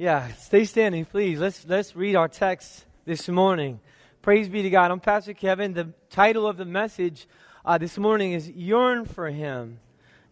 Yeah, 0.00 0.28
stay 0.34 0.64
standing, 0.64 1.04
please. 1.04 1.40
Let's 1.40 1.66
let's 1.66 1.96
read 1.96 2.14
our 2.14 2.28
text 2.28 2.84
this 3.04 3.28
morning. 3.28 3.80
Praise 4.22 4.48
be 4.48 4.62
to 4.62 4.70
God. 4.70 4.92
I'm 4.92 5.00
Pastor 5.00 5.34
Kevin. 5.34 5.74
The 5.74 5.92
title 6.08 6.46
of 6.46 6.56
the 6.56 6.64
message 6.64 7.26
uh, 7.64 7.78
this 7.78 7.98
morning 7.98 8.30
is 8.30 8.48
"Yearn 8.48 9.06
for 9.06 9.28
Him." 9.28 9.80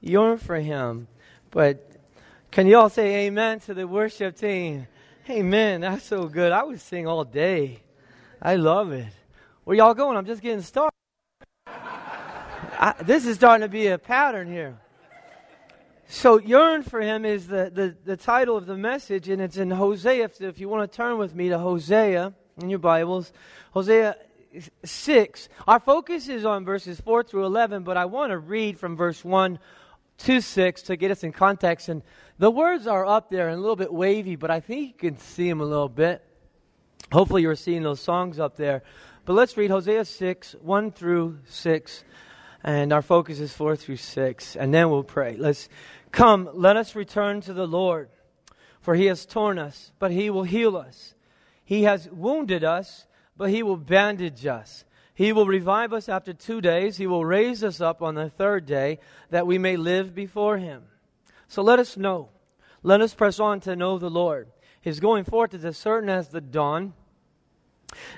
Yearn 0.01 0.39
for 0.39 0.55
Him. 0.55 1.09
But 1.51 1.97
can 2.53 2.69
you 2.69 2.79
all 2.79 2.89
say 2.89 3.27
Amen 3.27 3.59
to 3.59 3.75
the 3.75 3.89
worship 3.89 4.37
team? 4.37 4.87
Amen. 5.29 5.81
That's 5.81 6.05
so 6.05 6.29
good. 6.29 6.53
I 6.53 6.63
would 6.63 6.81
sing 6.81 7.09
all 7.09 7.25
day. 7.25 7.81
I 8.41 8.55
love 8.55 8.93
it. 8.93 9.13
Where 9.65 9.77
y'all 9.77 9.95
going? 9.95 10.17
I'm 10.17 10.27
just 10.27 10.43
getting 10.43 10.63
started. 10.63 10.95
I, 11.67 12.95
this 13.03 13.27
is 13.27 13.35
starting 13.35 13.67
to 13.67 13.69
be 13.69 13.89
a 13.89 13.99
pattern 13.99 14.47
here. 14.47 14.79
So, 16.09 16.39
yearn 16.39 16.85
for 16.85 17.01
him 17.01 17.25
is 17.25 17.49
the, 17.49 17.69
the, 17.75 17.97
the, 18.05 18.17
title 18.17 18.57
of 18.57 18.67
the 18.67 18.77
message, 18.77 19.29
and 19.29 19.43
it's 19.43 19.57
in 19.57 19.73
Hosea. 19.73 20.25
If, 20.25 20.41
if 20.41 20.61
you 20.61 20.69
want 20.69 20.91
to 20.91 20.97
turn 20.97 21.19
with 21.19 21.35
me 21.35 21.49
to 21.49 21.59
Hosea 21.59 22.33
in 22.63 22.71
your 22.71 22.79
Bibles, 22.79 23.33
Hosea 23.73 24.15
6. 24.85 25.49
Our 25.67 25.81
focus 25.81 26.29
is 26.29 26.45
on 26.45 26.65
verses 26.65 27.01
4 27.01 27.25
through 27.25 27.45
11, 27.47 27.83
but 27.83 27.97
I 27.97 28.05
want 28.05 28.31
to 28.31 28.39
read 28.39 28.79
from 28.79 28.97
verse 28.97 29.25
1 29.25 29.59
to 30.19 30.41
6 30.41 30.83
to 30.83 30.97
get 30.97 31.11
us 31.11 31.25
in 31.25 31.33
context. 31.33 31.89
And 31.89 32.03
the 32.39 32.53
words 32.53 32.87
are 32.87 33.05
up 33.05 33.29
there 33.29 33.49
and 33.49 33.59
a 33.59 33.61
little 33.61 33.75
bit 33.75 33.93
wavy, 33.93 34.37
but 34.37 34.51
I 34.51 34.61
think 34.61 34.87
you 34.87 35.11
can 35.11 35.19
see 35.19 35.49
them 35.49 35.61
a 35.61 35.67
little 35.67 35.89
bit. 35.89 36.23
Hopefully, 37.11 37.43
you're 37.43 37.57
seeing 37.57 37.83
those 37.83 38.01
songs 38.01 38.39
up 38.39 38.57
there. 38.57 38.85
But 39.25 39.33
let's 39.33 39.57
read 39.57 39.73
Hosea 39.73 40.05
6, 40.05 40.55
1 40.61 40.93
through 40.93 41.41
6. 41.47 42.05
And 42.67 42.93
our 42.93 43.03
focus 43.03 43.39
is 43.39 43.53
4 43.53 43.77
through 43.77 43.99
6. 43.99 44.57
And 44.57 44.75
then 44.75 44.91
we'll 44.91 45.05
pray. 45.05 45.37
Let's 45.37 45.69
come, 46.13 46.49
let 46.53 46.77
us 46.77 46.95
return 46.95 47.41
to 47.43 47.53
the 47.53 47.67
Lord. 47.67 48.09
For 48.81 48.95
he 48.95 49.07
has 49.07 49.27
torn 49.27 49.59
us, 49.59 49.93
but 49.99 50.11
he 50.11 50.31
will 50.31 50.45
heal 50.45 50.77
us. 50.77 51.15
He 51.65 51.83
has 51.83 52.09
wounded 52.11 52.63
us, 52.63 53.07
but 53.37 53.51
he 53.51 53.63
will 53.63 53.77
bandage 53.77 54.47
us. 54.47 54.85
He 55.15 55.33
will 55.33 55.47
revive 55.47 55.93
us 55.93 56.09
after 56.09 56.33
two 56.33 56.61
days. 56.61 56.97
He 56.97 57.07
will 57.07 57.25
raise 57.25 57.65
us 57.65 57.81
up 57.81 58.03
on 58.03 58.15
the 58.15 58.31
third 58.31 58.67
day 58.67 58.99
that 59.31 59.47
we 59.47 59.59
may 59.59 59.77
live 59.77 60.15
before 60.15 60.59
him. 60.59 60.85
So 61.49 61.63
let 61.63 61.79
us 61.79 61.97
know. 61.97 62.29
Let 62.83 63.01
us 63.01 63.15
press 63.15 63.41
on 63.41 63.61
to 63.61 63.75
know 63.75 63.99
the 63.99 64.11
Lord. 64.11 64.49
His 64.81 65.01
going 65.01 65.25
forth 65.25 65.55
is 65.55 65.65
as 65.65 65.77
certain 65.77 66.09
as 66.09 66.29
the 66.29 66.41
dawn 66.41 66.93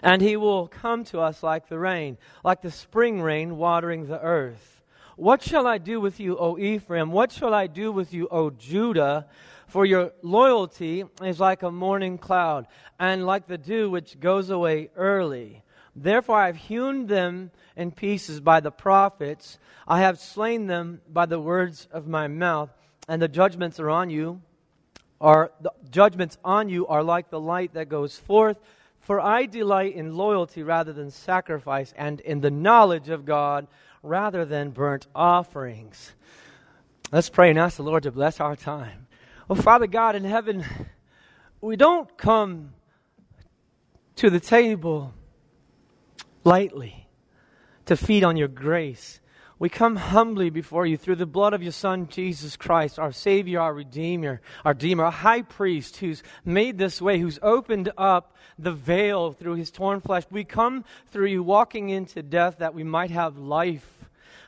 and 0.03 0.23
he 0.23 0.37
will 0.37 0.69
come 0.69 1.05
to 1.05 1.21
us 1.21 1.43
like 1.43 1.69
the 1.69 1.79
rain, 1.79 2.19
like 2.45 2.63
the 2.63 2.71
spring 2.71 3.21
rain 3.21 3.57
watering 3.57 4.07
the 4.07 4.21
earth. 4.21 4.78
What 5.19 5.43
shall 5.43 5.67
I 5.67 5.79
do 5.79 6.01
with 6.01 6.21
you, 6.21 6.39
O 6.39 6.57
Ephraim? 6.57 7.11
What 7.11 7.33
shall 7.33 7.53
I 7.53 7.67
do 7.67 7.91
with 7.91 8.15
you, 8.15 8.29
O 8.31 8.51
Judah? 8.51 9.27
For 9.67 9.85
your 9.85 10.13
loyalty 10.23 11.07
is 11.21 11.41
like 11.41 11.65
a 11.65 11.73
morning 11.73 12.19
cloud, 12.19 12.69
and 13.01 13.27
like 13.27 13.49
the 13.49 13.59
dew 13.59 13.91
which 13.91 14.21
goes 14.21 14.49
away 14.49 14.91
early. 14.95 15.65
Therefore 15.97 16.37
I 16.37 16.47
have 16.47 16.57
hewn 16.57 17.09
them 17.09 17.51
in 17.75 17.91
pieces 17.91 18.39
by 18.39 18.61
the 18.61 18.71
prophets. 18.71 19.59
I 19.89 20.03
have 20.03 20.21
slain 20.21 20.69
them 20.69 21.01
by 21.09 21.27
the 21.27 21.41
words 21.41 21.89
of 21.91 22.07
my 22.07 22.29
mouth, 22.29 22.71
and 23.09 23.21
the 23.21 23.27
judgments 23.27 23.81
are 23.81 23.91
on 23.91 24.11
you. 24.11 24.41
Are 25.21 25.51
the 25.61 25.73
judgments 25.91 26.39
on 26.45 26.69
you 26.69 26.87
are 26.87 27.03
like 27.03 27.31
the 27.31 27.41
light 27.41 27.75
that 27.75 27.89
goes 27.89 28.17
forth 28.17 28.59
for 29.09 29.21
I 29.23 29.47
delight 29.47 29.95
in 29.95 30.19
loyalty 30.19 30.63
rather 30.63 30.93
than 30.93 31.11
sacrifice, 31.11 31.95
and 31.97 32.21
in 32.21 32.43
the 32.43 32.51
knowledge 32.51 33.09
of 33.09 33.25
God 33.25 33.67
rather 34.03 34.45
than 34.45 34.71
burnt 34.71 35.07
offerings. 35.15 36.13
Let's 37.11 37.31
pray 37.31 37.51
and 37.51 37.59
ask 37.59 37.77
the 37.77 37.83
Lord 37.83 38.03
to 38.03 38.13
bless 38.13 38.41
our 38.41 38.57
time. 38.57 39.07
Oh, 39.49 39.55
Father 39.55 39.87
God 39.87 40.15
in 40.15 40.25
heaven, 40.25 40.65
we 41.61 41.77
don't 41.77 42.17
come 42.19 42.75
to 44.17 44.31
the 44.31 44.41
table 44.41 45.15
lightly 46.45 47.09
to 47.87 47.97
feed 47.97 48.25
on 48.25 48.37
your 48.37 48.49
grace. 48.49 49.21
We 49.61 49.69
come 49.69 49.97
humbly 49.97 50.51
before 50.51 50.87
you 50.87 50.97
through 50.97 51.17
the 51.17 51.27
blood 51.27 51.53
of 51.53 51.65
your 51.65 51.73
Son, 51.73 52.07
Jesus 52.07 52.57
Christ, 52.57 52.97
our 52.97 53.11
Savior, 53.11 53.61
our 53.61 53.75
Redeemer, 53.75 54.41
our 54.65 54.73
Redeemer, 54.73 55.07
our 55.07 55.11
High 55.11 55.43
Priest, 55.43 55.97
who's 55.97 56.23
made 56.45 56.79
this 56.79 57.03
way, 57.03 57.19
who's 57.19 57.41
opened 57.43 57.91
up 57.99 58.37
the 58.57 58.71
veil 58.71 59.33
through 59.33 59.55
his 59.55 59.73
torn 59.73 60.01
flesh. 60.01 60.23
We 60.31 60.45
come 60.45 60.85
through 61.09 61.27
you 61.27 61.43
walking 61.43 61.89
into 61.89 62.23
death 62.23 62.59
that 62.59 62.73
we 62.73 62.85
might 62.85 63.11
have 63.11 63.37
life. 63.37 63.87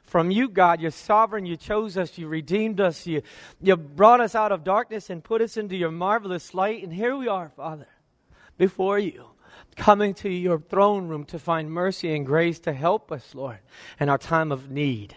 From 0.05 0.31
you, 0.31 0.49
God, 0.49 0.81
you're 0.81 0.93
sovereign. 0.93 1.45
You 1.47 1.57
chose 1.57 1.97
us. 1.97 2.17
You 2.17 2.29
redeemed 2.29 2.81
us. 2.81 3.07
You, 3.07 3.23
you 3.61 3.77
brought 3.77 4.21
us 4.21 4.37
out 4.37 4.53
of 4.53 4.63
darkness 4.63 5.11
and 5.11 5.25
put 5.25 5.41
us 5.41 5.57
into 5.57 5.77
your 5.77 5.91
marvelous 5.91 6.55
light. 6.55 6.85
And 6.85 6.93
here 6.93 7.17
we 7.17 7.27
are, 7.27 7.49
Father, 7.49 7.87
before 8.59 8.99
you 8.99 9.30
coming 9.81 10.13
to 10.13 10.29
your 10.29 10.61
throne 10.61 11.09
room 11.09 11.25
to 11.25 11.39
find 11.39 11.73
mercy 11.73 12.15
and 12.15 12.27
grace 12.27 12.59
to 12.61 12.71
help 12.71 13.11
us, 13.11 13.35
Lord, 13.35 13.61
in 13.99 14.11
our 14.11 14.19
time 14.19 14.53
of 14.53 14.71
need. 14.71 15.17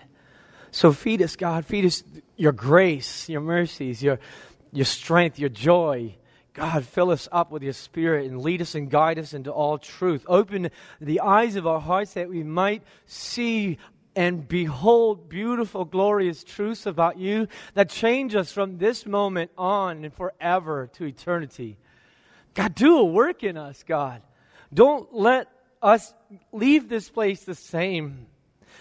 So 0.72 0.94
feed 0.94 1.22
us, 1.22 1.36
God. 1.36 1.66
Feed 1.66 1.84
us 1.84 2.02
your 2.38 2.54
grace, 2.54 3.28
your 3.28 3.42
mercies, 3.42 4.02
your, 4.02 4.20
your 4.72 4.86
strength, 4.86 5.38
your 5.38 5.50
joy. 5.50 6.16
God, 6.54 6.86
fill 6.86 7.12
us 7.12 7.28
up 7.30 7.52
with 7.52 7.62
your 7.62 7.74
spirit 7.74 8.26
and 8.32 8.42
lead 8.42 8.62
us 8.62 8.74
and 8.74 8.90
guide 8.90 9.20
us 9.20 9.34
into 9.34 9.52
all 9.52 9.78
truth. 9.78 10.24
Open 10.30 10.72
the 11.02 11.20
eyes 11.20 11.58
of 11.58 11.68
our 11.68 11.82
hearts 11.82 12.14
that 12.14 12.30
we 12.30 12.42
might 12.42 12.84
see 13.06 13.78
and 14.16 14.48
behold 14.48 15.28
beautiful, 15.28 15.84
glorious 15.84 16.42
truths 16.42 16.86
about 16.86 17.18
you 17.18 17.50
that 17.74 17.90
change 17.90 18.34
us 18.34 18.54
from 18.54 18.78
this 18.78 19.06
moment 19.06 19.52
on 19.58 20.06
and 20.06 20.14
forever 20.14 20.90
to 20.94 21.04
eternity. 21.04 21.78
God, 22.54 22.74
do 22.76 22.98
a 23.00 23.04
work 23.04 23.44
in 23.44 23.58
us, 23.58 23.84
God. 23.84 24.22
Don't 24.74 25.14
let 25.14 25.48
us 25.82 26.14
leave 26.52 26.90
this 26.90 27.10
place 27.10 27.44
the 27.44 27.56
same. 27.56 28.28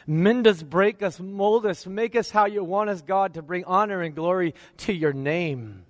Mend 0.06 0.46
us, 0.46 0.62
break 0.62 1.02
us, 1.02 1.20
mold 1.20 1.66
us, 1.66 1.86
make 1.86 2.16
us 2.16 2.30
how 2.30 2.46
you 2.46 2.64
want 2.64 2.90
us, 2.90 3.02
God, 3.02 3.34
to 3.34 3.42
bring 3.42 3.64
honor 3.64 4.02
and 4.02 4.14
glory 4.14 4.54
to 4.78 4.92
your 4.92 5.12
name. 5.12 5.84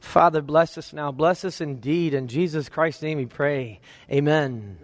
Father, 0.00 0.42
bless 0.42 0.78
us 0.78 0.92
now. 0.92 1.10
Bless 1.10 1.44
us 1.44 1.60
indeed. 1.60 2.14
In 2.14 2.28
Jesus 2.28 2.68
Christ's 2.68 3.02
name 3.02 3.18
we 3.18 3.26
pray. 3.26 3.80
Amen. 4.10 4.78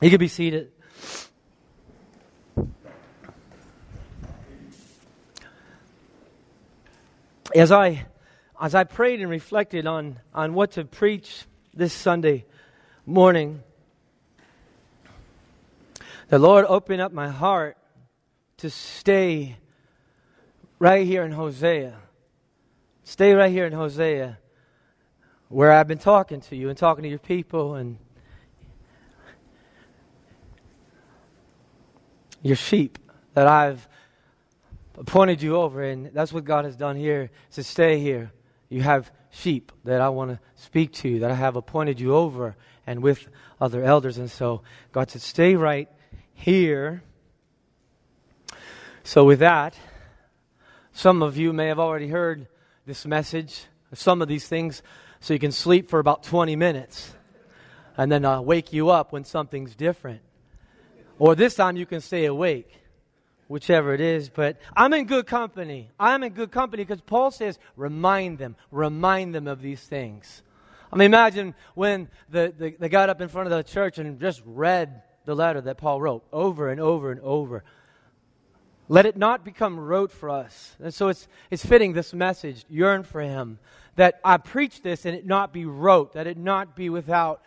You 0.00 0.10
can 0.10 0.18
be 0.18 0.28
seated. 0.28 0.72
As 7.54 7.72
I 7.72 8.06
as 8.60 8.74
I 8.74 8.84
prayed 8.84 9.20
and 9.20 9.30
reflected 9.30 9.86
on, 9.86 10.18
on 10.34 10.52
what 10.52 10.72
to 10.72 10.84
preach 10.84 11.44
this 11.72 11.92
Sunday, 11.92 12.44
morning, 13.08 13.62
the 16.28 16.38
Lord 16.38 16.66
opened 16.68 17.00
up 17.00 17.10
my 17.10 17.28
heart 17.28 17.78
to 18.58 18.68
stay 18.68 19.56
right 20.78 21.06
here 21.06 21.24
in 21.24 21.32
Hosea. 21.32 21.96
Stay 23.04 23.32
right 23.32 23.50
here 23.50 23.64
in 23.64 23.72
Hosea, 23.72 24.38
where 25.48 25.72
I've 25.72 25.88
been 25.88 25.96
talking 25.96 26.42
to 26.42 26.56
you 26.56 26.68
and 26.68 26.76
talking 26.76 27.02
to 27.02 27.08
your 27.08 27.18
people 27.18 27.76
and 27.76 27.96
your 32.42 32.56
sheep 32.56 32.98
that 33.32 33.46
I've 33.46 33.88
appointed 34.98 35.40
you 35.40 35.56
over. 35.56 35.82
And 35.82 36.10
that's 36.12 36.30
what 36.30 36.44
God 36.44 36.66
has 36.66 36.76
done 36.76 36.96
here, 36.96 37.30
to 37.52 37.64
stay 37.64 38.00
here. 38.00 38.32
You 38.68 38.82
have 38.82 39.10
sheep 39.30 39.72
that 39.84 40.02
I 40.02 40.10
want 40.10 40.32
to 40.32 40.40
speak 40.56 40.92
to, 40.92 41.20
that 41.20 41.30
I 41.30 41.34
have 41.34 41.56
appointed 41.56 41.98
you 42.00 42.14
over 42.14 42.54
and 42.88 43.02
with 43.02 43.28
other 43.60 43.84
elders. 43.84 44.16
And 44.16 44.30
so 44.30 44.62
God 44.92 45.10
said, 45.10 45.20
stay 45.20 45.54
right 45.56 45.90
here. 46.32 47.02
So, 49.04 49.24
with 49.24 49.40
that, 49.40 49.76
some 50.92 51.22
of 51.22 51.36
you 51.36 51.52
may 51.52 51.66
have 51.66 51.78
already 51.78 52.08
heard 52.08 52.48
this 52.86 53.04
message, 53.04 53.64
some 53.92 54.22
of 54.22 54.28
these 54.28 54.48
things, 54.48 54.82
so 55.20 55.34
you 55.34 55.38
can 55.38 55.52
sleep 55.52 55.90
for 55.90 55.98
about 55.98 56.22
20 56.22 56.56
minutes. 56.56 57.12
And 57.96 58.10
then 58.10 58.24
I'll 58.24 58.44
wake 58.44 58.72
you 58.72 58.88
up 58.88 59.12
when 59.12 59.24
something's 59.24 59.74
different. 59.74 60.22
Or 61.18 61.34
this 61.34 61.54
time 61.54 61.76
you 61.76 61.84
can 61.84 62.00
stay 62.00 62.24
awake, 62.24 62.70
whichever 63.48 63.92
it 63.92 64.00
is. 64.00 64.30
But 64.30 64.56
I'm 64.74 64.94
in 64.94 65.04
good 65.04 65.26
company. 65.26 65.90
I'm 65.98 66.22
in 66.22 66.32
good 66.32 66.52
company 66.52 66.84
because 66.84 67.02
Paul 67.02 67.32
says, 67.32 67.58
remind 67.76 68.38
them, 68.38 68.56
remind 68.70 69.34
them 69.34 69.46
of 69.46 69.60
these 69.60 69.82
things. 69.82 70.42
I 70.92 70.96
mean, 70.96 71.06
imagine 71.06 71.54
when 71.74 72.08
the, 72.30 72.52
the, 72.56 72.74
they 72.78 72.88
got 72.88 73.10
up 73.10 73.20
in 73.20 73.28
front 73.28 73.50
of 73.50 73.56
the 73.56 73.62
church 73.62 73.98
and 73.98 74.20
just 74.20 74.42
read 74.44 75.02
the 75.24 75.34
letter 75.34 75.60
that 75.60 75.78
Paul 75.78 76.00
wrote 76.00 76.24
over 76.32 76.70
and 76.70 76.80
over 76.80 77.10
and 77.10 77.20
over. 77.20 77.64
Let 78.88 79.04
it 79.04 79.16
not 79.16 79.44
become 79.44 79.78
rote 79.78 80.10
for 80.10 80.30
us. 80.30 80.74
And 80.80 80.94
so 80.94 81.08
it's, 81.08 81.28
it's 81.50 81.64
fitting 81.64 81.92
this 81.92 82.14
message, 82.14 82.64
yearn 82.70 83.02
for 83.02 83.20
him, 83.20 83.58
that 83.96 84.20
I 84.24 84.38
preach 84.38 84.80
this 84.80 85.04
and 85.04 85.14
it 85.14 85.26
not 85.26 85.52
be 85.52 85.66
rote, 85.66 86.14
that 86.14 86.26
it 86.26 86.38
not 86.38 86.74
be 86.74 86.88
without 86.88 87.42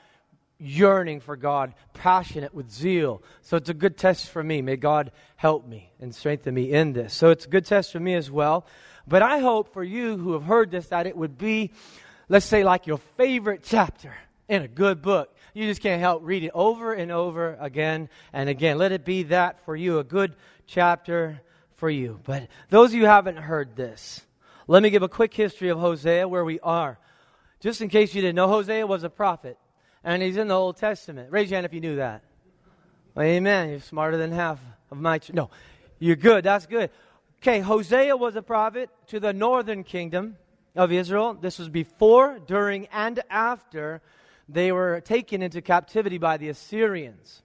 yearning 0.60 1.20
for 1.20 1.36
God, 1.36 1.74
passionate 1.94 2.54
with 2.54 2.70
zeal. 2.70 3.24
So 3.42 3.58
it's 3.58 3.70
a 3.70 3.74
good 3.74 3.98
test 3.98 4.30
for 4.30 4.44
me. 4.44 4.62
May 4.62 4.76
God 4.76 5.12
help 5.36 5.68
me 5.68 5.92
and 6.00 6.14
strengthen 6.14 6.54
me 6.54 6.72
in 6.72 6.94
this. 6.94 7.16
So 7.16 7.32
it's 7.32 7.46
a 7.46 7.50
good 7.50 7.66
test 7.66 7.92
for 7.92 8.00
me 8.00 8.14
as 8.14 8.30
well. 8.30 8.68
But 9.08 9.24
I 9.24 9.40
hope 9.40 9.74
for 9.74 9.84
you 9.84 10.18
who 10.18 10.34
have 10.34 10.44
heard 10.44 10.70
this 10.70 10.88
that 10.88 11.08
it 11.08 11.18
would 11.18 11.40
be 11.40 11.72
let's 12.32 12.46
say, 12.46 12.64
like 12.64 12.88
your 12.88 12.98
favorite 13.18 13.62
chapter 13.62 14.16
in 14.48 14.62
a 14.62 14.68
good 14.68 15.02
book. 15.02 15.36
You 15.54 15.66
just 15.66 15.82
can't 15.82 16.00
help 16.00 16.22
read 16.24 16.46
it 16.46 16.52
over 16.54 16.94
and 16.94 17.12
over 17.12 17.58
again 17.60 18.08
and 18.32 18.48
again. 18.48 18.78
Let 18.78 18.94
it 18.94 19.04
be 19.04 19.24
that 19.24 19.66
for 19.66 19.76
you, 19.76 20.00
a 20.00 20.04
good 20.06 20.38
chapter 20.66 21.42
for 21.76 21.90
you. 21.90 22.22
But 22.24 22.48
those 22.70 22.92
of 22.92 22.96
you 22.96 23.02
who 23.02 23.08
haven't 23.08 23.36
heard 23.36 23.76
this, 23.76 24.22
let 24.66 24.82
me 24.82 24.90
give 24.90 25.04
a 25.04 25.10
quick 25.10 25.34
history 25.34 25.68
of 25.68 25.80
Hosea 25.80 26.26
where 26.26 26.46
we 26.46 26.58
are. 26.62 26.98
Just 27.60 27.82
in 27.82 27.90
case 27.90 28.16
you 28.16 28.22
didn't 28.22 28.38
know, 28.38 28.48
Hosea 28.48 28.88
was 28.88 29.04
a 29.04 29.10
prophet, 29.10 29.58
and 30.02 30.24
he's 30.24 30.38
in 30.38 30.48
the 30.48 30.58
Old 30.58 30.78
Testament. 30.78 31.34
Raise 31.34 31.52
your 31.52 31.58
hand 31.58 31.66
if 31.66 31.74
you 31.74 31.82
knew 31.82 31.98
that. 31.98 32.24
Amen. 33.20 33.72
You're 33.72 33.82
smarter 33.82 34.16
than 34.16 34.32
half 34.32 34.58
of 34.90 34.98
my. 34.98 35.20
Ch- 35.20 35.34
no, 35.34 35.50
you're 36.00 36.16
good. 36.16 36.46
That's 36.46 36.66
good. 36.66 36.92
Okay, 37.42 37.60
Hosea 37.60 38.16
was 38.16 38.38
a 38.38 38.42
prophet 38.42 38.90
to 39.08 39.20
the 39.20 39.34
northern 39.34 39.84
kingdom 39.84 40.38
of 40.76 40.92
Israel. 40.92 41.34
This 41.34 41.60
was 41.60 41.70
before, 41.70 42.40
during, 42.40 42.88
and 42.88 43.22
after 43.30 44.02
they 44.48 44.72
were 44.72 45.02
taken 45.02 45.42
into 45.42 45.62
captivity 45.62 46.18
by 46.18 46.38
the 46.38 46.50
Assyrians. 46.50 47.42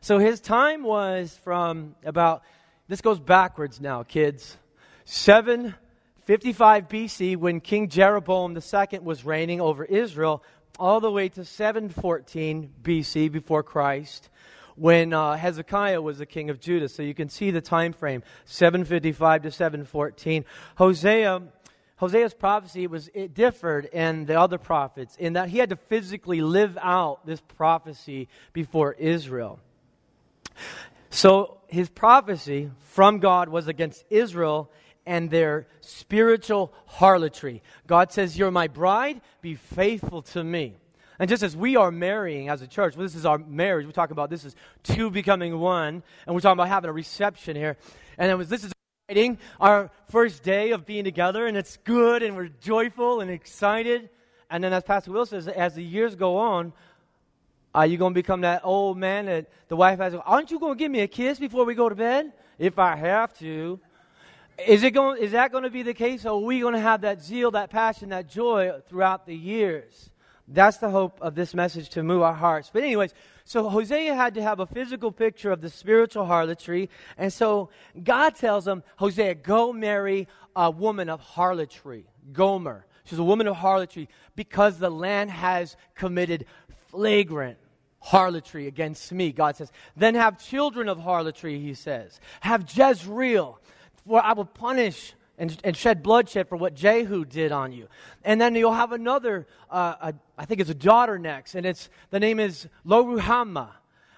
So 0.00 0.18
his 0.18 0.40
time 0.40 0.82
was 0.82 1.38
from 1.42 1.94
about, 2.04 2.42
this 2.88 3.00
goes 3.00 3.18
backwards 3.18 3.80
now, 3.80 4.02
kids. 4.02 4.56
755 5.04 6.88
BC, 6.88 7.36
when 7.36 7.60
King 7.60 7.88
Jeroboam 7.88 8.56
II 8.56 8.98
was 9.00 9.24
reigning 9.24 9.60
over 9.60 9.84
Israel, 9.84 10.42
all 10.78 11.00
the 11.00 11.10
way 11.10 11.28
to 11.30 11.44
714 11.44 12.72
BC 12.82 13.32
before 13.32 13.62
Christ 13.62 14.28
when 14.76 15.12
uh, 15.12 15.36
Hezekiah 15.36 16.00
was 16.00 16.18
the 16.18 16.26
king 16.26 16.50
of 16.50 16.60
Judah. 16.60 16.88
So 16.88 17.02
you 17.02 17.14
can 17.14 17.28
see 17.28 17.50
the 17.50 17.60
time 17.60 17.92
frame 17.92 18.22
755 18.44 19.42
to 19.42 19.50
714. 19.50 20.44
Hosea 20.76 21.42
Hosea's 22.00 22.34
prophecy 22.34 22.86
was 22.86 23.08
it 23.14 23.32
differed 23.32 23.86
in 23.86 24.26
the 24.26 24.38
other 24.38 24.58
prophets 24.58 25.16
in 25.16 25.32
that 25.32 25.48
he 25.48 25.58
had 25.58 25.70
to 25.70 25.76
physically 25.76 26.42
live 26.42 26.76
out 26.80 27.24
this 27.24 27.40
prophecy 27.40 28.28
before 28.52 28.92
Israel. 28.94 29.58
So 31.08 31.58
his 31.68 31.88
prophecy 31.88 32.70
from 32.90 33.18
God 33.18 33.48
was 33.48 33.68
against 33.68 34.04
Israel 34.10 34.70
and 35.06 35.30
their 35.30 35.66
spiritual 35.80 36.74
harlotry. 36.84 37.62
God 37.86 38.12
says, 38.12 38.36
You're 38.36 38.50
my 38.50 38.68
bride, 38.68 39.22
be 39.40 39.54
faithful 39.54 40.22
to 40.22 40.44
me. 40.44 40.74
And 41.18 41.30
just 41.30 41.42
as 41.42 41.56
we 41.56 41.76
are 41.76 41.90
marrying 41.90 42.50
as 42.50 42.60
a 42.60 42.66
church, 42.66 42.94
well, 42.94 43.06
this 43.06 43.14
is 43.14 43.24
our 43.24 43.38
marriage. 43.38 43.86
We 43.86 43.92
talk 43.92 44.10
about 44.10 44.28
this 44.28 44.44
is 44.44 44.54
two 44.82 45.10
becoming 45.10 45.58
one, 45.58 46.02
and 46.26 46.34
we're 46.34 46.40
talking 46.40 46.58
about 46.58 46.68
having 46.68 46.90
a 46.90 46.92
reception 46.92 47.56
here. 47.56 47.78
And 48.18 48.30
it 48.30 48.34
was, 48.34 48.50
this 48.50 48.64
is 48.64 48.72
our 49.60 49.90
first 50.10 50.42
day 50.42 50.72
of 50.72 50.84
being 50.84 51.04
together, 51.04 51.46
and 51.46 51.56
it's 51.56 51.76
good, 51.78 52.24
and 52.24 52.34
we're 52.34 52.48
joyful 52.60 53.20
and 53.20 53.30
excited. 53.30 54.08
And 54.50 54.64
then, 54.64 54.72
as 54.72 54.82
Pastor 54.82 55.12
Will 55.12 55.26
says, 55.26 55.46
as 55.46 55.76
the 55.76 55.82
years 55.82 56.16
go 56.16 56.38
on, 56.38 56.72
are 57.72 57.86
you 57.86 57.98
going 57.98 58.14
to 58.14 58.18
become 58.18 58.40
that 58.40 58.62
old 58.64 58.98
man 58.98 59.26
that 59.26 59.46
the 59.68 59.76
wife 59.76 60.00
has? 60.00 60.14
Aren't 60.14 60.50
you 60.50 60.58
going 60.58 60.74
to 60.74 60.78
give 60.78 60.90
me 60.90 61.00
a 61.00 61.06
kiss 61.06 61.38
before 61.38 61.64
we 61.64 61.74
go 61.74 61.88
to 61.88 61.94
bed? 61.94 62.32
If 62.58 62.80
I 62.80 62.96
have 62.96 63.32
to. 63.38 63.78
Is, 64.66 64.82
it 64.82 64.90
going, 64.90 65.22
is 65.22 65.32
that 65.32 65.52
going 65.52 65.64
to 65.64 65.70
be 65.70 65.82
the 65.82 65.94
case? 65.94 66.24
Or 66.24 66.30
are 66.30 66.38
we 66.38 66.58
going 66.58 66.74
to 66.74 66.80
have 66.80 67.02
that 67.02 67.22
zeal, 67.22 67.52
that 67.52 67.70
passion, 67.70 68.08
that 68.08 68.28
joy 68.28 68.72
throughout 68.88 69.24
the 69.26 69.36
years? 69.36 70.10
That's 70.48 70.78
the 70.78 70.90
hope 70.90 71.18
of 71.20 71.36
this 71.36 71.54
message 71.54 71.90
to 71.90 72.02
move 72.02 72.22
our 72.22 72.34
hearts. 72.34 72.70
But, 72.72 72.82
anyways, 72.82 73.14
so 73.46 73.68
Hosea 73.68 74.12
had 74.12 74.34
to 74.34 74.42
have 74.42 74.58
a 74.58 74.66
physical 74.66 75.12
picture 75.12 75.52
of 75.52 75.60
the 75.60 75.70
spiritual 75.70 76.26
harlotry. 76.26 76.90
And 77.16 77.32
so 77.32 77.70
God 78.02 78.34
tells 78.34 78.66
him, 78.66 78.82
Hosea, 78.96 79.36
go 79.36 79.72
marry 79.72 80.26
a 80.56 80.68
woman 80.68 81.08
of 81.08 81.20
harlotry, 81.20 82.06
Gomer. 82.32 82.86
She's 83.04 83.20
a 83.20 83.24
woman 83.24 83.46
of 83.46 83.54
harlotry 83.54 84.08
because 84.34 84.78
the 84.78 84.90
land 84.90 85.30
has 85.30 85.76
committed 85.94 86.46
flagrant 86.88 87.58
harlotry 88.00 88.66
against 88.66 89.12
me, 89.12 89.30
God 89.30 89.54
says. 89.54 89.70
Then 89.96 90.16
have 90.16 90.44
children 90.44 90.88
of 90.88 90.98
harlotry, 90.98 91.60
he 91.60 91.74
says. 91.74 92.18
Have 92.40 92.68
Jezreel, 92.68 93.60
for 94.08 94.20
I 94.20 94.32
will 94.32 94.44
punish 94.44 95.14
and, 95.38 95.56
and 95.64 95.76
shed 95.76 96.02
bloodshed 96.02 96.48
for 96.48 96.56
what 96.56 96.74
Jehu 96.74 97.24
did 97.24 97.52
on 97.52 97.72
you. 97.72 97.88
And 98.24 98.40
then 98.40 98.54
you'll 98.54 98.72
have 98.72 98.92
another, 98.92 99.46
uh, 99.70 99.94
a, 100.00 100.14
I 100.38 100.44
think 100.44 100.60
it's 100.60 100.70
a 100.70 100.74
daughter 100.74 101.18
next, 101.18 101.54
and 101.54 101.66
it's 101.66 101.88
the 102.10 102.20
name 102.20 102.40
is 102.40 102.68
Loruhamah, 102.86 103.70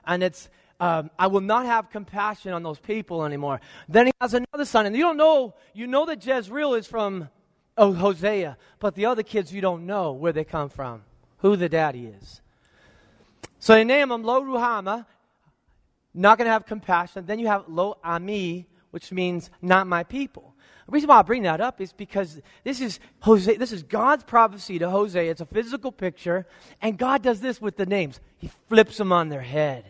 and 0.07 0.23
it's 0.23 0.49
um, 0.81 1.11
I 1.19 1.27
will 1.27 1.41
not 1.41 1.67
have 1.67 1.91
compassion 1.91 2.53
on 2.53 2.63
those 2.63 2.79
people 2.79 3.25
anymore. 3.25 3.61
Then 3.89 4.07
he 4.07 4.13
has 4.21 4.35
another 4.35 4.65
son, 4.65 4.87
and 4.87 4.95
you 4.95 5.03
don't 5.03 5.17
know, 5.17 5.55
you 5.75 5.89
know 5.89 6.07
that 6.07 6.25
Jezreel 6.25 6.75
is 6.75 6.87
from 6.87 7.29
oh, 7.77 7.93
Hosea, 7.93 8.57
but 8.79 8.95
the 8.95 9.07
other 9.07 9.23
kids 9.23 9.53
you 9.53 9.61
don't 9.61 9.87
know 9.87 10.13
where 10.13 10.33
they 10.33 10.45
come 10.45 10.69
from, 10.69 11.03
who 11.39 11.57
the 11.57 11.69
daddy 11.69 12.07
is. 12.07 12.41
So 13.59 13.75
they 13.75 13.85
name 13.85 14.13
him 14.13 14.23
Lo 14.23 14.41
Ruhamah, 14.41 15.05
not 16.15 16.39
going 16.39 16.47
to 16.47 16.53
have 16.53 16.65
compassion. 16.65 17.27
Then 17.27 17.41
you 17.41 17.49
have 17.49 17.65
Lo 17.69 17.99
Ammi, 18.05 18.67
which 18.91 19.13
means 19.13 19.51
not 19.63 19.87
my 19.87 20.05
people. 20.05 20.55
The 20.87 20.93
reason 20.93 21.09
why 21.09 21.19
I 21.19 21.23
bring 21.23 21.43
that 21.43 21.61
up 21.61 21.81
is 21.81 21.93
because 21.93 22.41
this 22.65 22.81
is 22.81 22.99
Hosea, 23.21 23.59
this 23.59 23.73
is 23.73 23.83
God's 23.83 24.25
prophecy 24.25 24.79
to 24.79 24.89
Hosea. 24.89 25.31
It's 25.31 25.41
a 25.41 25.47
physical 25.47 25.93
picture, 25.93 26.47
and 26.81 26.97
God 26.97 27.23
does 27.23 27.41
this 27.41 27.61
with 27.61 27.77
the 27.77 27.87
names. 27.87 28.21
He 28.39 28.51
flips 28.69 28.97
them 28.97 29.13
on 29.13 29.29
their 29.29 29.43
head. 29.43 29.85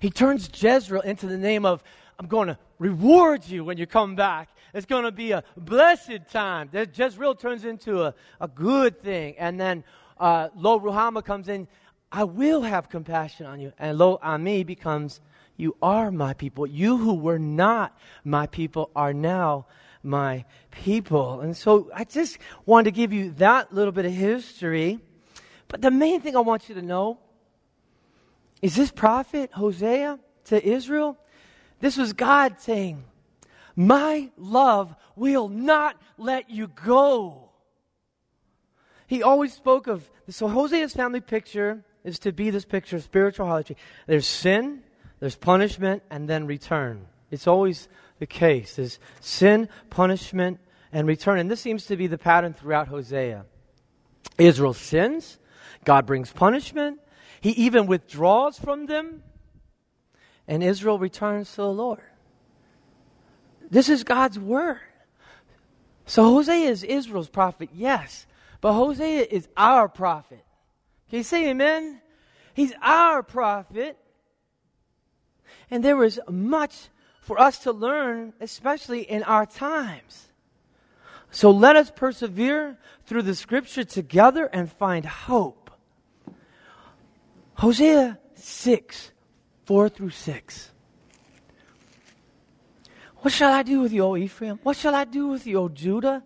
He 0.00 0.10
turns 0.10 0.48
Jezreel 0.52 1.02
into 1.02 1.26
the 1.26 1.38
name 1.38 1.66
of 1.66 1.82
I'm 2.18 2.26
going 2.26 2.48
to 2.48 2.58
reward 2.78 3.46
you 3.46 3.64
when 3.64 3.78
you 3.78 3.86
come 3.86 4.14
back. 4.14 4.50
It's 4.72 4.86
going 4.86 5.04
to 5.04 5.12
be 5.12 5.32
a 5.32 5.44
blessed 5.56 6.28
time. 6.30 6.68
That 6.72 6.96
Jezreel 6.96 7.34
turns 7.34 7.64
into 7.64 8.02
a, 8.02 8.14
a 8.40 8.48
good 8.48 9.02
thing. 9.02 9.34
And 9.38 9.58
then 9.58 9.84
uh, 10.18 10.48
Lo 10.56 10.78
Ruhamah 10.78 11.24
comes 11.24 11.48
in, 11.48 11.68
I 12.10 12.24
will 12.24 12.62
have 12.62 12.88
compassion 12.88 13.46
on 13.46 13.60
you. 13.60 13.72
And 13.78 13.98
Lo 13.98 14.18
Ammi 14.22 14.64
becomes, 14.64 15.20
You 15.56 15.76
are 15.82 16.10
my 16.10 16.34
people. 16.34 16.66
You 16.66 16.96
who 16.96 17.14
were 17.14 17.38
not 17.38 17.96
my 18.24 18.46
people 18.46 18.90
are 18.94 19.12
now 19.12 19.66
my 20.02 20.44
people. 20.70 21.40
And 21.40 21.56
so 21.56 21.90
I 21.94 22.04
just 22.04 22.38
wanted 22.66 22.84
to 22.84 22.90
give 22.90 23.12
you 23.12 23.30
that 23.32 23.72
little 23.72 23.92
bit 23.92 24.04
of 24.04 24.12
history. 24.12 25.00
But 25.68 25.80
the 25.80 25.90
main 25.90 26.20
thing 26.20 26.36
I 26.36 26.40
want 26.40 26.68
you 26.68 26.74
to 26.74 26.82
know 26.82 27.18
is 28.62 28.76
this 28.76 28.90
prophet, 28.90 29.50
Hosea, 29.52 30.18
to 30.46 30.66
Israel, 30.66 31.18
this 31.80 31.96
was 31.96 32.12
God 32.12 32.60
saying, 32.60 33.04
My 33.76 34.30
love 34.36 34.94
will 35.16 35.48
not 35.48 36.00
let 36.16 36.50
you 36.50 36.68
go. 36.68 37.50
He 39.06 39.22
always 39.22 39.52
spoke 39.52 39.86
of, 39.86 40.08
so 40.28 40.48
Hosea's 40.48 40.94
family 40.94 41.20
picture 41.20 41.84
is 42.04 42.18
to 42.20 42.32
be 42.32 42.50
this 42.50 42.64
picture 42.64 42.96
of 42.96 43.02
spiritual 43.02 43.46
harlotry. 43.46 43.76
There's 44.06 44.26
sin, 44.26 44.82
there's 45.24 45.36
punishment, 45.36 46.02
and 46.10 46.28
then 46.28 46.46
return. 46.46 47.06
It's 47.30 47.46
always 47.46 47.88
the 48.18 48.26
case 48.26 48.78
is 48.78 48.98
sin, 49.22 49.70
punishment, 49.88 50.60
and 50.92 51.08
return. 51.08 51.38
And 51.38 51.50
this 51.50 51.62
seems 51.62 51.86
to 51.86 51.96
be 51.96 52.08
the 52.08 52.18
pattern 52.18 52.52
throughout 52.52 52.88
Hosea. 52.88 53.46
Israel 54.36 54.74
sins, 54.74 55.38
God 55.86 56.04
brings 56.04 56.30
punishment, 56.30 57.00
he 57.40 57.52
even 57.52 57.86
withdraws 57.86 58.58
from 58.58 58.84
them, 58.84 59.22
and 60.46 60.62
Israel 60.62 60.98
returns 60.98 61.50
to 61.52 61.62
the 61.62 61.72
Lord. 61.72 62.02
This 63.70 63.88
is 63.88 64.04
God's 64.04 64.38
word. 64.38 64.76
So 66.04 66.24
Hosea 66.24 66.68
is 66.68 66.84
Israel's 66.84 67.30
prophet, 67.30 67.70
yes, 67.72 68.26
but 68.60 68.74
Hosea 68.74 69.26
is 69.30 69.48
our 69.56 69.88
prophet. 69.88 70.44
Can 71.08 71.16
you 71.16 71.22
say 71.22 71.48
amen? 71.48 72.02
He's 72.52 72.74
our 72.82 73.22
prophet. 73.22 73.96
And 75.70 75.84
there 75.84 76.02
is 76.04 76.20
much 76.28 76.88
for 77.20 77.40
us 77.40 77.58
to 77.60 77.72
learn, 77.72 78.34
especially 78.40 79.02
in 79.02 79.22
our 79.22 79.46
times. 79.46 80.28
So 81.30 81.50
let 81.50 81.74
us 81.74 81.90
persevere 81.90 82.78
through 83.06 83.22
the 83.22 83.34
scripture 83.34 83.84
together 83.84 84.46
and 84.52 84.70
find 84.70 85.04
hope. 85.04 85.70
Hosea 87.54 88.18
6, 88.34 89.10
4 89.64 89.88
through 89.88 90.10
6. 90.10 90.70
What 93.18 93.32
shall 93.32 93.52
I 93.52 93.62
do 93.62 93.80
with 93.80 93.92
you, 93.92 94.04
O 94.04 94.16
Ephraim? 94.16 94.60
What 94.62 94.76
shall 94.76 94.94
I 94.94 95.04
do 95.04 95.28
with 95.28 95.46
you, 95.46 95.58
O 95.58 95.68
Judah? 95.68 96.22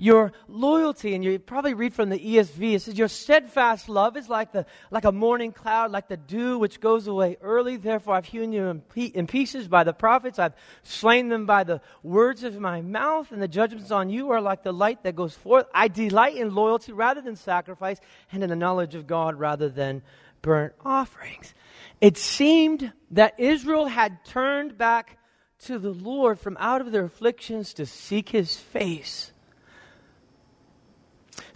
Your 0.00 0.32
loyalty, 0.46 1.14
and 1.14 1.24
you 1.24 1.40
probably 1.40 1.74
read 1.74 1.92
from 1.92 2.08
the 2.08 2.18
ESV, 2.18 2.74
it 2.74 2.82
says, 2.82 2.96
Your 2.96 3.08
steadfast 3.08 3.88
love 3.88 4.16
is 4.16 4.28
like, 4.28 4.52
the, 4.52 4.64
like 4.92 5.04
a 5.04 5.10
morning 5.10 5.50
cloud, 5.50 5.90
like 5.90 6.06
the 6.06 6.16
dew 6.16 6.56
which 6.56 6.80
goes 6.80 7.08
away 7.08 7.36
early. 7.42 7.76
Therefore, 7.76 8.14
I've 8.14 8.24
hewn 8.24 8.52
you 8.52 8.68
in, 8.68 8.82
in 9.12 9.26
pieces 9.26 9.66
by 9.66 9.82
the 9.82 9.92
prophets. 9.92 10.38
I've 10.38 10.54
slain 10.84 11.28
them 11.28 11.46
by 11.46 11.64
the 11.64 11.80
words 12.04 12.44
of 12.44 12.58
my 12.60 12.80
mouth, 12.80 13.32
and 13.32 13.42
the 13.42 13.48
judgments 13.48 13.90
on 13.90 14.08
you 14.08 14.30
are 14.30 14.40
like 14.40 14.62
the 14.62 14.72
light 14.72 15.02
that 15.02 15.16
goes 15.16 15.34
forth. 15.34 15.66
I 15.74 15.88
delight 15.88 16.36
in 16.36 16.54
loyalty 16.54 16.92
rather 16.92 17.20
than 17.20 17.34
sacrifice, 17.34 17.98
and 18.30 18.44
in 18.44 18.50
the 18.50 18.56
knowledge 18.56 18.94
of 18.94 19.08
God 19.08 19.34
rather 19.34 19.68
than 19.68 20.02
burnt 20.42 20.74
offerings. 20.84 21.52
It 22.00 22.16
seemed 22.16 22.92
that 23.10 23.34
Israel 23.38 23.86
had 23.86 24.24
turned 24.24 24.78
back 24.78 25.18
to 25.64 25.80
the 25.80 25.90
Lord 25.90 26.38
from 26.38 26.56
out 26.60 26.80
of 26.80 26.92
their 26.92 27.02
afflictions 27.02 27.74
to 27.74 27.86
seek 27.86 28.28
his 28.28 28.56
face 28.56 29.32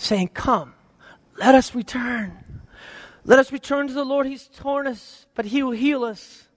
saying, 0.02 0.28
Come, 0.28 0.74
Let 1.38 1.54
us 1.54 1.74
return. 1.74 2.62
Let 3.24 3.38
us 3.38 3.52
return 3.52 3.86
to 3.88 3.94
the 3.94 4.04
Lord. 4.04 4.26
He's 4.26 4.48
torn 4.48 4.86
us, 4.86 5.26
but 5.34 5.46
He 5.46 5.62
will 5.62 5.72
heal 5.72 6.04
us. 6.04 6.48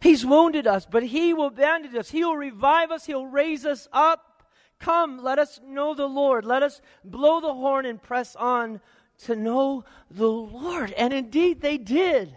He's 0.00 0.24
wounded 0.24 0.66
us, 0.66 0.86
but 0.88 1.02
He 1.02 1.34
will 1.34 1.50
bandage 1.50 1.94
us. 1.94 2.10
He 2.10 2.24
will 2.24 2.36
revive 2.36 2.90
us. 2.90 3.04
He'll 3.04 3.26
raise 3.26 3.66
us 3.66 3.88
up. 3.92 4.44
Come, 4.78 5.22
let 5.22 5.38
us 5.38 5.60
know 5.66 5.94
the 5.94 6.06
Lord. 6.06 6.44
Let 6.44 6.62
us 6.62 6.80
blow 7.04 7.40
the 7.40 7.52
horn 7.52 7.86
and 7.86 8.00
press 8.00 8.36
on 8.36 8.80
to 9.24 9.34
know 9.34 9.84
the 10.10 10.28
Lord. 10.28 10.92
And 10.92 11.12
indeed, 11.12 11.60
they 11.60 11.78
did. 11.78 12.36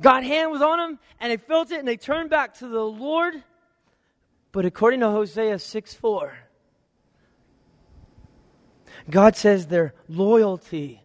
God's 0.00 0.26
hand 0.26 0.50
was 0.50 0.62
on 0.62 0.78
them, 0.78 0.98
and 1.20 1.32
they 1.32 1.36
felt 1.36 1.70
it, 1.72 1.78
and 1.78 1.88
they 1.88 1.96
turned 1.96 2.30
back 2.30 2.54
to 2.58 2.68
the 2.68 2.82
Lord. 2.82 3.42
But 4.52 4.64
according 4.64 5.00
to 5.00 5.10
Hosea 5.10 5.58
6 5.58 5.94
4, 5.94 6.38
God 9.08 9.36
says 9.36 9.66
their 9.66 9.94
loyalty 10.08 11.02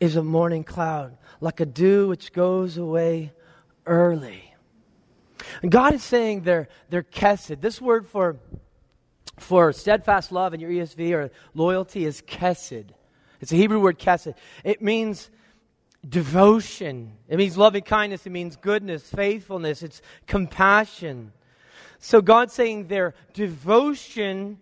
is 0.00 0.16
a 0.16 0.22
morning 0.22 0.64
cloud, 0.64 1.16
like 1.40 1.60
a 1.60 1.66
dew 1.66 2.08
which 2.08 2.32
goes 2.32 2.76
away 2.76 3.32
early. 3.86 4.54
And 5.62 5.70
God 5.70 5.94
is 5.94 6.02
saying 6.02 6.42
they're, 6.42 6.68
they're 6.90 7.02
kesed. 7.02 7.60
This 7.60 7.80
word 7.80 8.06
for, 8.06 8.36
for 9.38 9.72
steadfast 9.72 10.32
love 10.32 10.54
in 10.54 10.60
your 10.60 10.70
ESV 10.70 11.12
or 11.12 11.30
loyalty 11.54 12.04
is 12.04 12.22
kesed. 12.22 12.86
It's 13.40 13.52
a 13.52 13.56
Hebrew 13.56 13.80
word 13.80 13.98
kesed. 13.98 14.34
It 14.62 14.80
means 14.80 15.30
devotion. 16.08 17.12
It 17.28 17.36
means 17.36 17.56
loving 17.56 17.82
kindness. 17.82 18.26
It 18.26 18.30
means 18.30 18.56
goodness, 18.56 19.08
faithfulness. 19.10 19.82
It's 19.82 20.02
compassion. 20.26 21.32
So 21.98 22.20
God's 22.20 22.52
saying 22.52 22.88
their 22.88 23.14
devotion 23.32 24.58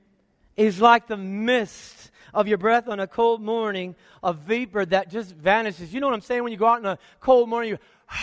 is 0.56 0.80
like 0.80 1.06
the 1.08 1.16
mist 1.16 2.11
of 2.34 2.48
your 2.48 2.58
breath 2.58 2.88
on 2.88 3.00
a 3.00 3.06
cold 3.06 3.42
morning, 3.42 3.94
a 4.22 4.32
vapor 4.32 4.84
that 4.86 5.10
just 5.10 5.34
vanishes. 5.34 5.92
You 5.92 6.00
know 6.00 6.06
what 6.06 6.14
I'm 6.14 6.20
saying? 6.20 6.42
When 6.42 6.52
you 6.52 6.58
go 6.58 6.66
out 6.66 6.78
in 6.78 6.86
a 6.86 6.98
cold 7.20 7.48
morning, 7.48 7.70
you 7.70 7.78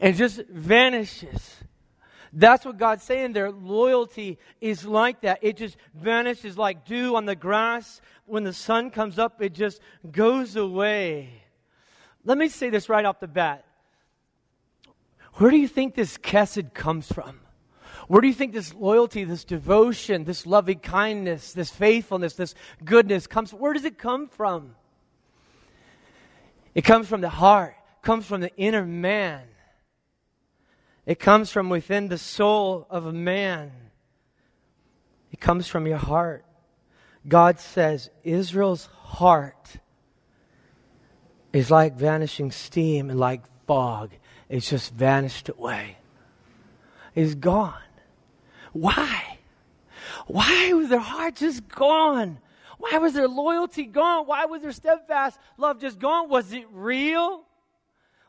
and 0.00 0.16
just 0.16 0.42
vanishes. 0.48 1.56
That's 2.32 2.64
what 2.64 2.78
God's 2.78 3.02
saying. 3.02 3.32
Their 3.32 3.50
loyalty 3.50 4.38
is 4.60 4.84
like 4.84 5.22
that. 5.22 5.40
It 5.42 5.56
just 5.56 5.76
vanishes 5.94 6.56
like 6.56 6.86
dew 6.86 7.16
on 7.16 7.26
the 7.26 7.34
grass. 7.34 8.00
When 8.26 8.44
the 8.44 8.52
sun 8.52 8.90
comes 8.90 9.18
up, 9.18 9.42
it 9.42 9.52
just 9.52 9.80
goes 10.10 10.54
away. 10.54 11.42
Let 12.24 12.38
me 12.38 12.48
say 12.48 12.70
this 12.70 12.88
right 12.88 13.04
off 13.04 13.18
the 13.18 13.26
bat. 13.26 13.64
Where 15.34 15.50
do 15.50 15.56
you 15.56 15.68
think 15.68 15.94
this 15.94 16.18
kesed 16.18 16.72
comes 16.74 17.10
from? 17.10 17.40
Where 18.08 18.20
do 18.20 18.28
you 18.28 18.34
think 18.34 18.52
this 18.52 18.74
loyalty, 18.74 19.24
this 19.24 19.44
devotion, 19.44 20.24
this 20.24 20.46
loving 20.46 20.78
kindness, 20.78 21.52
this 21.52 21.70
faithfulness, 21.70 22.34
this 22.34 22.54
goodness 22.84 23.26
comes 23.26 23.52
Where 23.52 23.72
does 23.72 23.84
it 23.84 23.98
come 23.98 24.28
from? 24.28 24.74
It 26.74 26.82
comes 26.82 27.08
from 27.08 27.20
the 27.20 27.28
heart, 27.28 27.74
comes 28.02 28.26
from 28.26 28.40
the 28.40 28.54
inner 28.56 28.84
man. 28.84 29.42
It 31.06 31.18
comes 31.18 31.50
from 31.50 31.68
within 31.68 32.08
the 32.08 32.18
soul 32.18 32.86
of 32.88 33.06
a 33.06 33.12
man. 33.12 33.72
It 35.32 35.40
comes 35.40 35.66
from 35.66 35.86
your 35.86 35.98
heart. 35.98 36.44
God 37.26 37.58
says 37.58 38.10
Israel's 38.22 38.86
heart 38.86 39.78
is 41.52 41.70
like 41.70 41.96
vanishing 41.96 42.50
steam 42.50 43.10
and 43.10 43.18
like 43.18 43.42
fog. 43.66 44.12
It's 44.48 44.70
just 44.70 44.92
vanished 44.94 45.48
away. 45.48 45.98
It's 47.14 47.34
gone. 47.34 47.74
Why? 48.72 49.38
Why 50.26 50.72
was 50.72 50.88
their 50.88 50.98
heart 50.98 51.36
just 51.36 51.68
gone? 51.68 52.38
Why 52.78 52.98
was 52.98 53.12
their 53.12 53.28
loyalty 53.28 53.84
gone? 53.84 54.26
Why 54.26 54.46
was 54.46 54.62
their 54.62 54.72
steadfast 54.72 55.38
love 55.58 55.80
just 55.80 55.98
gone? 55.98 56.28
Was 56.28 56.52
it 56.52 56.66
real? 56.72 57.44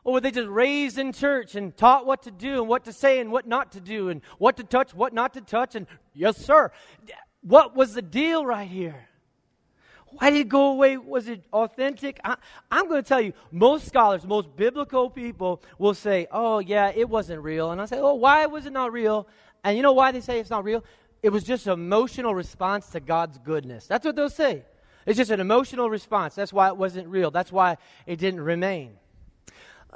Or 0.04 0.14
were 0.14 0.20
they 0.20 0.30
just 0.30 0.48
raised 0.48 0.98
in 0.98 1.12
church 1.12 1.54
and 1.54 1.76
taught 1.76 2.06
what 2.06 2.24
to 2.24 2.30
do 2.30 2.60
and 2.60 2.68
what 2.68 2.84
to 2.84 2.92
say 2.92 3.20
and 3.20 3.30
what 3.30 3.46
not 3.46 3.72
to 3.72 3.80
do 3.80 4.08
and 4.08 4.20
what 4.38 4.56
to 4.56 4.64
touch, 4.64 4.92
what 4.92 5.12
not 5.12 5.34
to 5.34 5.40
touch? 5.40 5.74
And 5.74 5.86
yes, 6.12 6.36
sir. 6.36 6.72
What 7.40 7.76
was 7.76 7.94
the 7.94 8.02
deal 8.02 8.44
right 8.44 8.68
here? 8.68 9.08
Why 10.18 10.30
did 10.30 10.40
it 10.40 10.48
go 10.48 10.72
away? 10.72 10.96
Was 10.98 11.28
it 11.28 11.44
authentic? 11.52 12.20
I, 12.22 12.36
am 12.70 12.88
going 12.88 13.02
to 13.02 13.08
tell 13.08 13.20
you, 13.20 13.32
most 13.50 13.86
scholars, 13.86 14.26
most 14.26 14.54
biblical 14.56 15.08
people 15.08 15.62
will 15.78 15.94
say, 15.94 16.26
oh, 16.30 16.58
yeah, 16.58 16.92
it 16.94 17.08
wasn't 17.08 17.42
real. 17.42 17.70
And 17.70 17.80
I 17.80 17.86
say, 17.86 17.98
oh, 17.98 18.14
why 18.14 18.44
was 18.46 18.66
it 18.66 18.72
not 18.72 18.92
real? 18.92 19.26
And 19.64 19.76
you 19.76 19.82
know 19.82 19.92
why 19.92 20.12
they 20.12 20.20
say 20.20 20.40
it's 20.40 20.50
not 20.50 20.64
real? 20.64 20.84
It 21.22 21.30
was 21.30 21.44
just 21.44 21.66
an 21.66 21.74
emotional 21.74 22.34
response 22.34 22.88
to 22.90 23.00
God's 23.00 23.38
goodness. 23.38 23.86
That's 23.86 24.04
what 24.04 24.16
they'll 24.16 24.28
say. 24.28 24.64
It's 25.06 25.16
just 25.16 25.30
an 25.30 25.40
emotional 25.40 25.88
response. 25.88 26.34
That's 26.34 26.52
why 26.52 26.68
it 26.68 26.76
wasn't 26.76 27.08
real. 27.08 27.30
That's 27.30 27.52
why 27.52 27.76
it 28.06 28.18
didn't 28.18 28.40
remain. 28.40 28.94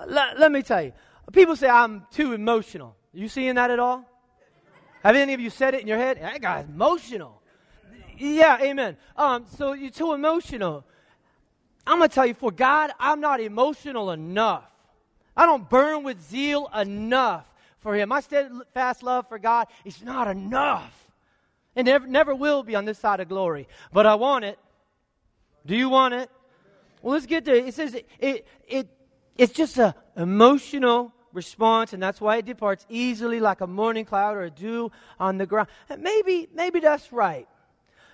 Let, 0.06 0.38
let 0.38 0.52
me 0.52 0.62
tell 0.62 0.82
you. 0.82 0.92
People 1.32 1.56
say 1.56 1.68
I'm 1.68 2.06
too 2.12 2.32
emotional. 2.32 2.96
You 3.12 3.28
seeing 3.28 3.54
that 3.56 3.70
at 3.70 3.78
all? 3.78 4.04
Have 5.02 5.16
any 5.16 5.34
of 5.34 5.40
you 5.40 5.50
said 5.50 5.74
it 5.74 5.80
in 5.80 5.88
your 5.88 5.98
head? 5.98 6.20
That 6.20 6.40
guy's 6.40 6.68
emotional. 6.68 7.40
Yeah, 8.18 8.58
amen. 8.60 8.96
Um, 9.16 9.46
so 9.56 9.72
you're 9.72 9.90
too 9.90 10.12
emotional. 10.12 10.84
I'm 11.86 11.98
going 11.98 12.08
to 12.08 12.14
tell 12.14 12.26
you, 12.26 12.34
for 12.34 12.50
God, 12.50 12.90
I'm 12.98 13.20
not 13.20 13.40
emotional 13.40 14.10
enough. 14.10 14.64
I 15.36 15.46
don't 15.46 15.68
burn 15.68 16.02
with 16.02 16.20
zeal 16.28 16.68
enough 16.74 17.46
for 17.80 17.94
Him. 17.94 18.08
My 18.08 18.20
steadfast 18.20 19.02
love 19.02 19.28
for 19.28 19.38
God 19.38 19.68
is 19.84 20.02
not 20.02 20.28
enough. 20.28 20.92
And 21.74 21.86
never, 21.86 22.06
never 22.06 22.34
will 22.34 22.62
be 22.62 22.74
on 22.74 22.84
this 22.84 22.98
side 22.98 23.20
of 23.20 23.28
glory. 23.28 23.68
But 23.92 24.06
I 24.06 24.14
want 24.14 24.44
it. 24.44 24.58
Do 25.66 25.76
you 25.76 25.88
want 25.88 26.14
it? 26.14 26.30
Well, 27.02 27.14
let's 27.14 27.26
get 27.26 27.44
to 27.44 27.54
it. 27.54 27.66
It 27.66 27.74
says 27.74 27.94
it, 27.94 28.08
it, 28.18 28.46
it 28.66 28.88
it's 29.36 29.52
just 29.52 29.76
an 29.78 29.94
emotional 30.16 31.12
response, 31.32 31.92
and 31.92 32.02
that's 32.02 32.20
why 32.20 32.38
it 32.38 32.46
departs 32.46 32.86
easily 32.88 33.38
like 33.38 33.60
a 33.60 33.66
morning 33.66 34.04
cloud 34.04 34.36
or 34.36 34.42
a 34.44 34.50
dew 34.50 34.90
on 35.20 35.36
the 35.36 35.46
ground. 35.46 35.68
Maybe, 35.98 36.48
maybe 36.54 36.80
that's 36.80 37.12
right. 37.12 37.46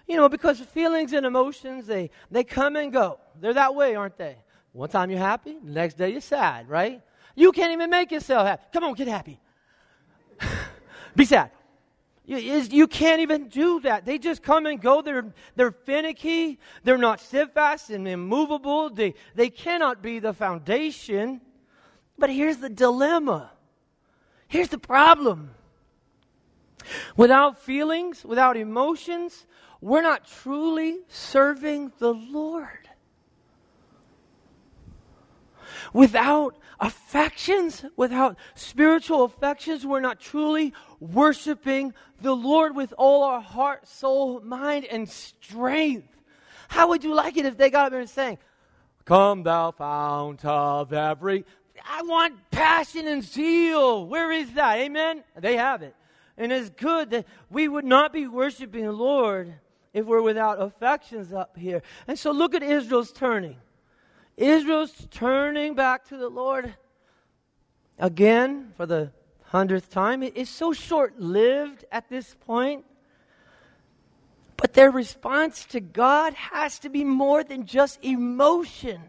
You 0.09 0.16
know, 0.16 0.28
because 0.28 0.59
feelings 0.61 1.12
and 1.12 1.25
emotions, 1.25 1.87
they, 1.87 2.11
they 2.31 2.42
come 2.42 2.75
and 2.75 2.92
go. 2.92 3.21
They're 3.40 3.54
that 3.54 3.75
way, 3.75 3.95
aren't 3.95 4.19
they? 4.19 4.37
One 4.73 4.88
time 4.88 5.11
you're 5.11 5.21
happy, 5.21 5.57
the 5.62 5.71
next 5.71 5.95
day 5.95 6.11
you're 6.11 6.21
sad, 6.21 6.69
right? 6.69 7.00
You 7.37 7.52
can't 7.52 7.73
even 7.73 7.88
make 7.88 8.11
yourself 8.11 8.47
happy. 8.47 8.64
Come 8.73 8.85
on, 8.85 8.95
get 8.95 9.07
happy. 9.07 9.38
Be 11.14 11.25
sad. 11.25 11.50
You, 12.25 12.38
you 12.38 12.87
can't 12.87 13.21
even 13.21 13.49
do 13.49 13.81
that. 13.81 14.04
They 14.07 14.19
just 14.19 14.42
come 14.42 14.66
and 14.66 14.81
go. 14.81 15.02
They're, 15.02 15.35
they're 15.57 15.73
finicky. 15.73 16.59
They're 16.85 16.99
not 16.99 17.21
steadfast 17.21 17.90
and 17.90 18.07
immovable. 18.07 18.90
They, 18.90 19.14
they 19.35 19.50
cannot 19.50 20.02
be 20.02 20.21
the 20.21 20.33
foundation. 20.33 21.40
But 22.19 22.31
here's 22.31 22.59
the 22.59 22.69
dilemma. 22.69 23.50
Here's 24.47 24.69
the 24.69 24.78
problem. 24.78 25.50
Without 27.16 27.59
feelings, 27.59 28.25
without 28.25 28.57
emotions, 28.57 29.47
we're 29.81 30.02
not 30.02 30.26
truly 30.26 31.00
serving 31.09 31.92
the 31.99 32.14
Lord. 32.14 32.82
Without 35.93 36.57
affections, 36.81 37.85
without 37.97 38.37
spiritual 38.55 39.25
affections, 39.25 39.87
we're 39.87 40.01
not 40.01 40.21
truly 40.21 40.73
worshiping 41.01 41.95
the 42.21 42.35
Lord 42.35 42.75
with 42.75 42.93
all 42.99 43.23
our 43.25 43.41
heart, 43.41 43.87
soul, 43.87 44.41
mind, 44.41 44.85
and 44.85 45.09
strength. 45.09 46.09
How 46.69 46.89
would 46.89 47.05
you 47.05 47.15
like 47.15 47.37
it 47.37 47.47
if 47.47 47.57
they 47.57 47.71
got 47.71 47.87
up 47.87 47.93
there 47.93 48.01
and 48.01 48.11
sang, 48.11 48.39
Come, 49.05 49.43
thou 49.43 49.73
fount 49.73 50.45
of 50.45 50.93
every. 50.93 51.45
I 51.85 52.03
want 52.03 52.51
passion 52.51 53.09
and 53.09 53.25
zeal. 53.25 54.07
Where 54.07 54.31
is 54.31 54.53
that? 54.53 54.79
Amen? 54.79 55.25
They 55.37 55.57
have 55.57 55.83
it. 55.83 55.97
And 56.37 56.53
it's 56.53 56.71
good 56.71 57.11
that 57.11 57.27
we 57.51 57.69
would 57.69 57.85
not 57.85 58.12
be 58.12 58.27
worshiping 58.27 58.85
the 58.85 58.93
Lord 58.93 59.55
if 59.93 60.07
we're 60.07 60.23
without 60.23 60.62
affections 60.62 61.33
up 61.33 61.57
here. 61.57 61.83
And 62.07 62.19
so 62.19 62.31
look 62.31 62.55
at 62.55 62.62
Israel's 62.62 63.12
turning. 63.12 63.57
Israel's 64.37 64.93
turning 65.11 65.75
back 65.75 66.09
to 66.09 66.17
the 66.17 66.29
Lord 66.29 66.75
again 67.99 68.73
for 68.77 68.87
the 68.87 69.12
hundredth 69.45 69.91
time. 69.91 70.23
It's 70.23 70.51
so 70.51 70.73
short 70.73 71.21
lived 71.21 71.85
at 71.93 72.09
this 72.09 72.35
point. 72.47 72.85
But 74.57 74.75
their 74.75 74.91
response 74.91 75.65
to 75.67 75.81
God 75.81 76.35
has 76.35 76.79
to 76.81 76.89
be 76.89 77.05
more 77.05 77.43
than 77.43 77.67
just 77.67 77.99
emotion, 78.03 79.01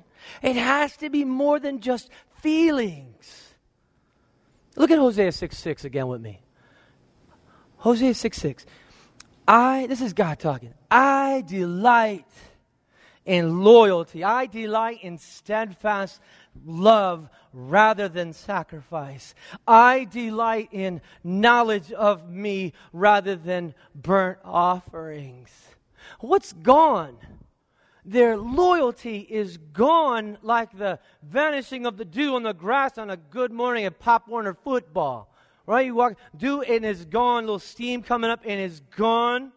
it 0.41 0.55
has 0.55 0.97
to 0.97 1.09
be 1.09 1.25
more 1.25 1.59
than 1.59 1.79
just 1.79 2.09
feelings. 2.41 3.53
Look 4.75 4.89
at 4.89 4.97
Hosea 4.97 5.31
6 5.31 5.57
6 5.57 5.85
again 5.85 6.07
with 6.07 6.21
me. 6.21 6.41
Hosea 7.77 8.13
6 8.13 8.37
6. 8.37 8.65
I, 9.47 9.87
this 9.87 10.01
is 10.01 10.13
God 10.13 10.39
talking, 10.39 10.73
I 10.89 11.43
delight 11.45 12.25
in 13.25 13.63
loyalty. 13.63 14.23
I 14.23 14.45
delight 14.45 14.99
in 15.01 15.17
steadfast 15.17 16.19
love 16.65 17.29
rather 17.51 18.09
than 18.09 18.33
sacrifice. 18.33 19.33
I 19.67 20.05
delight 20.05 20.69
in 20.71 21.01
knowledge 21.23 21.91
of 21.91 22.29
me 22.29 22.73
rather 22.91 23.35
than 23.35 23.75
burnt 23.95 24.39
offerings. 24.43 25.49
What's 26.19 26.53
gone? 26.53 27.17
their 28.05 28.37
loyalty 28.37 29.19
is 29.19 29.57
gone 29.57 30.37
like 30.41 30.77
the 30.77 30.99
vanishing 31.21 31.85
of 31.85 31.97
the 31.97 32.05
dew 32.05 32.35
on 32.35 32.43
the 32.43 32.53
grass 32.53 32.97
on 32.97 33.09
a 33.09 33.17
good 33.17 33.51
morning 33.51 33.85
at 33.85 33.99
Pop 33.99 34.27
Warner 34.27 34.53
football. 34.53 35.33
Right? 35.65 35.85
You 35.85 35.95
walk, 35.95 36.17
dew 36.35 36.61
and 36.61 36.83
it's 36.83 37.05
gone, 37.05 37.45
little 37.45 37.59
steam 37.59 38.03
coming 38.03 38.29
up 38.29 38.41
and 38.45 38.59
it's 38.59 38.81
gone. 38.97 39.53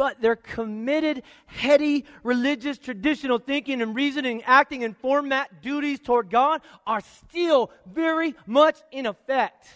But 0.00 0.22
their 0.22 0.34
committed, 0.34 1.24
heady, 1.44 2.06
religious, 2.22 2.78
traditional 2.78 3.38
thinking 3.38 3.82
and 3.82 3.94
reasoning, 3.94 4.42
acting, 4.44 4.82
and 4.82 4.96
format 4.96 5.60
duties 5.60 6.00
toward 6.00 6.30
God 6.30 6.62
are 6.86 7.02
still 7.02 7.70
very 7.84 8.34
much 8.46 8.78
in 8.92 9.04
effect. 9.04 9.68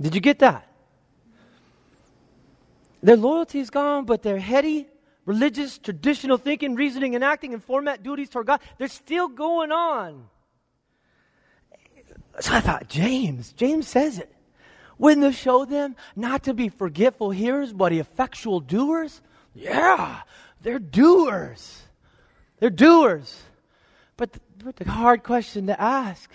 Did 0.00 0.16
you 0.16 0.20
get 0.20 0.40
that? 0.40 0.66
Their 3.00 3.16
loyalty 3.16 3.60
is 3.60 3.70
gone, 3.70 4.04
but 4.04 4.24
their 4.24 4.40
heady, 4.40 4.88
religious, 5.24 5.78
traditional 5.78 6.36
thinking, 6.36 6.74
reasoning, 6.74 7.14
and 7.14 7.22
acting 7.22 7.54
and 7.54 7.62
format 7.62 8.02
duties 8.02 8.28
toward 8.28 8.48
God, 8.48 8.60
they're 8.78 8.88
still 8.88 9.28
going 9.28 9.70
on. 9.70 10.26
So 12.40 12.54
I 12.54 12.60
thought, 12.60 12.88
James, 12.88 13.52
James 13.52 13.86
says 13.86 14.18
it. 14.18 14.34
Wouldn't 14.98 15.22
this 15.22 15.36
show 15.36 15.64
them 15.64 15.96
not 16.16 16.44
to 16.44 16.54
be 16.54 16.68
forgetful 16.68 17.30
hearers, 17.30 17.72
but 17.72 17.92
effectual 17.92 18.60
doers? 18.60 19.20
Yeah, 19.54 20.22
they're 20.62 20.78
doers. 20.78 21.82
They're 22.58 22.70
doers. 22.70 23.42
But 24.16 24.32
the, 24.32 24.40
but 24.64 24.76
the 24.76 24.90
hard 24.90 25.22
question 25.22 25.68
to 25.68 25.80
ask 25.80 26.30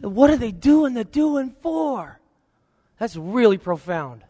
what 0.00 0.30
are 0.30 0.36
they 0.36 0.52
doing 0.52 0.94
the 0.94 1.04
doing 1.04 1.54
for? 1.62 2.18
That's 2.98 3.16
really 3.16 3.58
profound. 3.58 4.24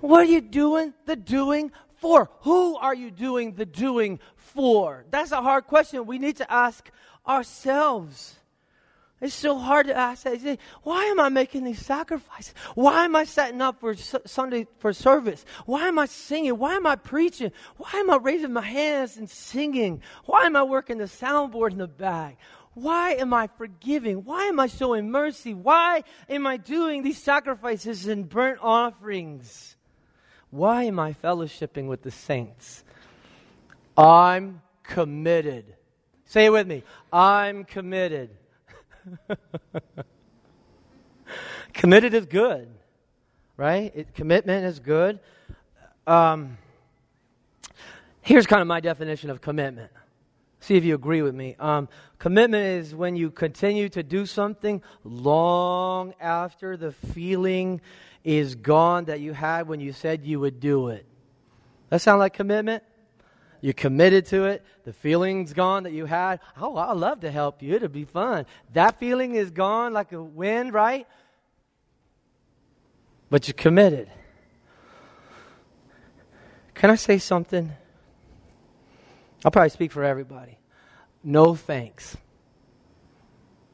What 0.00 0.20
are 0.20 0.30
you 0.30 0.40
doing 0.40 0.94
the 1.06 1.16
doing 1.16 1.72
for? 1.96 2.30
Who 2.40 2.76
are 2.76 2.94
you 2.94 3.10
doing 3.10 3.54
the 3.54 3.66
doing 3.66 4.20
for? 4.36 5.04
That's 5.10 5.32
a 5.32 5.42
hard 5.42 5.66
question 5.66 6.06
we 6.06 6.18
need 6.18 6.36
to 6.36 6.50
ask 6.50 6.90
ourselves. 7.26 8.37
It's 9.20 9.34
so 9.34 9.58
hard 9.58 9.88
to 9.88 9.96
ask 9.96 10.22
that. 10.22 10.40
Say, 10.40 10.58
why 10.84 11.04
am 11.06 11.18
I 11.18 11.28
making 11.28 11.64
these 11.64 11.84
sacrifices? 11.84 12.54
Why 12.74 13.04
am 13.04 13.16
I 13.16 13.24
setting 13.24 13.60
up 13.60 13.80
for 13.80 13.94
Sunday 13.94 14.68
for 14.78 14.92
service? 14.92 15.44
Why 15.66 15.88
am 15.88 15.98
I 15.98 16.06
singing? 16.06 16.56
Why 16.56 16.76
am 16.76 16.86
I 16.86 16.94
preaching? 16.94 17.50
Why 17.76 17.90
am 17.94 18.10
I 18.10 18.16
raising 18.16 18.52
my 18.52 18.62
hands 18.62 19.16
and 19.16 19.28
singing? 19.28 20.02
Why 20.26 20.46
am 20.46 20.54
I 20.54 20.62
working 20.62 20.98
the 20.98 21.04
soundboard 21.04 21.72
in 21.72 21.78
the 21.78 21.88
back? 21.88 22.38
Why 22.74 23.14
am 23.14 23.34
I 23.34 23.48
forgiving? 23.58 24.24
Why 24.24 24.44
am 24.44 24.60
I 24.60 24.68
showing 24.68 25.10
mercy? 25.10 25.52
Why 25.52 26.04
am 26.28 26.46
I 26.46 26.56
doing 26.56 27.02
these 27.02 27.20
sacrifices 27.20 28.06
and 28.06 28.28
burnt 28.28 28.60
offerings? 28.62 29.76
Why 30.50 30.84
am 30.84 31.00
I 31.00 31.12
fellowshipping 31.12 31.88
with 31.88 32.02
the 32.02 32.12
saints? 32.12 32.84
I'm 33.96 34.62
committed. 34.84 35.74
Say 36.24 36.46
it 36.46 36.50
with 36.50 36.68
me. 36.68 36.84
I'm 37.12 37.64
committed. 37.64 38.30
committed 41.72 42.14
is 42.14 42.26
good, 42.26 42.68
right? 43.56 43.92
It, 43.94 44.14
commitment 44.14 44.66
is 44.66 44.78
good. 44.78 45.20
Um, 46.06 46.58
here's 48.22 48.46
kind 48.46 48.62
of 48.62 48.68
my 48.68 48.80
definition 48.80 49.30
of 49.30 49.40
commitment. 49.40 49.90
See 50.60 50.76
if 50.76 50.84
you 50.84 50.94
agree 50.94 51.22
with 51.22 51.34
me. 51.34 51.54
Um, 51.58 51.88
commitment 52.18 52.64
is 52.64 52.94
when 52.94 53.14
you 53.14 53.30
continue 53.30 53.88
to 53.90 54.02
do 54.02 54.26
something 54.26 54.82
long 55.04 56.14
after 56.20 56.76
the 56.76 56.92
feeling 56.92 57.80
is 58.24 58.54
gone 58.54 59.06
that 59.06 59.20
you 59.20 59.32
had 59.32 59.68
when 59.68 59.80
you 59.80 59.92
said 59.92 60.24
you 60.24 60.40
would 60.40 60.60
do 60.60 60.88
it. 60.88 61.06
That 61.90 62.00
sound 62.00 62.18
like 62.18 62.34
commitment? 62.34 62.82
You 63.60 63.74
committed 63.74 64.26
to 64.26 64.44
it. 64.44 64.64
The 64.84 64.92
feeling's 64.92 65.52
gone 65.52 65.82
that 65.82 65.92
you 65.92 66.06
had. 66.06 66.40
Oh, 66.60 66.76
I'd 66.76 66.96
love 66.96 67.20
to 67.20 67.30
help 67.30 67.62
you. 67.62 67.74
It'll 67.74 67.88
be 67.88 68.04
fun. 68.04 68.46
That 68.72 68.98
feeling 69.00 69.34
is 69.34 69.50
gone 69.50 69.92
like 69.92 70.12
a 70.12 70.22
wind, 70.22 70.72
right? 70.72 71.06
But 73.30 73.48
you 73.48 73.54
committed. 73.54 74.10
Can 76.74 76.90
I 76.90 76.94
say 76.94 77.18
something? 77.18 77.72
I'll 79.44 79.50
probably 79.50 79.70
speak 79.70 79.92
for 79.92 80.04
everybody. 80.04 80.58
No 81.24 81.54
thanks. 81.54 82.16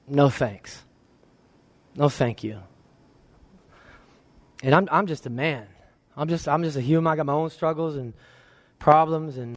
No 0.09 0.31
thanks. 0.31 0.83
No 1.95 2.09
thank 2.09 2.43
you. 2.43 2.61
And 4.63 4.75
I'm, 4.75 4.89
I'm 4.91 5.07
just 5.07 5.27
a 5.27 5.31
man. 5.31 5.67
I'm 6.17 6.29
just, 6.29 6.49
I'm 6.49 6.63
just 6.63 6.77
a 6.77 6.81
human. 6.81 7.13
I 7.13 7.17
got 7.17 7.27
my 7.27 7.35
own 7.35 7.51
struggles 7.51 7.97
and 7.97 8.15
problems 8.79 9.37
and 9.37 9.57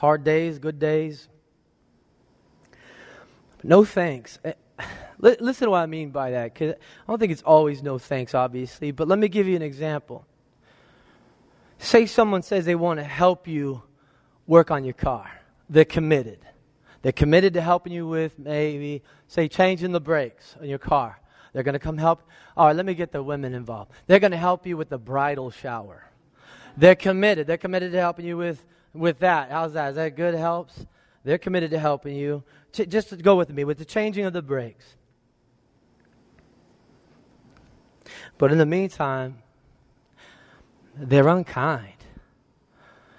hard 0.00 0.24
days, 0.24 0.58
good 0.58 0.78
days. 0.78 1.28
no 3.62 3.84
thanks. 3.84 4.38
Eh, 4.42 4.54
listen 5.18 5.66
to 5.66 5.70
what 5.70 5.80
I 5.80 5.86
mean 5.86 6.08
by 6.08 6.30
that, 6.30 6.54
because 6.54 6.72
I 6.72 7.06
don't 7.06 7.18
think 7.18 7.32
it's 7.32 7.42
always 7.42 7.82
no 7.82 7.98
thanks, 7.98 8.34
obviously, 8.34 8.92
but 8.92 9.08
let 9.08 9.18
me 9.18 9.28
give 9.28 9.46
you 9.46 9.56
an 9.56 9.62
example. 9.62 10.24
Say 11.78 12.06
someone 12.06 12.40
says 12.40 12.64
they 12.64 12.74
want 12.74 12.98
to 12.98 13.04
help 13.04 13.46
you 13.46 13.82
work 14.46 14.70
on 14.70 14.84
your 14.84 14.94
car, 14.94 15.30
they're 15.68 15.84
committed. 15.84 16.38
They're 17.02 17.12
committed 17.12 17.54
to 17.54 17.60
helping 17.60 17.92
you 17.92 18.06
with 18.06 18.38
maybe, 18.38 19.02
say, 19.28 19.48
changing 19.48 19.92
the 19.92 20.00
brakes 20.00 20.54
on 20.60 20.68
your 20.68 20.78
car. 20.78 21.18
They're 21.52 21.62
going 21.62 21.74
to 21.74 21.78
come 21.78 21.96
help. 21.96 22.22
All 22.56 22.66
right, 22.66 22.76
let 22.76 22.84
me 22.84 22.94
get 22.94 23.10
the 23.10 23.22
women 23.22 23.54
involved. 23.54 23.90
They're 24.06 24.18
going 24.18 24.32
to 24.32 24.36
help 24.36 24.66
you 24.66 24.76
with 24.76 24.90
the 24.90 24.98
bridal 24.98 25.50
shower. 25.50 26.10
They're 26.76 26.94
committed. 26.94 27.46
They're 27.46 27.56
committed 27.56 27.92
to 27.92 27.98
helping 27.98 28.26
you 28.26 28.36
with, 28.36 28.64
with 28.92 29.20
that. 29.20 29.50
How's 29.50 29.72
that? 29.74 29.90
Is 29.90 29.96
that 29.96 30.16
good 30.16 30.34
helps? 30.34 30.86
They're 31.24 31.38
committed 31.38 31.70
to 31.72 31.78
helping 31.78 32.16
you. 32.16 32.42
Ch- 32.72 32.88
just 32.88 33.22
go 33.22 33.36
with 33.36 33.50
me 33.50 33.64
with 33.64 33.78
the 33.78 33.84
changing 33.84 34.24
of 34.24 34.32
the 34.32 34.42
brakes. 34.42 34.84
But 38.38 38.52
in 38.52 38.58
the 38.58 38.66
meantime, 38.66 39.38
they're 40.96 41.28
unkind. 41.28 41.94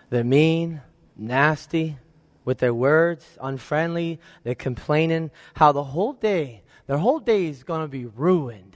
They're 0.09 0.23
mean, 0.23 0.81
nasty 1.15 1.97
with 2.43 2.57
their 2.57 2.73
words, 2.73 3.25
unfriendly. 3.39 4.19
They're 4.43 4.55
complaining 4.55 5.31
how 5.53 5.71
the 5.71 5.83
whole 5.83 6.13
day 6.13 6.63
their 6.91 6.97
whole 6.97 7.19
day 7.19 7.45
is 7.45 7.63
going 7.63 7.83
to 7.83 7.87
be 7.87 8.05
ruined. 8.05 8.75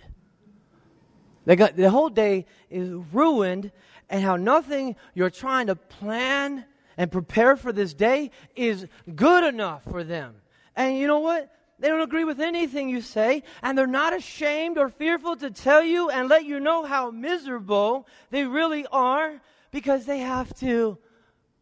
They 1.44 1.58
got, 1.58 1.76
the 1.76 1.90
whole 1.90 2.08
day 2.08 2.46
is 2.70 2.90
ruined, 3.12 3.74
and 4.10 4.24
how 4.24 4.38
nothing 4.38 4.96
you're 5.14 5.30
trying 5.30 5.68
to 5.68 5.76
plan 5.76 6.64
and 6.98 7.12
prepare 7.12 7.56
for 7.56 7.72
this 7.72 7.94
day 7.94 8.32
is 8.56 8.88
good 9.16 9.44
enough 9.44 9.84
for 9.84 10.04
them. 10.04 10.36
And 10.76 10.98
you 10.98 11.08
know 11.08 11.20
what? 11.20 11.52
They 11.78 11.90
don't 11.90 12.02
agree 12.02 12.24
with 12.24 12.40
anything 12.40 12.90
you 12.90 13.02
say, 13.02 13.44
and 13.62 13.78
they're 13.78 13.86
not 13.86 14.16
ashamed 14.16 14.78
or 14.78 14.88
fearful 14.88 15.36
to 15.38 15.52
tell 15.52 15.84
you 15.84 16.10
and 16.10 16.30
let 16.30 16.46
you 16.46 16.60
know 16.60 16.86
how 16.86 17.12
miserable 17.12 18.08
they 18.30 18.46
really 18.46 18.86
are 18.92 19.42
because 19.72 20.06
they 20.06 20.20
have 20.20 20.54
to, 20.60 20.98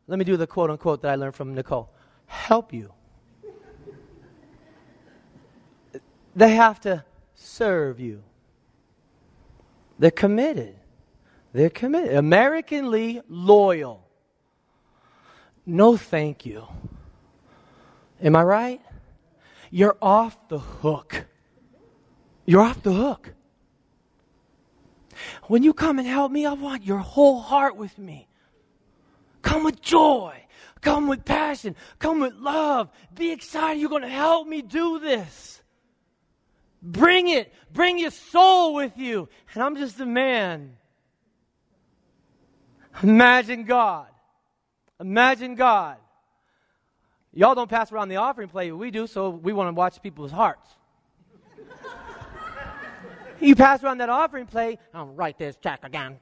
let 0.08 0.20
me 0.20 0.26
do 0.26 0.38
the 0.38 0.46
quote 0.46 0.70
unquote 0.70 1.02
that 1.02 1.12
I 1.12 1.16
learned 1.16 1.36
from 1.36 1.56
Nicole 1.56 1.90
help 2.28 2.74
you. 2.74 2.92
They 6.36 6.56
have 6.56 6.80
to 6.82 7.06
serve 7.36 8.00
you. 8.00 8.24
They're 10.00 10.12
committed. 10.12 10.76
They're 11.54 11.70
committed. 11.70 12.16
Americanly 12.16 13.22
loyal. 13.30 14.08
No 15.66 15.98
thank 15.98 16.46
you. 16.46 16.68
Am 18.22 18.36
I 18.36 18.44
right? 18.44 18.82
You're 19.70 19.98
off 20.02 20.38
the 20.50 20.60
hook. 20.60 21.26
You're 22.46 22.62
off 22.62 22.84
the 22.84 22.94
hook. 22.94 23.34
When 25.48 25.64
you 25.64 25.74
come 25.74 26.00
and 26.00 26.08
help 26.08 26.32
me, 26.32 26.46
I 26.46 26.54
want 26.54 26.84
your 26.84 27.00
whole 27.00 27.40
heart 27.40 27.76
with 27.76 27.98
me. 27.98 28.28
Come 29.42 29.64
with 29.64 29.82
joy. 29.82 30.46
Come 30.82 31.08
with 31.08 31.24
passion. 31.24 31.76
Come 32.00 32.20
with 32.20 32.34
love. 32.36 32.90
Be 33.14 33.32
excited. 33.32 33.80
You're 33.80 33.90
going 33.90 34.02
to 34.02 34.10
help 34.10 34.48
me 34.48 34.62
do 34.62 35.00
this. 35.00 35.62
Bring 36.82 37.30
it. 37.30 37.54
Bring 37.72 38.00
your 38.00 38.12
soul 38.12 38.74
with 38.74 38.98
you. 38.98 39.30
And 39.54 39.64
I'm 39.64 39.78
just 39.78 40.00
a 40.00 40.06
man. 40.06 40.76
Imagine 43.02 43.64
God. 43.64 44.08
Imagine 45.04 45.56
God. 45.56 45.98
Y'all 47.34 47.56
don't 47.56 47.70
pass 47.70 47.92
around 47.92 48.08
the 48.08 48.16
offering 48.16 48.48
plate, 48.48 48.72
we 48.72 48.90
do, 48.90 49.06
so 49.06 49.30
we 49.30 49.52
want 49.52 49.68
to 49.68 49.74
watch 49.74 50.02
people's 50.02 50.32
hearts. 50.32 50.70
you 53.42 53.54
pass 53.54 53.84
around 53.84 53.98
that 53.98 54.10
offering 54.10 54.46
plate, 54.46 54.80
I'll 54.94 55.08
write 55.08 55.38
this 55.38 55.58
check 55.62 55.84
again. 55.84 56.20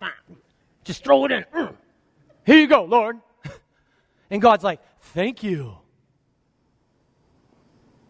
Just 0.84 1.04
throw 1.04 1.26
it 1.26 1.32
in. 1.32 1.46
Here 2.46 2.58
you 2.58 2.68
go, 2.68 2.84
Lord. 2.84 3.20
And 4.32 4.42
God's 4.42 4.64
like, 4.64 4.80
thank 5.14 5.44
you. 5.44 5.76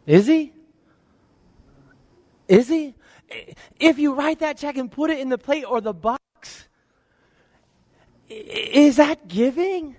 Is 0.05 0.27
he? 0.27 0.53
Is 2.47 2.67
he? 2.67 2.93
If 3.79 3.97
you 3.97 4.13
write 4.13 4.37
that 4.39 4.57
check 4.57 4.77
and 4.77 4.91
put 4.91 5.09
it 5.09 5.17
in 5.17 5.29
the 5.29 5.39
plate 5.39 5.63
or 5.63 5.81
the 5.81 5.93
box, 5.93 6.19
Is 8.29 8.97
that 8.97 9.27
giving? 9.27 9.95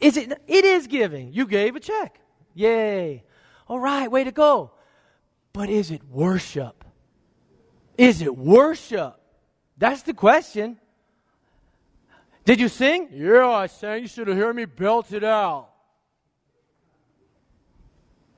Is 0.00 0.16
it? 0.16 0.40
It 0.46 0.64
is 0.64 0.86
giving. 0.86 1.32
You 1.32 1.46
gave 1.46 1.76
a 1.76 1.80
check. 1.80 2.20
Yay. 2.54 3.24
All 3.66 3.80
right, 3.80 4.10
way 4.10 4.24
to 4.24 4.32
go. 4.32 4.72
But 5.52 5.68
is 5.70 5.90
it 5.90 6.02
worship? 6.10 6.84
Is 7.96 8.22
it 8.22 8.36
worship? 8.36 9.20
That's 9.76 10.02
the 10.02 10.14
question. 10.14 10.78
Did 12.44 12.60
you 12.60 12.68
sing? 12.68 13.08
Yeah, 13.12 13.48
I 13.48 13.66
sang. 13.66 14.02
You 14.02 14.08
should 14.08 14.28
have 14.28 14.36
heard 14.36 14.56
me 14.56 14.64
belt 14.64 15.12
it 15.12 15.24
out. 15.24 15.68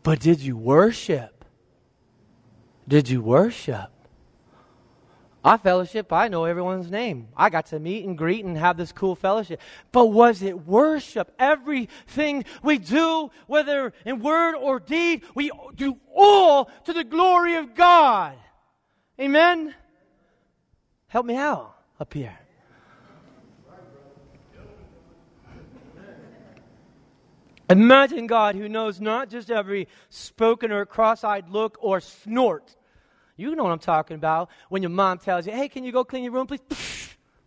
But 0.02 0.20
did 0.20 0.40
you 0.40 0.56
worship? 0.56 1.44
Did 2.88 3.08
you 3.08 3.20
worship? 3.20 3.90
I 5.42 5.56
fellowship, 5.56 6.12
I 6.12 6.28
know 6.28 6.44
everyone's 6.44 6.90
name. 6.90 7.28
I 7.34 7.48
got 7.48 7.66
to 7.66 7.80
meet 7.80 8.04
and 8.04 8.16
greet 8.16 8.44
and 8.44 8.58
have 8.58 8.76
this 8.76 8.92
cool 8.92 9.14
fellowship. 9.14 9.60
But 9.90 10.06
was 10.06 10.42
it 10.42 10.66
worship? 10.66 11.32
Everything 11.38 12.44
we 12.62 12.76
do, 12.76 13.30
whether 13.46 13.94
in 14.04 14.20
word 14.20 14.54
or 14.54 14.80
deed, 14.80 15.22
we 15.34 15.50
do 15.74 15.96
all 16.14 16.70
to 16.84 16.92
the 16.92 17.04
glory 17.04 17.54
of 17.54 17.74
God. 17.74 18.34
Amen? 19.18 19.74
Help 21.08 21.24
me 21.24 21.36
out 21.36 21.74
up 21.98 22.12
here. 22.12 22.38
Imagine 27.70 28.26
God 28.26 28.56
who 28.56 28.68
knows 28.68 29.00
not 29.00 29.30
just 29.30 29.50
every 29.50 29.88
spoken 30.08 30.72
or 30.72 30.84
cross 30.84 31.24
eyed 31.24 31.48
look 31.48 31.78
or 31.80 32.00
snort 32.00 32.76
you 33.40 33.56
know 33.56 33.64
what 33.64 33.72
I'm 33.72 33.78
talking 33.78 34.14
about. 34.14 34.50
When 34.68 34.82
your 34.82 34.90
mom 34.90 35.18
tells 35.18 35.46
you, 35.46 35.52
hey, 35.52 35.68
can 35.68 35.84
you 35.84 35.92
go 35.92 36.04
clean 36.04 36.24
your 36.24 36.32
room, 36.32 36.46
please? 36.46 36.60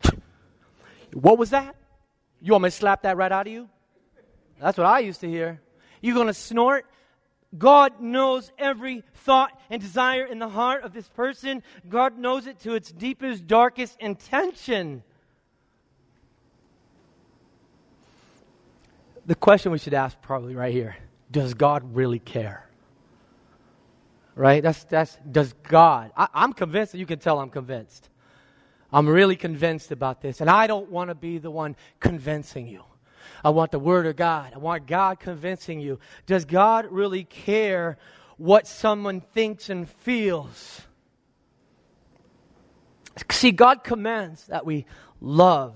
what 1.13 1.37
was 1.37 1.51
that? 1.51 1.75
You 2.41 2.51
want 2.51 2.63
me 2.63 2.67
to 2.67 2.75
slap 2.75 3.03
that 3.03 3.15
right 3.15 3.31
out 3.31 3.47
of 3.47 3.53
you? 3.53 3.69
That's 4.59 4.77
what 4.77 4.87
I 4.87 4.99
used 4.99 5.21
to 5.21 5.29
hear. 5.29 5.61
You're 6.01 6.15
going 6.15 6.27
to 6.27 6.33
snort? 6.33 6.85
God 7.57 8.01
knows 8.01 8.51
every 8.57 9.03
thought 9.13 9.51
and 9.69 9.81
desire 9.81 10.25
in 10.25 10.39
the 10.39 10.49
heart 10.49 10.83
of 10.83 10.93
this 10.93 11.07
person. 11.09 11.61
God 11.87 12.17
knows 12.17 12.47
it 12.47 12.59
to 12.61 12.73
its 12.73 12.91
deepest, 12.91 13.45
darkest 13.45 13.99
intention. 13.99 15.03
The 19.25 19.35
question 19.35 19.71
we 19.71 19.77
should 19.77 19.93
ask 19.93 20.19
probably 20.21 20.55
right 20.55 20.73
here 20.73 20.97
Does 21.31 21.53
God 21.53 21.95
really 21.95 22.19
care? 22.19 22.67
Right? 24.35 24.61
That's, 24.61 24.83
that's, 24.85 25.17
does 25.29 25.53
God, 25.63 26.11
I, 26.15 26.27
I'm 26.33 26.53
convinced, 26.53 26.93
you 26.95 27.05
can 27.05 27.19
tell 27.19 27.39
I'm 27.39 27.49
convinced. 27.49 28.09
I'm 28.91 29.07
really 29.07 29.35
convinced 29.35 29.91
about 29.91 30.21
this, 30.21 30.39
and 30.39 30.49
I 30.49 30.67
don't 30.67 30.89
want 30.89 31.09
to 31.09 31.15
be 31.15 31.39
the 31.39 31.49
one 31.49 31.75
convincing 31.99 32.67
you. 32.67 32.83
I 33.43 33.49
want 33.49 33.71
the 33.71 33.79
Word 33.79 34.05
of 34.05 34.15
God. 34.15 34.53
I 34.53 34.57
want 34.59 34.85
God 34.85 35.19
convincing 35.19 35.79
you. 35.79 35.99
Does 36.25 36.45
God 36.45 36.85
really 36.91 37.23
care 37.23 37.97
what 38.37 38.67
someone 38.67 39.21
thinks 39.21 39.69
and 39.69 39.89
feels? 39.89 40.81
See, 43.31 43.51
God 43.51 43.83
commands 43.83 44.45
that 44.45 44.65
we 44.65 44.85
love. 45.19 45.75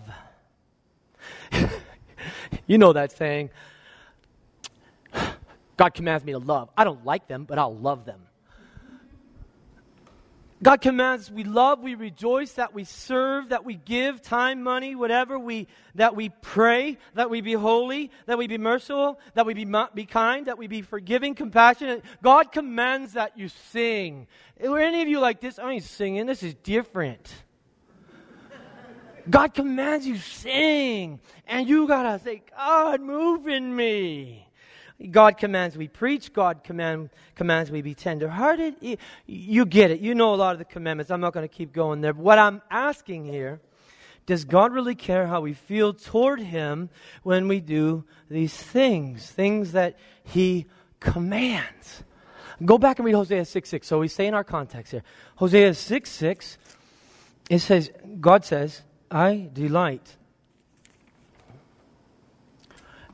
you 2.67 2.78
know 2.78 2.93
that 2.93 3.12
saying. 3.12 3.50
God 5.76 5.89
commands 5.93 6.24
me 6.24 6.32
to 6.34 6.39
love. 6.39 6.70
I 6.78 6.84
don't 6.84 7.06
like 7.06 7.28
them, 7.28 7.46
but 7.46 7.60
I'll 7.60 7.76
love 7.76 8.06
them. 8.06 8.27
God 10.63 10.82
commands 10.82 11.30
we 11.30 11.43
love, 11.43 11.82
we 11.82 11.93
rejoice, 11.93 12.54
that 12.54 12.74
we 12.74 12.84
serve, 12.84 13.50
that 13.50 13.63
we 13.63 13.76
give 13.76 14.24
time, 14.24 14.63
money, 14.63 14.96
whatever, 14.96 15.38
we, 15.38 15.67
that 15.93 16.15
we 16.15 16.30
pray, 16.41 16.98
that 17.13 17.30
we 17.30 17.41
be 17.41 17.54
holy, 17.54 18.10
that 18.26 18.39
we 18.39 18.48
be 18.48 18.58
merciful, 18.58 19.20
that 19.36 19.46
we 19.46 19.54
be, 19.54 19.72
be 19.93 20.06
kind, 20.06 20.48
that 20.48 20.58
we 20.58 20.65
be 20.65 20.82
forgiving, 20.82 21.36
compassionate. 21.36 22.04
God 22.24 22.52
commands 22.52 23.13
that 23.13 23.38
you 23.38 23.50
sing. 23.50 24.26
Were 24.60 24.80
any 24.80 25.04
of 25.04 25.08
you 25.08 25.20
like 25.20 25.41
this? 25.41 25.60
I 25.60 25.74
ain't 25.74 25.84
singing, 25.84 26.26
this 26.26 26.41
is 26.41 26.56
different. 26.56 27.32
God 29.30 29.54
commands 29.54 30.08
you 30.08 30.17
sing, 30.17 31.20
and 31.46 31.67
you 31.67 31.88
gotta 31.88 32.24
say, 32.24 32.41
God, 32.56 33.02
move 33.02 33.48
in 33.48 33.76
me. 33.76 34.46
God 35.12 35.38
commands 35.38 35.77
we 35.77 35.88
preach. 35.88 36.33
God 36.33 36.63
command, 36.63 37.12
commands 37.36 37.69
we 37.69 37.81
be 37.81 37.93
tenderhearted. 37.93 38.97
You, 39.27 39.65
get 39.65 39.91
it. 39.91 39.99
You 39.99 40.15
know 40.15 40.33
a 40.33 40.36
lot 40.36 40.53
of 40.53 40.60
the 40.60 40.65
commandments. 40.65 41.12
I'm 41.12 41.21
not 41.21 41.33
going 41.33 41.47
to 41.47 41.53
keep 41.53 41.71
going 41.71 42.01
there. 42.01 42.13
But 42.13 42.23
what 42.23 42.39
I'm 42.39 42.62
asking 42.71 43.25
here, 43.25 43.60
does 44.25 44.43
God 44.43 44.73
really 44.73 44.95
care 44.95 45.27
how 45.27 45.41
we 45.41 45.53
feel 45.53 45.93
toward 45.93 46.39
Him 46.39 46.89
when 47.21 47.47
we 47.47 47.60
do 47.60 48.05
these 48.29 48.55
things? 48.55 49.29
Things 49.29 49.73
that 49.73 49.97
He 50.23 50.65
commands. 50.99 52.03
Go 52.65 52.79
back 52.79 52.97
and 52.97 53.05
read 53.05 53.13
Hosea 53.13 53.45
6 53.45 53.69
6. 53.69 53.88
So 53.88 53.99
we 53.99 54.07
stay 54.07 54.25
in 54.25 54.33
our 54.33 54.43
context 54.43 54.91
here. 54.91 55.03
Hosea 55.36 55.75
6 55.75 56.10
6, 56.10 56.57
it 57.51 57.60
says, 57.60 57.91
God 58.19 58.43
says, 58.43 58.81
I 59.12 59.47
delight 59.53 60.17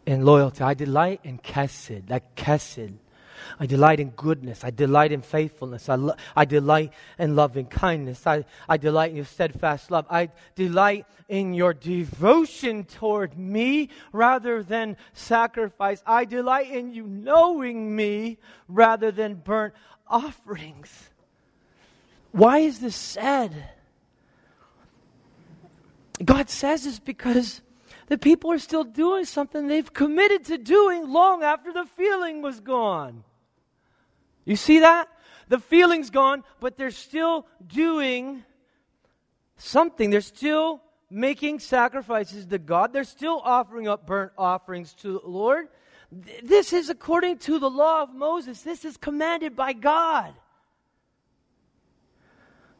in 0.05 0.25
loyalty. 0.25 0.63
I 0.63 0.73
delight 0.73 1.21
in 1.23 1.39
kesed, 1.39 2.09
like 2.09 2.35
kesed. 2.35 2.93
I 3.59 3.65
delight 3.65 3.99
in 3.99 4.09
goodness. 4.11 4.63
I 4.63 4.69
delight 4.69 5.11
in 5.11 5.21
faithfulness. 5.21 5.89
I, 5.89 5.95
lo- 5.95 6.15
I 6.35 6.45
delight 6.45 6.93
in 7.19 7.35
loving 7.35 7.65
kindness. 7.65 8.25
I, 8.25 8.45
I 8.67 8.77
delight 8.77 9.11
in 9.11 9.17
your 9.17 9.25
steadfast 9.25 9.91
love. 9.91 10.05
I 10.09 10.29
delight 10.55 11.05
in 11.27 11.53
your 11.53 11.73
devotion 11.73 12.85
toward 12.85 13.37
me 13.37 13.89
rather 14.11 14.63
than 14.63 14.97
sacrifice. 15.13 16.01
I 16.05 16.25
delight 16.25 16.71
in 16.71 16.93
you 16.93 17.03
knowing 17.03 17.95
me 17.95 18.37
rather 18.67 19.11
than 19.11 19.35
burnt 19.35 19.73
offerings. 20.07 21.09
Why 22.31 22.59
is 22.59 22.79
this 22.79 22.95
said? 22.95 23.69
God 26.23 26.49
says 26.49 26.85
this 26.85 26.99
because 26.99 27.61
the 28.07 28.17
people 28.17 28.51
are 28.51 28.59
still 28.59 28.83
doing 28.83 29.25
something 29.25 29.67
they've 29.67 29.93
committed 29.93 30.45
to 30.45 30.57
doing 30.57 31.09
long 31.09 31.43
after 31.43 31.71
the 31.71 31.85
feeling 31.85 32.41
was 32.41 32.59
gone. 32.59 33.23
You 34.45 34.55
see 34.55 34.79
that? 34.79 35.07
The 35.47 35.59
feeling's 35.59 36.09
gone, 36.09 36.43
but 36.59 36.77
they're 36.77 36.91
still 36.91 37.47
doing 37.65 38.43
something. 39.57 40.09
They're 40.09 40.21
still 40.21 40.81
making 41.09 41.59
sacrifices 41.59 42.45
to 42.47 42.57
God. 42.57 42.91
They're 42.91 43.03
still 43.03 43.41
offering 43.43 43.87
up 43.87 44.07
burnt 44.07 44.31
offerings 44.37 44.93
to 44.95 45.19
the 45.19 45.27
Lord. 45.27 45.67
This 46.43 46.73
is 46.73 46.89
according 46.89 47.39
to 47.39 47.59
the 47.59 47.69
law 47.69 48.03
of 48.03 48.13
Moses. 48.13 48.61
This 48.61 48.85
is 48.85 48.97
commanded 48.97 49.55
by 49.55 49.73
God. 49.73 50.33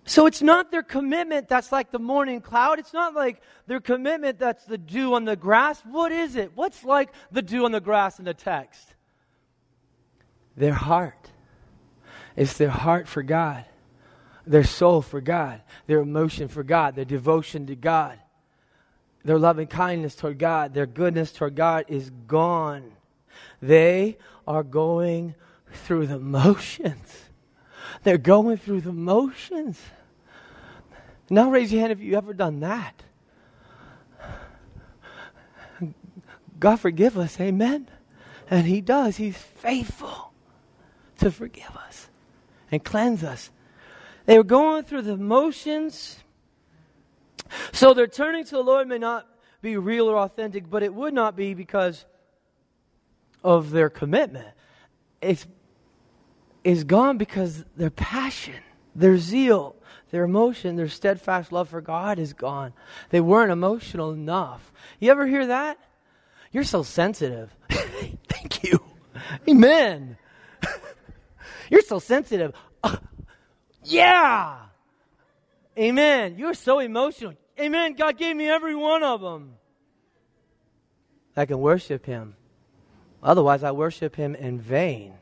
So 0.06 0.26
it's 0.26 0.42
not 0.42 0.70
their 0.70 0.84
commitment 0.84 1.48
that's 1.48 1.72
like 1.72 1.92
the 1.92 2.00
morning 2.00 2.42
cloud. 2.42 2.78
It's 2.78 2.94
not 2.94 3.16
like 3.16 3.42
their 3.68 3.80
commitment 3.80 4.38
that's 4.38 4.66
the 4.66 4.78
dew 4.78 5.14
on 5.14 5.24
the 5.24 5.36
grass. 5.36 5.82
What 5.82 6.12
is 6.12 6.36
it? 6.36 6.52
What's 6.56 6.84
like 6.84 7.10
the 7.32 7.42
dew 7.42 7.64
on 7.66 7.72
the 7.72 7.80
grass 7.80 8.20
in 8.20 8.26
the 8.26 8.34
text? 8.34 8.96
Their 10.58 10.74
heart. 10.74 11.32
It's 12.36 12.58
their 12.58 12.70
heart 12.70 13.08
for 13.08 13.24
God, 13.24 13.64
their 14.46 14.64
soul 14.64 15.02
for 15.02 15.22
God, 15.22 15.62
their 15.88 16.00
emotion 16.00 16.48
for 16.48 16.64
God, 16.64 16.96
their 16.96 17.06
devotion 17.06 17.68
to 17.68 17.76
God, 17.76 18.20
their 19.24 19.40
loving 19.40 19.68
kindness 19.68 20.16
toward 20.16 20.40
God, 20.40 20.74
their 20.74 20.86
goodness 20.86 21.32
toward 21.32 21.56
God 21.56 21.86
is 21.88 22.10
gone. 22.28 22.92
They 23.62 24.18
are 24.48 24.64
going 24.64 25.36
through 25.72 26.08
the 26.08 26.20
motions. 26.20 27.30
They're 28.04 28.18
going 28.18 28.58
through 28.58 28.82
the 28.82 28.92
motions. 28.92 29.80
Now 31.30 31.50
raise 31.50 31.72
your 31.72 31.82
hand 31.82 31.94
if 31.94 32.00
you've 32.00 32.16
ever 32.16 32.34
done 32.34 32.60
that. 32.60 33.02
God 36.60 36.78
forgive 36.78 37.18
us, 37.18 37.40
amen? 37.40 37.90
And 38.50 38.66
He 38.66 38.82
does. 38.82 39.18
He's 39.18 39.38
faithful 39.38 40.32
to 41.18 41.32
forgive 41.32 41.76
us 41.76 42.08
and 42.72 42.84
cleanse 42.84 43.24
us. 43.24 43.52
They 44.26 44.38
were 44.38 44.44
going 44.44 44.84
through 44.84 45.04
the 45.04 45.18
motions. 45.18 46.18
So 47.72 47.94
their 47.94 48.08
turning 48.08 48.46
to 48.46 48.52
the 48.52 48.64
Lord 48.64 48.88
may 48.88 48.98
not 48.98 49.28
be 49.62 49.78
real 49.78 50.08
or 50.08 50.18
authentic, 50.18 50.70
but 50.70 50.84
it 50.84 50.94
would 50.94 51.14
not 51.14 51.36
be 51.36 51.54
because 51.54 52.06
of 53.44 53.72
their 53.72 53.90
commitment. 53.90 54.48
It's 55.22 55.46
is 56.64 56.84
gone 56.84 57.18
because 57.18 57.66
their 57.76 57.90
passion, 57.90 58.56
their 58.96 59.18
zeal, 59.18 59.76
their 60.12 60.24
emotion, 60.24 60.76
their 60.76 60.90
steadfast 60.90 61.52
love 61.52 61.70
for 61.70 61.82
God 61.82 62.20
is 62.20 62.34
gone. 62.34 62.74
They 63.10 63.20
weren't 63.20 63.52
emotional 63.52 64.12
enough. 64.12 64.72
You 65.00 65.12
ever 65.12 65.26
hear 65.26 65.48
that? 65.48 65.80
You're 66.52 66.64
so 66.64 66.84
sensitive. 66.84 67.50
Thank 67.70 68.64
you. 68.64 68.80
Amen. 69.50 70.18
You're 71.70 71.82
so 71.82 72.00
sensitive. 72.00 72.54
Uh, 72.84 72.98
yeah. 73.84 74.58
Amen. 75.78 76.36
You're 76.38 76.54
so 76.54 76.80
emotional. 76.80 77.34
Amen. 77.60 77.94
God 77.94 78.18
gave 78.18 78.36
me 78.36 78.48
every 78.48 78.76
one 78.76 79.04
of 79.04 79.22
them. 79.22 79.56
I 81.36 81.46
can 81.46 81.60
worship 81.60 82.06
Him. 82.06 82.36
Otherwise, 83.22 83.64
I 83.64 83.72
worship 83.72 84.16
Him 84.16 84.36
in 84.36 84.60
vain. 84.60 85.14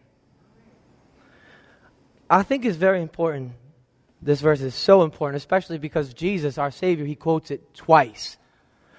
I 2.31 2.43
think 2.43 2.63
it's 2.63 2.77
very 2.77 3.01
important. 3.01 3.51
This 4.21 4.39
verse 4.39 4.61
is 4.61 4.73
so 4.73 5.03
important, 5.03 5.35
especially 5.35 5.77
because 5.79 6.13
Jesus, 6.13 6.57
our 6.57 6.71
Savior, 6.71 7.05
He 7.05 7.15
quotes 7.15 7.51
it 7.51 7.73
twice. 7.73 8.37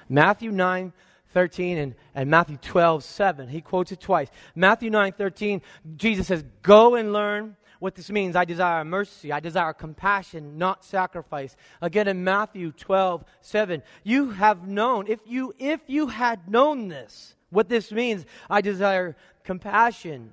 Matthew 0.06 0.50
9, 0.50 0.92
13 1.28 1.78
and, 1.78 1.94
and 2.14 2.28
Matthew 2.28 2.58
12, 2.58 3.02
7. 3.02 3.48
He 3.48 3.62
quotes 3.62 3.90
it 3.90 4.00
twice. 4.00 4.28
Matthew 4.54 4.90
9, 4.90 5.12
13, 5.12 5.62
Jesus 5.96 6.26
says, 6.26 6.44
Go 6.62 6.94
and 6.94 7.14
learn 7.14 7.56
what 7.78 7.94
this 7.94 8.10
means. 8.10 8.36
I 8.36 8.44
desire 8.44 8.84
mercy. 8.84 9.32
I 9.32 9.40
desire 9.40 9.72
compassion, 9.72 10.58
not 10.58 10.84
sacrifice. 10.84 11.56
Again 11.80 12.08
in 12.08 12.22
Matthew 12.24 12.70
12, 12.72 13.24
7. 13.40 13.82
You 14.04 14.30
have 14.32 14.68
known, 14.68 15.06
if 15.08 15.20
you, 15.24 15.54
if 15.58 15.80
you 15.86 16.08
had 16.08 16.50
known 16.50 16.88
this, 16.88 17.34
what 17.48 17.70
this 17.70 17.92
means, 17.92 18.26
I 18.50 18.60
desire 18.60 19.16
compassion 19.42 20.32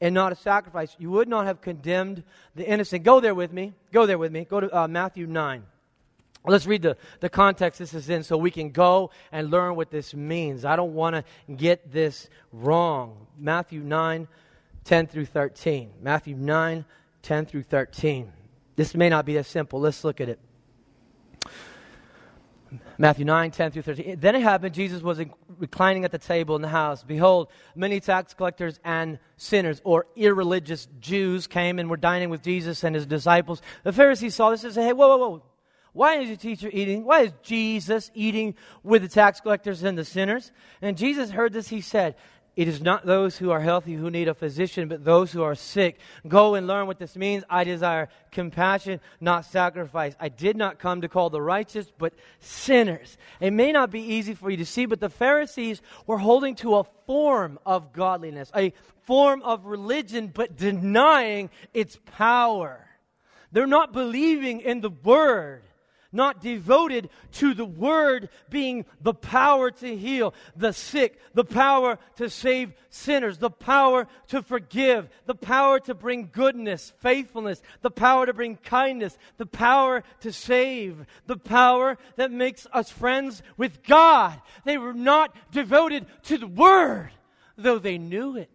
and 0.00 0.14
not 0.14 0.32
a 0.32 0.34
sacrifice, 0.36 0.96
you 0.98 1.10
would 1.10 1.28
not 1.28 1.46
have 1.46 1.60
condemned 1.60 2.22
the 2.54 2.66
innocent. 2.66 3.04
Go 3.04 3.20
there 3.20 3.34
with 3.34 3.52
me. 3.52 3.74
Go 3.92 4.06
there 4.06 4.18
with 4.18 4.32
me. 4.32 4.44
Go 4.44 4.60
to 4.60 4.76
uh, 4.76 4.88
Matthew 4.88 5.26
9. 5.26 5.64
Let's 6.46 6.66
read 6.66 6.80
the, 6.82 6.96
the 7.20 7.28
context 7.28 7.78
this 7.78 7.92
is 7.92 8.08
in 8.08 8.22
so 8.22 8.38
we 8.38 8.50
can 8.50 8.70
go 8.70 9.10
and 9.30 9.50
learn 9.50 9.76
what 9.76 9.90
this 9.90 10.14
means. 10.14 10.64
I 10.64 10.74
don't 10.74 10.94
want 10.94 11.16
to 11.16 11.24
get 11.54 11.92
this 11.92 12.30
wrong. 12.50 13.26
Matthew 13.38 13.80
9, 13.80 14.26
10 14.84 15.06
through 15.06 15.26
13. 15.26 15.90
Matthew 16.00 16.34
9, 16.36 16.84
10 17.22 17.46
through 17.46 17.64
13. 17.64 18.32
This 18.74 18.94
may 18.94 19.10
not 19.10 19.26
be 19.26 19.36
as 19.36 19.46
simple. 19.46 19.80
Let's 19.80 20.02
look 20.02 20.20
at 20.22 20.30
it. 20.30 20.40
Matthew 22.98 23.24
9, 23.24 23.50
10 23.50 23.70
through 23.70 23.82
13. 23.82 24.20
Then 24.20 24.34
it 24.34 24.42
happened, 24.42 24.74
Jesus 24.74 25.02
was 25.02 25.20
reclining 25.58 26.04
at 26.04 26.12
the 26.12 26.18
table 26.18 26.56
in 26.56 26.62
the 26.62 26.68
house. 26.68 27.02
Behold, 27.02 27.48
many 27.74 28.00
tax 28.00 28.34
collectors 28.34 28.78
and 28.84 29.18
sinners, 29.36 29.80
or 29.84 30.06
irreligious 30.16 30.86
Jews, 31.00 31.46
came 31.46 31.78
and 31.78 31.90
were 31.90 31.96
dining 31.96 32.30
with 32.30 32.42
Jesus 32.42 32.84
and 32.84 32.94
his 32.94 33.06
disciples. 33.06 33.62
The 33.82 33.92
Pharisees 33.92 34.34
saw 34.34 34.50
this 34.50 34.64
and 34.64 34.72
said, 34.72 34.84
Hey, 34.84 34.92
whoa, 34.92 35.08
whoa, 35.08 35.28
whoa. 35.28 35.42
Why 35.92 36.18
is 36.18 36.28
your 36.28 36.36
teacher 36.36 36.70
eating? 36.72 37.04
Why 37.04 37.22
is 37.22 37.32
Jesus 37.42 38.10
eating 38.14 38.54
with 38.82 39.02
the 39.02 39.08
tax 39.08 39.40
collectors 39.40 39.82
and 39.82 39.98
the 39.98 40.04
sinners? 40.04 40.52
And 40.80 40.96
Jesus 40.96 41.30
heard 41.30 41.52
this, 41.52 41.68
he 41.68 41.80
said, 41.80 42.14
it 42.60 42.68
is 42.68 42.82
not 42.82 43.06
those 43.06 43.38
who 43.38 43.50
are 43.52 43.60
healthy 43.60 43.94
who 43.94 44.10
need 44.10 44.28
a 44.28 44.34
physician, 44.34 44.86
but 44.86 45.02
those 45.02 45.32
who 45.32 45.42
are 45.42 45.54
sick. 45.54 45.98
Go 46.28 46.56
and 46.56 46.66
learn 46.66 46.86
what 46.86 46.98
this 46.98 47.16
means. 47.16 47.42
I 47.48 47.64
desire 47.64 48.10
compassion, 48.32 49.00
not 49.18 49.46
sacrifice. 49.46 50.14
I 50.20 50.28
did 50.28 50.58
not 50.58 50.78
come 50.78 51.00
to 51.00 51.08
call 51.08 51.30
the 51.30 51.40
righteous, 51.40 51.90
but 51.96 52.12
sinners. 52.38 53.16
It 53.40 53.52
may 53.52 53.72
not 53.72 53.90
be 53.90 54.02
easy 54.02 54.34
for 54.34 54.50
you 54.50 54.58
to 54.58 54.66
see, 54.66 54.84
but 54.84 55.00
the 55.00 55.08
Pharisees 55.08 55.80
were 56.06 56.18
holding 56.18 56.54
to 56.56 56.74
a 56.74 56.84
form 57.06 57.58
of 57.64 57.94
godliness, 57.94 58.52
a 58.54 58.74
form 59.04 59.40
of 59.40 59.64
religion, 59.64 60.26
but 60.26 60.58
denying 60.58 61.48
its 61.72 61.98
power. 62.14 62.86
They're 63.52 63.66
not 63.66 63.94
believing 63.94 64.60
in 64.60 64.82
the 64.82 64.90
Word 64.90 65.62
not 66.12 66.40
devoted 66.40 67.08
to 67.32 67.54
the 67.54 67.64
word 67.64 68.28
being 68.48 68.84
the 69.00 69.14
power 69.14 69.70
to 69.70 69.96
heal 69.96 70.34
the 70.56 70.72
sick, 70.72 71.18
the 71.34 71.44
power 71.44 71.98
to 72.16 72.28
save 72.28 72.72
sinners, 72.88 73.38
the 73.38 73.50
power 73.50 74.06
to 74.28 74.42
forgive, 74.42 75.08
the 75.26 75.34
power 75.34 75.78
to 75.80 75.94
bring 75.94 76.30
goodness, 76.32 76.92
faithfulness, 76.98 77.62
the 77.82 77.90
power 77.90 78.26
to 78.26 78.34
bring 78.34 78.56
kindness, 78.56 79.16
the 79.36 79.46
power 79.46 80.02
to 80.20 80.32
save, 80.32 81.06
the 81.26 81.36
power 81.36 81.98
that 82.16 82.32
makes 82.32 82.66
us 82.72 82.90
friends 82.90 83.42
with 83.56 83.82
God. 83.82 84.40
They 84.64 84.78
were 84.78 84.94
not 84.94 85.34
devoted 85.52 86.06
to 86.24 86.38
the 86.38 86.48
word, 86.48 87.10
though 87.56 87.78
they 87.78 87.98
knew 87.98 88.36
it. 88.36 88.50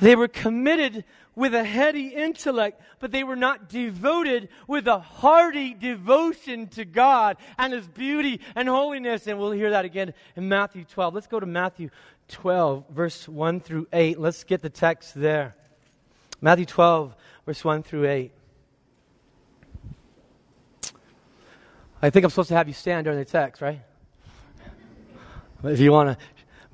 They 0.00 0.16
were 0.16 0.28
committed 0.28 1.04
with 1.36 1.54
a 1.54 1.64
heady 1.64 2.08
intellect, 2.08 2.80
but 3.00 3.10
they 3.10 3.24
were 3.24 3.36
not 3.36 3.68
devoted 3.68 4.48
with 4.66 4.86
a 4.86 4.98
hearty 4.98 5.74
devotion 5.74 6.68
to 6.68 6.84
God 6.84 7.36
and 7.58 7.72
His 7.72 7.86
beauty 7.88 8.40
and 8.54 8.68
holiness. 8.68 9.26
And 9.26 9.38
we'll 9.38 9.52
hear 9.52 9.70
that 9.70 9.84
again 9.84 10.14
in 10.36 10.48
Matthew 10.48 10.84
12. 10.84 11.14
Let's 11.14 11.26
go 11.26 11.40
to 11.40 11.46
Matthew 11.46 11.90
12, 12.28 12.84
verse 12.90 13.28
1 13.28 13.60
through 13.60 13.88
8. 13.92 14.18
Let's 14.18 14.44
get 14.44 14.62
the 14.62 14.70
text 14.70 15.14
there. 15.14 15.54
Matthew 16.40 16.66
12, 16.66 17.14
verse 17.46 17.64
1 17.64 17.82
through 17.82 18.08
8. 18.08 18.32
I 22.02 22.10
think 22.10 22.24
I'm 22.24 22.30
supposed 22.30 22.48
to 22.48 22.54
have 22.54 22.68
you 22.68 22.74
stand 22.74 23.04
during 23.04 23.18
the 23.18 23.24
text, 23.24 23.62
right? 23.62 23.80
If 25.62 25.80
you 25.80 25.90
want 25.90 26.10
to 26.10 26.24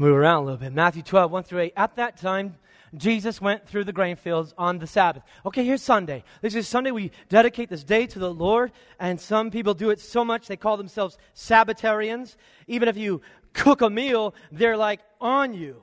move 0.00 0.16
around 0.16 0.42
a 0.42 0.46
little 0.46 0.58
bit. 0.58 0.72
Matthew 0.72 1.02
12, 1.02 1.30
1 1.30 1.42
through 1.44 1.60
8. 1.60 1.72
At 1.76 1.96
that 1.96 2.16
time, 2.16 2.56
Jesus 2.94 3.40
went 3.40 3.66
through 3.66 3.85
the 3.85 3.92
grain 3.92 4.16
fields 4.16 4.53
on 4.59 4.79
the 4.79 4.87
Sabbath. 4.87 5.22
Okay, 5.46 5.64
here's 5.64 5.83
Sunday. 5.83 6.24
This 6.42 6.55
is 6.55 6.66
Sunday. 6.66 6.90
We 6.90 7.12
dedicate 7.29 7.68
this 7.68 7.85
day 7.85 8.07
to 8.09 8.18
the 8.18 8.33
Lord, 8.33 8.72
and 8.98 9.20
some 9.20 9.50
people 9.50 9.74
do 9.74 9.90
it 9.90 10.00
so 10.00 10.24
much 10.24 10.48
they 10.48 10.57
call 10.57 10.76
themselves 10.76 11.16
Sabbatarians. 11.35 12.37
Even 12.66 12.88
if 12.88 12.96
you 12.96 13.22
cook 13.53 13.81
a 13.81 13.90
meal, 13.90 14.35
they're 14.50 14.76
like 14.76 15.00
on 15.20 15.55
you. 15.55 15.83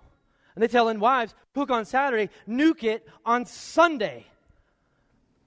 And 0.55 0.63
they 0.63 0.67
tell 0.67 0.89
in 0.89 0.99
wives, 0.99 1.33
cook 1.53 1.71
on 1.71 1.85
Saturday, 1.85 2.29
nuke 2.47 2.83
it 2.83 3.07
on 3.25 3.45
Sunday. 3.45 4.25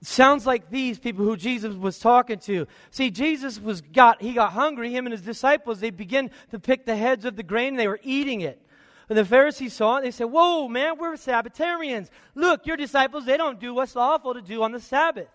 Sounds 0.03 0.47
like 0.47 0.71
these 0.71 0.99
people 0.99 1.27
who 1.27 1.37
Jesus 1.37 1.75
was 1.75 1.99
talking 1.99 2.39
to. 2.41 2.67
See, 2.91 3.11
Jesus 3.11 3.61
was 3.61 3.83
got 3.83 4.23
he 4.23 4.33
got 4.33 4.53
hungry, 4.53 4.91
him 4.91 5.05
and 5.05 5.13
his 5.13 5.21
disciples, 5.21 5.81
they 5.81 5.91
began 5.91 6.31
to 6.53 6.59
pick 6.59 6.87
the 6.87 6.97
heads 6.97 7.27
of 7.27 7.37
the 7.37 7.43
grain, 7.43 7.77
they 7.77 7.89
were 7.89 8.01
eating 8.03 8.41
it. 8.41 8.63
When 9.11 9.17
the 9.17 9.25
Pharisees 9.25 9.73
saw 9.73 9.97
it, 9.97 10.03
they 10.03 10.13
said, 10.13 10.27
Whoa, 10.27 10.69
man, 10.69 10.97
we're 10.97 11.15
Sabbatarians. 11.15 12.11
Look, 12.37 12.65
your 12.65 12.77
disciples, 12.77 13.25
they 13.25 13.37
don't 13.37 13.59
do 13.59 13.75
what's 13.75 13.97
lawful 13.97 14.35
to 14.35 14.41
do 14.41 14.63
on 14.63 14.71
the 14.71 14.79
Sabbath. 14.79 15.27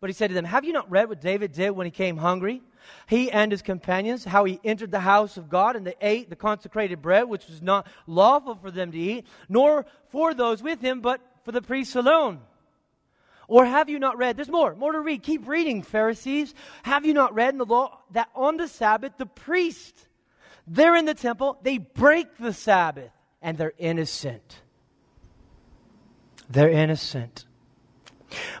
But 0.00 0.08
he 0.08 0.14
said 0.14 0.28
to 0.28 0.34
them, 0.34 0.44
Have 0.44 0.64
you 0.64 0.72
not 0.72 0.88
read 0.88 1.08
what 1.08 1.20
David 1.20 1.50
did 1.50 1.70
when 1.70 1.84
he 1.84 1.90
came 1.90 2.16
hungry? 2.16 2.62
He 3.08 3.28
and 3.28 3.50
his 3.50 3.60
companions, 3.60 4.24
how 4.24 4.44
he 4.44 4.60
entered 4.62 4.92
the 4.92 5.00
house 5.00 5.36
of 5.36 5.48
God 5.48 5.74
and 5.74 5.84
they 5.84 5.96
ate 6.00 6.30
the 6.30 6.36
consecrated 6.36 7.02
bread, 7.02 7.28
which 7.28 7.48
was 7.48 7.60
not 7.60 7.88
lawful 8.06 8.54
for 8.54 8.70
them 8.70 8.92
to 8.92 8.98
eat, 8.98 9.26
nor 9.48 9.84
for 10.10 10.32
those 10.32 10.62
with 10.62 10.80
him, 10.80 11.00
but 11.00 11.20
for 11.44 11.50
the 11.50 11.60
priests 11.60 11.96
alone. 11.96 12.38
Or 13.48 13.64
have 13.64 13.88
you 13.88 13.98
not 13.98 14.16
read? 14.16 14.36
There's 14.36 14.48
more, 14.48 14.76
more 14.76 14.92
to 14.92 15.00
read. 15.00 15.24
Keep 15.24 15.48
reading, 15.48 15.82
Pharisees. 15.82 16.54
Have 16.84 17.04
you 17.04 17.14
not 17.14 17.34
read 17.34 17.52
in 17.52 17.58
the 17.58 17.66
law 17.66 17.98
that 18.12 18.28
on 18.36 18.58
the 18.58 18.68
Sabbath 18.68 19.14
the 19.18 19.26
priest 19.26 20.07
they're 20.68 20.96
in 20.96 21.04
the 21.04 21.14
temple, 21.14 21.58
they 21.62 21.78
break 21.78 22.36
the 22.38 22.52
Sabbath, 22.52 23.10
and 23.42 23.56
they're 23.56 23.74
innocent. 23.78 24.60
They're 26.50 26.70
innocent. 26.70 27.44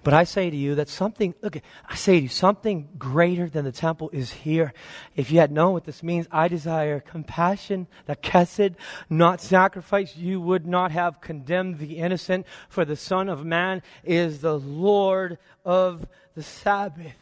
But 0.02 0.14
I 0.14 0.24
say 0.24 0.48
to 0.48 0.56
you 0.56 0.76
that 0.76 0.88
something, 0.88 1.34
look, 1.42 1.58
I 1.86 1.94
say 1.94 2.16
to 2.16 2.22
you, 2.22 2.28
something 2.28 2.88
greater 2.98 3.48
than 3.48 3.64
the 3.64 3.72
temple 3.72 4.08
is 4.12 4.32
here. 4.32 4.72
If 5.14 5.30
you 5.30 5.40
had 5.40 5.52
known 5.52 5.74
what 5.74 5.84
this 5.84 6.02
means, 6.02 6.26
I 6.30 6.48
desire 6.48 7.00
compassion, 7.00 7.86
the 8.06 8.16
kesed, 8.16 8.76
not 9.10 9.40
sacrifice. 9.40 10.16
You 10.16 10.40
would 10.40 10.66
not 10.66 10.90
have 10.92 11.20
condemned 11.20 11.78
the 11.78 11.98
innocent, 11.98 12.46
for 12.68 12.84
the 12.84 12.96
Son 12.96 13.28
of 13.28 13.44
Man 13.44 13.82
is 14.04 14.40
the 14.40 14.58
Lord 14.58 15.38
of 15.64 16.06
the 16.34 16.42
Sabbath. 16.42 17.16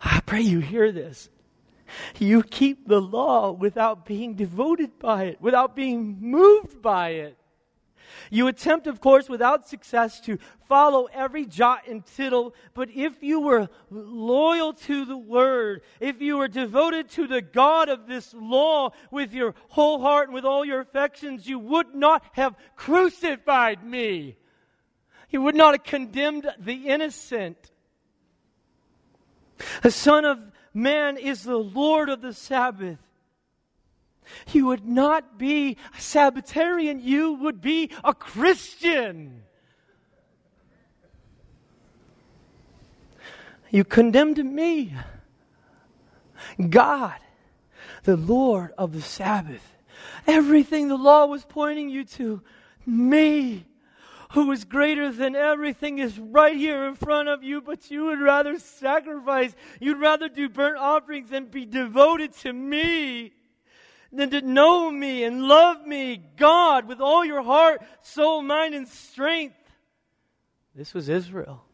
I 0.00 0.20
pray 0.26 0.42
you 0.42 0.60
hear 0.60 0.92
this. 0.92 1.30
You 2.18 2.42
keep 2.42 2.86
the 2.88 3.00
law 3.00 3.52
without 3.52 4.04
being 4.04 4.34
devoted 4.34 4.98
by 4.98 5.24
it, 5.24 5.40
without 5.40 5.74
being 5.74 6.18
moved 6.20 6.82
by 6.82 7.10
it. 7.10 7.38
You 8.30 8.46
attempt, 8.48 8.86
of 8.86 9.00
course, 9.00 9.28
without 9.28 9.68
success 9.68 10.20
to 10.20 10.38
follow 10.66 11.08
every 11.12 11.46
jot 11.46 11.86
and 11.88 12.04
tittle, 12.04 12.54
but 12.74 12.90
if 12.90 13.22
you 13.22 13.40
were 13.40 13.68
loyal 13.90 14.72
to 14.74 15.04
the 15.04 15.16
Word, 15.16 15.82
if 16.00 16.20
you 16.20 16.36
were 16.36 16.48
devoted 16.48 17.08
to 17.10 17.26
the 17.26 17.40
God 17.40 17.88
of 17.88 18.06
this 18.06 18.34
law 18.34 18.90
with 19.10 19.32
your 19.32 19.54
whole 19.68 20.00
heart 20.00 20.28
and 20.28 20.34
with 20.34 20.44
all 20.44 20.64
your 20.64 20.80
affections, 20.80 21.46
you 21.46 21.58
would 21.58 21.94
not 21.94 22.22
have 22.32 22.54
crucified 22.76 23.84
me. 23.84 24.36
You 25.30 25.42
would 25.42 25.54
not 25.54 25.74
have 25.74 25.84
condemned 25.84 26.48
the 26.58 26.88
innocent. 26.88 27.70
The 29.82 29.90
Son 29.90 30.24
of 30.24 30.47
man 30.78 31.16
is 31.16 31.42
the 31.42 31.58
Lord 31.58 32.08
of 32.08 32.22
the 32.22 32.32
Sabbath. 32.32 32.98
You 34.52 34.66
would 34.66 34.86
not 34.86 35.38
be 35.38 35.76
a 35.96 36.00
Sabbatarian, 36.00 37.00
you 37.02 37.34
would 37.34 37.60
be 37.60 37.90
a 38.04 38.14
Christian. 38.14 39.42
You 43.70 43.84
condemned 43.84 44.42
me. 44.42 44.94
God, 46.70 47.18
the 48.04 48.16
Lord 48.16 48.72
of 48.78 48.92
the 48.92 49.02
Sabbath. 49.02 49.76
Everything 50.26 50.88
the 50.88 50.96
law 50.96 51.26
was 51.26 51.44
pointing 51.44 51.88
you 51.90 52.04
to, 52.04 52.42
me. 52.86 53.67
Who 54.32 54.52
is 54.52 54.64
greater 54.64 55.10
than 55.10 55.34
everything 55.34 55.98
is 55.98 56.18
right 56.18 56.56
here 56.56 56.86
in 56.86 56.94
front 56.94 57.28
of 57.28 57.42
you, 57.42 57.60
but 57.60 57.90
you 57.90 58.04
would 58.06 58.20
rather 58.20 58.58
sacrifice. 58.58 59.54
You'd 59.80 60.00
rather 60.00 60.28
do 60.28 60.48
burnt 60.48 60.76
offerings 60.76 61.32
and 61.32 61.50
be 61.50 61.64
devoted 61.64 62.32
to 62.38 62.52
me 62.52 63.32
than 64.12 64.30
to 64.30 64.42
know 64.42 64.90
me 64.90 65.24
and 65.24 65.44
love 65.44 65.86
me, 65.86 66.22
God, 66.36 66.86
with 66.86 67.00
all 67.00 67.24
your 67.24 67.42
heart, 67.42 67.82
soul, 68.02 68.42
mind, 68.42 68.74
and 68.74 68.86
strength. 68.86 69.56
This 70.74 70.94
was 70.94 71.08
Israel. 71.08 71.64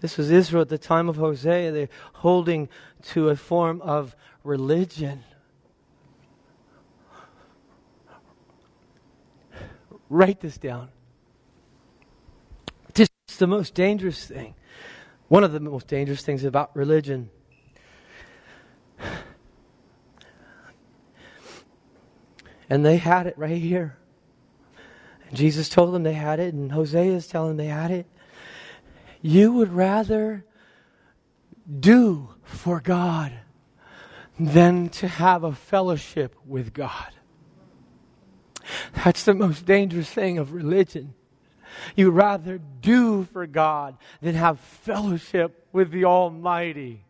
This 0.00 0.16
was 0.16 0.30
Israel 0.30 0.62
at 0.62 0.68
the 0.68 0.78
time 0.78 1.08
of 1.08 1.16
Hosea. 1.16 1.70
They're 1.70 1.88
holding 2.14 2.68
to 3.10 3.28
a 3.28 3.36
form 3.36 3.80
of 3.82 4.16
religion. 4.42 5.22
Write 10.08 10.40
this 10.40 10.58
down. 10.58 10.90
Is 13.28 13.36
the 13.36 13.46
most 13.46 13.74
dangerous 13.74 14.24
thing. 14.26 14.54
One 15.28 15.44
of 15.44 15.52
the 15.52 15.60
most 15.60 15.86
dangerous 15.86 16.22
things 16.22 16.44
about 16.44 16.74
religion. 16.76 17.30
And 22.68 22.84
they 22.84 22.96
had 22.96 23.26
it 23.26 23.36
right 23.36 23.60
here. 23.60 23.96
And 25.28 25.36
Jesus 25.36 25.68
told 25.68 25.94
them 25.94 26.02
they 26.02 26.12
had 26.14 26.40
it, 26.40 26.54
and 26.54 26.72
Hosea 26.72 27.12
is 27.12 27.26
telling 27.26 27.56
them 27.56 27.56
they 27.58 27.72
had 27.72 27.90
it. 27.90 28.06
You 29.20 29.52
would 29.52 29.72
rather 29.72 30.44
do 31.80 32.34
for 32.42 32.80
God 32.80 33.32
than 34.38 34.88
to 34.88 35.08
have 35.08 35.44
a 35.44 35.52
fellowship 35.52 36.34
with 36.44 36.72
God. 36.72 37.12
That's 39.04 39.24
the 39.24 39.34
most 39.34 39.64
dangerous 39.64 40.10
thing 40.10 40.38
of 40.38 40.52
religion. 40.52 41.14
You 41.96 42.10
rather 42.10 42.58
do 42.58 43.24
for 43.24 43.46
God 43.46 43.96
than 44.20 44.34
have 44.34 44.60
fellowship 44.60 45.66
with 45.72 45.90
the 45.90 46.04
Almighty. 46.04 47.04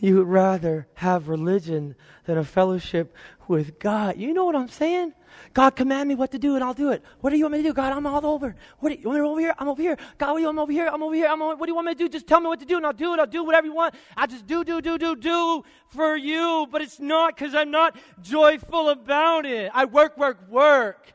You 0.00 0.16
would 0.16 0.26
rather 0.26 0.88
have 0.94 1.28
religion 1.28 1.94
than 2.24 2.36
a 2.36 2.44
fellowship 2.44 3.14
with 3.46 3.78
God. 3.78 4.16
You 4.16 4.34
know 4.34 4.44
what 4.44 4.56
I'm 4.56 4.68
saying? 4.68 5.12
God, 5.54 5.76
command 5.76 6.08
me 6.08 6.14
what 6.14 6.30
to 6.32 6.38
do 6.38 6.54
and 6.54 6.64
I'll 6.64 6.74
do 6.74 6.90
it. 6.90 7.02
What 7.20 7.30
do 7.30 7.36
you 7.36 7.44
want 7.44 7.52
me 7.52 7.62
to 7.62 7.68
do? 7.68 7.74
God, 7.74 7.92
I'm 7.92 8.06
all 8.06 8.24
over. 8.24 8.56
What 8.78 8.88
do 8.90 8.98
you, 8.98 9.08
want 9.08 9.20
me 9.20 9.26
over 9.26 9.40
here? 9.40 9.54
I'm 9.58 9.68
over 9.68 9.82
here. 9.82 9.96
God, 10.16 10.32
what 10.32 10.38
do 10.38 10.40
you 10.40 10.46
want 10.46 10.56
me 10.56 10.62
over 10.62 10.72
here? 10.72 10.90
I'm 10.92 11.02
over 11.02 11.14
here. 11.14 11.26
I'm 11.28 11.42
over, 11.42 11.56
what 11.56 11.66
do 11.66 11.70
you 11.70 11.74
want 11.74 11.86
me 11.86 11.94
to 11.94 11.98
do? 11.98 12.08
Just 12.08 12.26
tell 12.26 12.40
me 12.40 12.46
what 12.46 12.60
to 12.60 12.66
do 12.66 12.76
and 12.76 12.86
I'll 12.86 12.92
do 12.92 13.12
it. 13.12 13.20
I'll 13.20 13.26
do 13.26 13.44
whatever 13.44 13.66
you 13.66 13.74
want. 13.74 13.94
I'll 14.16 14.26
just 14.26 14.46
do, 14.46 14.64
do, 14.64 14.80
do, 14.80 14.96
do, 14.98 15.14
do 15.16 15.62
for 15.88 16.16
you. 16.16 16.66
But 16.70 16.82
it's 16.82 17.00
not 17.00 17.36
because 17.36 17.54
I'm 17.54 17.70
not 17.70 17.96
joyful 18.22 18.88
about 18.88 19.44
it. 19.44 19.70
I 19.74 19.84
work, 19.84 20.16
work, 20.16 20.48
work. 20.48 21.12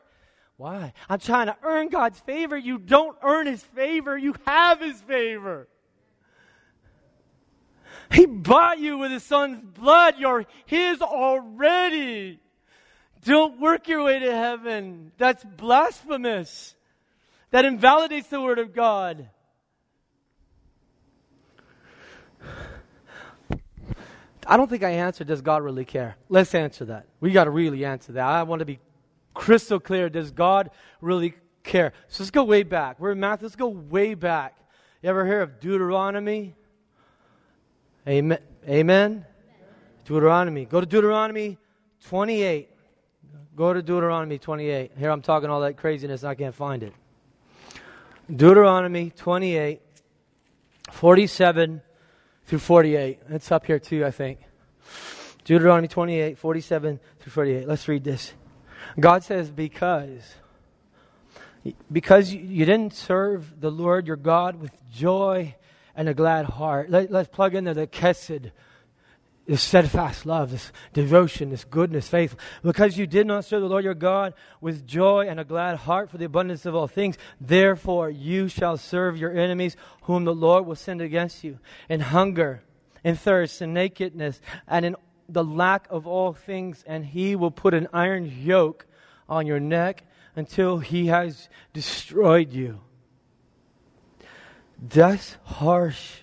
Why? 0.56 0.92
I'm 1.08 1.20
trying 1.20 1.46
to 1.46 1.56
earn 1.62 1.88
God's 1.88 2.18
favor. 2.20 2.56
You 2.56 2.78
don't 2.78 3.16
earn 3.22 3.46
His 3.46 3.62
favor. 3.62 4.18
You 4.18 4.34
have 4.46 4.80
His 4.80 5.00
favor. 5.00 5.68
He 8.12 8.26
bought 8.26 8.78
you 8.78 8.98
with 8.98 9.10
His 9.10 9.22
Son's 9.22 9.60
blood. 9.60 10.14
You're 10.18 10.46
His 10.66 11.00
already. 11.00 12.40
Don't 13.28 13.60
work 13.60 13.88
your 13.88 14.04
way 14.04 14.18
to 14.20 14.34
heaven. 14.34 15.12
That's 15.18 15.44
blasphemous. 15.44 16.74
That 17.50 17.66
invalidates 17.66 18.28
the 18.28 18.40
Word 18.40 18.58
of 18.58 18.72
God. 18.72 19.28
I 24.46 24.56
don't 24.56 24.70
think 24.70 24.82
I 24.82 24.92
answered, 24.92 25.26
does 25.26 25.42
God 25.42 25.62
really 25.62 25.84
care? 25.84 26.16
Let's 26.30 26.54
answer 26.54 26.86
that. 26.86 27.04
We 27.20 27.32
got 27.32 27.44
to 27.44 27.50
really 27.50 27.84
answer 27.84 28.12
that. 28.12 28.24
I 28.24 28.44
want 28.44 28.60
to 28.60 28.64
be 28.64 28.78
crystal 29.34 29.78
clear. 29.78 30.08
Does 30.08 30.30
God 30.30 30.70
really 31.02 31.34
care? 31.64 31.92
So 32.08 32.22
let's 32.22 32.30
go 32.30 32.44
way 32.44 32.62
back. 32.62 32.98
We're 32.98 33.12
in 33.12 33.20
Matthew. 33.20 33.44
Let's 33.44 33.56
go 33.56 33.68
way 33.68 34.14
back. 34.14 34.56
You 35.02 35.10
ever 35.10 35.26
hear 35.26 35.42
of 35.42 35.60
Deuteronomy? 35.60 36.54
Amen. 38.08 38.38
Amen. 38.66 39.26
Deuteronomy. 40.06 40.64
Go 40.64 40.80
to 40.80 40.86
Deuteronomy 40.86 41.58
28. 42.06 42.70
Go 43.58 43.72
to 43.72 43.82
Deuteronomy 43.82 44.38
28. 44.38 44.92
Here 44.96 45.10
I'm 45.10 45.20
talking 45.20 45.50
all 45.50 45.62
that 45.62 45.76
craziness, 45.76 46.22
I 46.22 46.36
can't 46.36 46.54
find 46.54 46.84
it. 46.84 46.92
Deuteronomy 48.30 49.10
28, 49.10 49.80
47 50.92 51.82
through 52.46 52.58
48. 52.60 53.18
It's 53.30 53.50
up 53.50 53.66
here 53.66 53.80
too, 53.80 54.06
I 54.06 54.12
think. 54.12 54.38
Deuteronomy 55.42 55.88
28, 55.88 56.38
47 56.38 57.00
through 57.18 57.32
48. 57.32 57.66
Let's 57.66 57.88
read 57.88 58.04
this. 58.04 58.32
God 59.00 59.24
says, 59.24 59.50
Because 59.50 60.36
because 61.90 62.32
you 62.32 62.64
didn't 62.64 62.94
serve 62.94 63.60
the 63.60 63.72
Lord 63.72 64.06
your 64.06 64.14
God 64.14 64.60
with 64.60 64.70
joy 64.88 65.56
and 65.96 66.08
a 66.08 66.14
glad 66.14 66.44
heart. 66.44 66.90
Let, 66.90 67.12
us 67.12 67.26
plug 67.26 67.56
in 67.56 67.64
there 67.64 67.74
the 67.74 67.88
kesed 67.88 68.52
this 69.48 69.62
steadfast 69.62 70.26
love, 70.26 70.50
this 70.50 70.70
devotion, 70.92 71.48
this 71.48 71.64
goodness, 71.64 72.06
faith. 72.06 72.36
Because 72.62 72.98
you 72.98 73.06
did 73.06 73.26
not 73.26 73.46
serve 73.46 73.62
the 73.62 73.68
Lord 73.68 73.82
your 73.82 73.94
God 73.94 74.34
with 74.60 74.86
joy 74.86 75.26
and 75.26 75.40
a 75.40 75.44
glad 75.44 75.78
heart 75.78 76.10
for 76.10 76.18
the 76.18 76.26
abundance 76.26 76.66
of 76.66 76.74
all 76.74 76.86
things, 76.86 77.16
therefore 77.40 78.10
you 78.10 78.48
shall 78.48 78.76
serve 78.76 79.16
your 79.16 79.36
enemies, 79.36 79.74
whom 80.02 80.24
the 80.24 80.34
Lord 80.34 80.66
will 80.66 80.76
send 80.76 81.00
against 81.00 81.42
you, 81.42 81.58
in 81.88 82.00
hunger, 82.00 82.62
in 83.02 83.16
thirst, 83.16 83.62
in 83.62 83.72
nakedness, 83.72 84.38
and 84.68 84.84
in 84.84 84.96
the 85.30 85.44
lack 85.44 85.86
of 85.88 86.06
all 86.06 86.34
things, 86.34 86.84
and 86.86 87.06
he 87.06 87.34
will 87.34 87.50
put 87.50 87.72
an 87.72 87.88
iron 87.90 88.30
yoke 88.42 88.84
on 89.30 89.46
your 89.46 89.60
neck 89.60 90.04
until 90.36 90.78
he 90.78 91.06
has 91.06 91.48
destroyed 91.72 92.52
you. 92.52 92.80
That's 94.78 95.38
harsh 95.44 96.20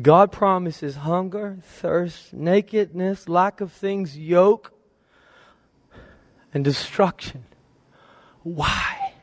God 0.00 0.32
promises 0.32 0.96
hunger, 0.96 1.58
thirst, 1.62 2.32
nakedness, 2.32 3.28
lack 3.28 3.60
of 3.60 3.72
things, 3.72 4.18
yoke, 4.18 4.72
and 6.52 6.64
destruction. 6.64 7.44
Why? 8.42 9.14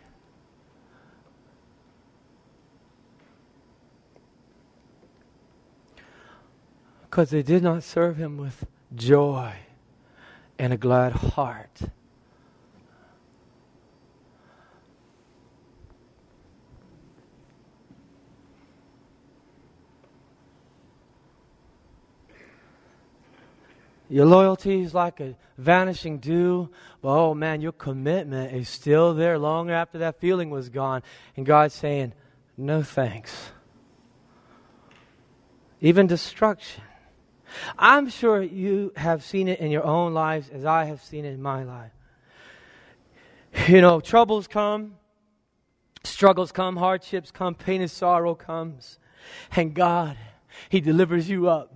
Because 7.02 7.32
they 7.32 7.42
did 7.42 7.64
not 7.64 7.84
serve 7.84 8.18
him 8.18 8.38
with 8.38 8.66
joy 8.94 9.54
and 10.60 10.74
a 10.74 10.78
glad 10.78 11.14
heart. 11.14 11.82
Your 24.10 24.26
loyalty 24.26 24.82
is 24.82 24.94
like 24.94 25.20
a 25.20 25.36
vanishing 25.58 26.20
dew, 26.20 26.70
but 27.02 27.10
oh 27.10 27.34
man, 27.34 27.62
your 27.62 27.74
commitment 27.74 28.54
is 28.54 28.70
still 28.70 29.14
there 29.14 29.38
long 29.38 29.70
after 29.70 29.98
that 29.98 30.20
feeling 30.20 30.50
was 30.50 30.70
gone. 30.70 31.04
And 31.36 31.46
God's 31.46 31.76
saying, 31.76 32.14
no 32.56 32.84
thanks. 32.84 33.52
Even 35.82 36.08
destruction. 36.08 36.84
I'm 37.78 38.10
sure 38.10 38.42
you 38.42 38.94
have 38.96 39.24
seen 39.24 39.48
it 39.48 39.60
in 39.60 39.72
your 39.72 39.84
own 39.84 40.14
lives 40.14 40.50
as 40.50 40.66
I 40.66 40.86
have 40.86 41.04
seen 41.04 41.26
it 41.26 41.34
in 41.34 41.42
my 41.42 41.64
life. 41.64 41.92
You 43.68 43.82
know, 43.82 44.00
troubles 44.00 44.48
come, 44.48 44.96
struggles 46.04 46.52
come, 46.52 46.78
hardships 46.78 47.32
come, 47.32 47.56
pain 47.56 47.82
and 47.82 47.92
sorrow 47.92 48.36
comes. 48.36 49.00
And 49.56 49.74
God, 49.74 50.18
He 50.70 50.82
delivers 50.82 51.30
you 51.30 51.50
up. 51.50 51.74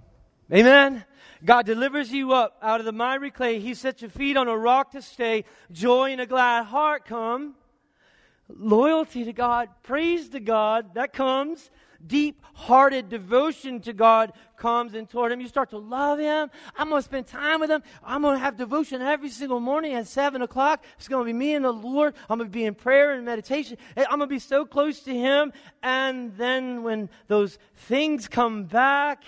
Amen? 0.51 1.05
God 1.43 1.65
delivers 1.65 2.11
you 2.11 2.33
up 2.33 2.57
out 2.61 2.79
of 2.79 2.85
the 2.85 2.91
miry 2.91 3.31
clay. 3.31 3.59
He 3.59 3.73
sets 3.73 4.01
your 4.01 4.11
feet 4.11 4.37
on 4.37 4.47
a 4.47 4.57
rock 4.57 4.91
to 4.91 5.01
stay. 5.01 5.45
Joy 5.71 6.11
and 6.11 6.21
a 6.21 6.25
glad 6.25 6.65
heart 6.65 7.05
come. 7.05 7.55
Loyalty 8.47 9.23
to 9.25 9.33
God, 9.33 9.69
praise 9.81 10.29
to 10.29 10.39
God, 10.39 10.95
that 10.95 11.13
comes. 11.13 11.71
Deep 12.05 12.41
hearted 12.53 13.09
devotion 13.09 13.79
to 13.81 13.93
God 13.93 14.33
comes 14.57 14.93
and 14.95 15.07
toward 15.09 15.31
Him. 15.31 15.39
You 15.39 15.47
start 15.47 15.69
to 15.69 15.77
love 15.77 16.19
Him. 16.19 16.49
I'm 16.75 16.89
going 16.89 16.99
to 16.99 17.05
spend 17.05 17.27
time 17.27 17.59
with 17.59 17.69
Him. 17.69 17.83
I'm 18.03 18.23
going 18.23 18.35
to 18.35 18.43
have 18.43 18.57
devotion 18.57 19.01
every 19.01 19.29
single 19.29 19.59
morning 19.59 19.93
at 19.93 20.07
7 20.07 20.41
o'clock. 20.41 20.83
It's 20.97 21.07
going 21.07 21.25
to 21.25 21.31
be 21.31 21.37
me 21.37 21.53
and 21.53 21.63
the 21.63 21.71
Lord. 21.71 22.15
I'm 22.29 22.39
going 22.39 22.49
to 22.49 22.53
be 22.53 22.65
in 22.65 22.75
prayer 22.75 23.11
and 23.11 23.23
meditation. 23.23 23.77
I'm 23.95 24.17
going 24.17 24.21
to 24.21 24.27
be 24.27 24.39
so 24.39 24.65
close 24.65 25.01
to 25.01 25.13
Him. 25.13 25.53
And 25.83 26.35
then 26.37 26.83
when 26.83 27.09
those 27.27 27.59
things 27.75 28.27
come 28.27 28.65
back, 28.65 29.23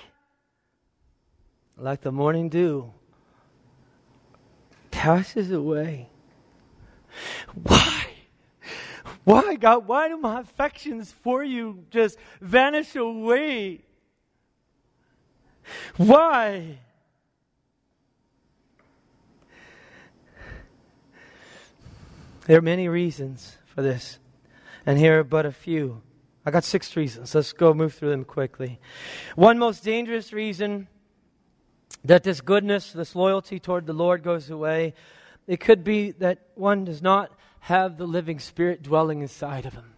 like 1.78 2.02
the 2.02 2.12
morning 2.12 2.50
dew, 2.50 2.94
passes 4.92 5.52
away. 5.52 6.10
Why? 7.54 8.06
Why, 9.24 9.56
God? 9.56 9.88
Why 9.88 10.10
do 10.10 10.18
my 10.18 10.42
affections 10.42 11.12
for 11.12 11.44
you 11.44 11.86
just 11.90 12.18
vanish 12.42 12.96
away? 12.96 13.82
Why? 15.98 16.80
There 22.46 22.58
are 22.58 22.62
many 22.62 22.90
reasons 22.90 23.58
for 23.66 23.82
this, 23.82 24.20
and 24.86 24.98
here 24.98 25.20
are 25.20 25.24
but 25.24 25.46
a 25.46 25.52
few. 25.52 26.02
I 26.46 26.52
got 26.52 26.66
six 26.66 26.98
reasons. 26.98 27.34
Let's 27.34 27.54
go 27.54 27.74
move 27.74 27.94
through 27.94 28.10
them 28.10 28.26
quickly. 28.26 28.82
One 29.36 29.58
most 29.58 29.84
dangerous 29.84 30.34
reason 30.34 30.90
that 32.06 32.24
this 32.24 32.42
goodness, 32.42 32.92
this 32.92 33.16
loyalty 33.16 33.60
toward 33.60 33.86
the 33.86 33.94
Lord 33.94 34.24
goes 34.24 34.50
away, 34.50 34.94
it 35.48 35.60
could 35.60 35.84
be 35.84 36.12
that 36.12 36.40
one 36.56 36.86
does 36.86 37.02
not 37.02 37.32
have 37.62 37.98
the 37.98 38.06
living 38.06 38.40
spirit 38.40 38.84
dwelling 38.84 39.22
inside 39.22 39.66
of 39.66 39.74
him. 39.74 39.94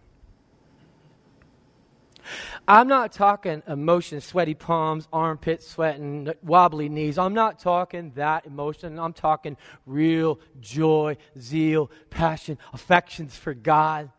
I'm 2.66 2.88
not 2.88 3.12
talking 3.12 3.62
emotion, 3.68 4.20
sweaty 4.20 4.54
palms, 4.54 5.06
armpit 5.12 5.62
sweating, 5.62 6.32
wobbly 6.42 6.88
knees. 6.88 7.18
I'm 7.18 7.34
not 7.34 7.60
talking 7.60 8.12
that 8.16 8.46
emotion. 8.46 8.98
I'm 8.98 9.12
talking 9.12 9.56
real 9.84 10.40
joy, 10.60 11.16
zeal, 11.38 11.90
passion, 12.10 12.58
affections 12.72 13.36
for 13.36 13.54
God. 13.54 14.10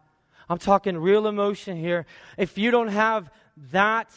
I'm 0.50 0.58
talking 0.58 0.98
real 0.98 1.28
emotion 1.28 1.78
here. 1.78 2.06
If 2.38 2.58
you 2.58 2.72
don't 2.72 2.88
have 2.88 3.30
that, 3.72 4.12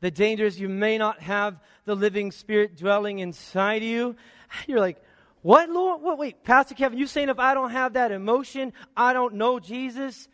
the 0.00 0.10
danger 0.10 0.44
is 0.44 0.60
you 0.60 0.68
may 0.68 0.98
not 0.98 1.20
have 1.20 1.58
the 1.84 1.94
living 1.94 2.32
spirit 2.32 2.76
dwelling 2.76 3.18
inside 3.18 3.82
you. 3.82 4.16
You're 4.66 4.80
like, 4.80 5.02
what, 5.42 5.68
Lord? 5.68 6.02
What, 6.02 6.18
wait, 6.18 6.44
Pastor 6.44 6.74
Kevin, 6.74 6.98
you 6.98 7.06
saying 7.06 7.28
if 7.28 7.38
I 7.38 7.54
don't 7.54 7.70
have 7.70 7.94
that 7.94 8.12
emotion, 8.12 8.72
I 8.96 9.12
don't 9.12 9.34
know 9.34 9.58
Jesus? 9.58 10.28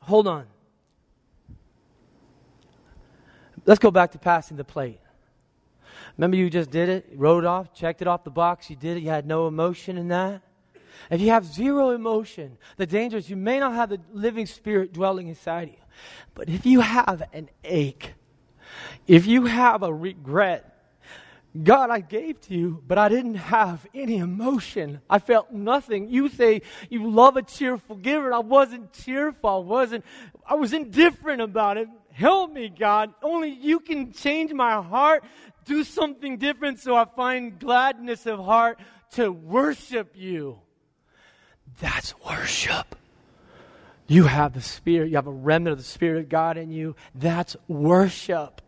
Hold 0.00 0.28
on. 0.28 0.46
Let's 3.64 3.78
go 3.78 3.90
back 3.90 4.12
to 4.12 4.18
passing 4.18 4.58
the 4.58 4.64
plate. 4.64 5.00
Remember, 6.18 6.36
you 6.36 6.50
just 6.50 6.70
did 6.70 6.88
it, 6.88 7.10
wrote 7.14 7.44
it 7.44 7.46
off, 7.46 7.72
checked 7.74 8.02
it 8.02 8.08
off 8.08 8.24
the 8.24 8.30
box, 8.30 8.68
you 8.68 8.76
did 8.76 8.98
it, 8.98 9.02
you 9.02 9.08
had 9.08 9.26
no 9.26 9.46
emotion 9.46 9.96
in 9.96 10.08
that? 10.08 10.42
If 11.10 11.20
you 11.20 11.30
have 11.30 11.44
zero 11.44 11.90
emotion, 11.90 12.58
the 12.76 12.86
danger 12.86 13.16
is 13.16 13.28
you 13.28 13.36
may 13.36 13.58
not 13.58 13.74
have 13.74 13.90
the 13.90 14.00
living 14.12 14.46
spirit 14.46 14.92
dwelling 14.92 15.28
inside 15.28 15.68
you. 15.68 15.82
But 16.34 16.48
if 16.48 16.66
you 16.66 16.80
have 16.80 17.22
an 17.32 17.48
ache, 17.64 18.14
if 19.06 19.26
you 19.26 19.46
have 19.46 19.82
a 19.82 19.92
regret, 19.92 20.73
God, 21.62 21.90
I 21.90 22.00
gave 22.00 22.40
to 22.42 22.54
you, 22.54 22.82
but 22.86 22.98
I 22.98 23.08
didn't 23.08 23.36
have 23.36 23.86
any 23.94 24.16
emotion. 24.16 25.00
I 25.08 25.20
felt 25.20 25.52
nothing. 25.52 26.08
You 26.08 26.28
say 26.28 26.62
you 26.90 27.08
love 27.08 27.36
a 27.36 27.42
cheerful 27.42 27.94
giver. 27.94 28.32
I 28.32 28.40
wasn't 28.40 28.92
cheerful. 28.92 29.50
I 29.50 29.58
wasn't, 29.58 30.04
I 30.44 30.54
was 30.54 30.72
indifferent 30.72 31.40
about 31.40 31.76
it. 31.76 31.88
Help 32.10 32.52
me, 32.52 32.68
God. 32.68 33.14
Only 33.22 33.50
you 33.50 33.78
can 33.78 34.12
change 34.12 34.52
my 34.52 34.82
heart, 34.82 35.24
do 35.64 35.84
something 35.84 36.38
different 36.38 36.80
so 36.80 36.96
I 36.96 37.04
find 37.04 37.58
gladness 37.58 38.26
of 38.26 38.40
heart 38.40 38.80
to 39.12 39.30
worship 39.30 40.16
you. 40.16 40.58
That's 41.80 42.14
worship. 42.20 42.96
You 44.06 44.24
have 44.24 44.54
the 44.54 44.60
Spirit, 44.60 45.10
you 45.10 45.16
have 45.16 45.28
a 45.28 45.32
remnant 45.32 45.72
of 45.72 45.78
the 45.78 45.84
Spirit 45.84 46.24
of 46.24 46.28
God 46.28 46.56
in 46.56 46.70
you. 46.70 46.96
That's 47.14 47.56
worship. 47.68 48.60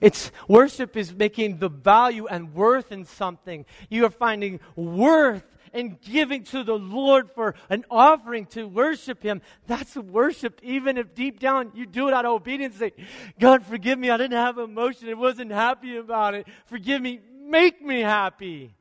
It's 0.00 0.30
worship 0.46 0.96
is 0.96 1.14
making 1.14 1.58
the 1.58 1.68
value 1.68 2.26
and 2.26 2.54
worth 2.54 2.92
in 2.92 3.04
something. 3.04 3.64
You 3.88 4.04
are 4.06 4.10
finding 4.10 4.60
worth 4.74 5.44
in 5.72 5.98
giving 6.02 6.44
to 6.44 6.64
the 6.64 6.78
Lord 6.78 7.30
for 7.30 7.54
an 7.70 7.84
offering 7.90 8.46
to 8.46 8.66
worship 8.66 9.22
Him. 9.22 9.42
That's 9.66 9.96
worship, 9.96 10.60
even 10.62 10.98
if 10.98 11.14
deep 11.14 11.40
down 11.40 11.72
you 11.74 11.86
do 11.86 12.08
it 12.08 12.14
out 12.14 12.24
of 12.24 12.32
obedience. 12.32 12.76
Say, 12.76 12.92
God, 13.38 13.64
forgive 13.64 13.98
me. 13.98 14.10
I 14.10 14.16
didn't 14.16 14.36
have 14.36 14.58
emotion. 14.58 15.08
I 15.08 15.14
wasn't 15.14 15.50
happy 15.50 15.96
about 15.96 16.34
it. 16.34 16.46
Forgive 16.66 17.00
me. 17.00 17.20
Make 17.46 17.80
me 17.82 18.00
happy. 18.00 18.74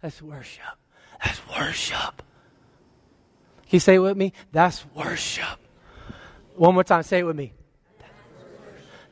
That's 0.00 0.22
worship. 0.22 0.62
That's 1.22 1.40
worship. 1.48 2.22
Can 3.68 3.76
you 3.76 3.80
say 3.80 3.94
it 3.94 3.98
with 3.98 4.16
me? 4.16 4.32
That's 4.52 4.84
worship. 4.94 5.58
One 6.56 6.74
more 6.74 6.84
time, 6.84 7.02
say 7.02 7.20
it 7.20 7.24
with 7.24 7.36
me. 7.36 7.52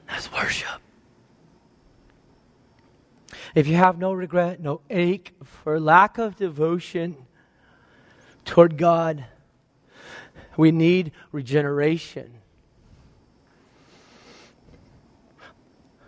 That's 0.07 0.31
worship. 0.33 0.81
If 3.55 3.67
you 3.67 3.77
have 3.77 3.99
no 3.99 4.13
regret, 4.13 4.61
no 4.61 4.81
ache 4.89 5.35
for 5.45 5.79
lack 5.79 6.19
of 6.19 6.37
devotion 6.37 7.17
toward 8.45 8.79
God, 8.79 9.25
we 10.57 10.73
need 10.73 11.13
regeneration. 11.33 12.33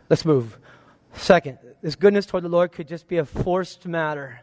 Let's 0.08 0.24
move. 0.24 0.58
Second, 1.14 1.58
this 1.82 1.96
goodness 1.96 2.26
toward 2.26 2.44
the 2.44 2.48
Lord 2.48 2.72
could 2.72 2.88
just 2.88 3.08
be 3.08 3.18
a 3.18 3.24
forced 3.24 3.86
matter 3.86 4.40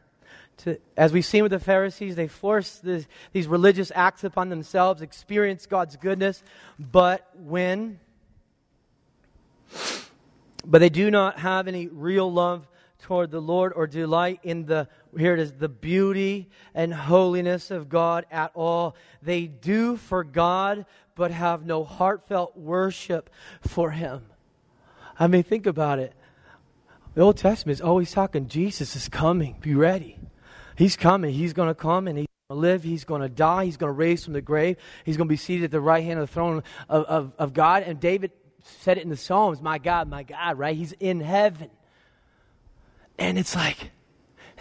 to, 0.58 0.80
as 0.96 1.12
we've 1.12 1.26
seen 1.26 1.44
with 1.44 1.52
the 1.52 1.60
Pharisees, 1.60 2.16
they 2.16 2.28
force 2.28 2.78
this, 2.78 3.08
these 3.34 3.48
religious 3.48 3.92
acts 3.96 4.24
upon 4.24 4.50
themselves, 4.50 5.02
experience 5.02 5.66
God's 5.66 5.96
goodness, 5.96 6.44
but 6.80 7.30
when, 7.36 8.00
but 10.66 10.80
they 10.80 10.90
do 10.90 11.10
not 11.10 11.40
have 11.40 11.68
any 11.68 11.88
real 11.88 12.32
love 12.32 12.68
toward 13.02 13.32
the 13.32 13.40
Lord 13.40 13.74
or 13.76 13.88
delight 13.88 14.40
in 14.44 14.66
the, 14.66 14.88
here 15.18 15.34
it 15.34 15.40
is, 15.40 15.54
the 15.54 15.70
beauty 15.70 16.50
and 16.74 16.94
holiness 16.94 17.72
of 17.72 17.90
God 17.90 18.26
at 18.32 18.52
all. 18.54 18.96
They 19.22 19.48
do 19.48 19.98
for 19.98 20.24
God, 20.24 20.86
but 21.16 21.32
have 21.32 21.66
no 21.66 21.84
heartfelt 21.84 22.56
worship 22.56 23.30
for 23.62 23.92
Him. 23.92 24.26
I 25.20 25.28
mean, 25.28 25.44
think 25.44 25.66
about 25.66 26.00
it. 26.00 26.14
The 27.14 27.22
Old 27.22 27.38
Testament 27.38 27.78
is 27.78 27.82
always 27.82 28.12
talking, 28.12 28.48
Jesus 28.48 28.96
is 28.96 29.10
coming, 29.10 29.58
be 29.62 29.76
ready. 29.76 30.18
He's 30.78 30.96
coming. 30.96 31.34
He's 31.34 31.54
going 31.54 31.68
to 31.68 31.76
come 31.76 32.08
and 32.08 32.18
he's 32.18 32.28
going 32.50 32.58
to 32.58 32.62
live. 32.62 32.84
He's 32.84 33.04
going 33.04 33.22
to 33.22 33.30
die. 33.30 33.66
He's 33.66 33.78
going 33.78 33.90
to 33.90 33.94
raise 33.94 34.24
from 34.24 34.34
the 34.34 34.42
grave. 34.42 34.78
He's 35.06 35.18
going 35.18 35.28
to 35.28 35.32
be 35.32 35.38
seated 35.38 35.66
at 35.66 35.72
the 35.72 35.82
right 35.82 36.04
hand 36.04 36.20
of 36.20 36.28
the 36.28 36.34
throne 36.34 36.64
of, 36.90 37.06
of, 37.06 37.34
of 37.38 37.54
God. 37.54 37.84
And 37.84 38.00
David 38.00 38.32
said 38.64 38.98
it 38.98 39.04
in 39.04 39.10
the 39.10 39.18
Psalms 39.18 39.62
My 39.62 39.78
God, 39.78 40.10
my 40.10 40.24
God, 40.24 40.58
right? 40.58 40.76
He's 40.76 40.94
in 40.94 41.20
heaven. 41.20 41.70
And 43.22 43.38
it's 43.38 43.56
like 43.56 43.92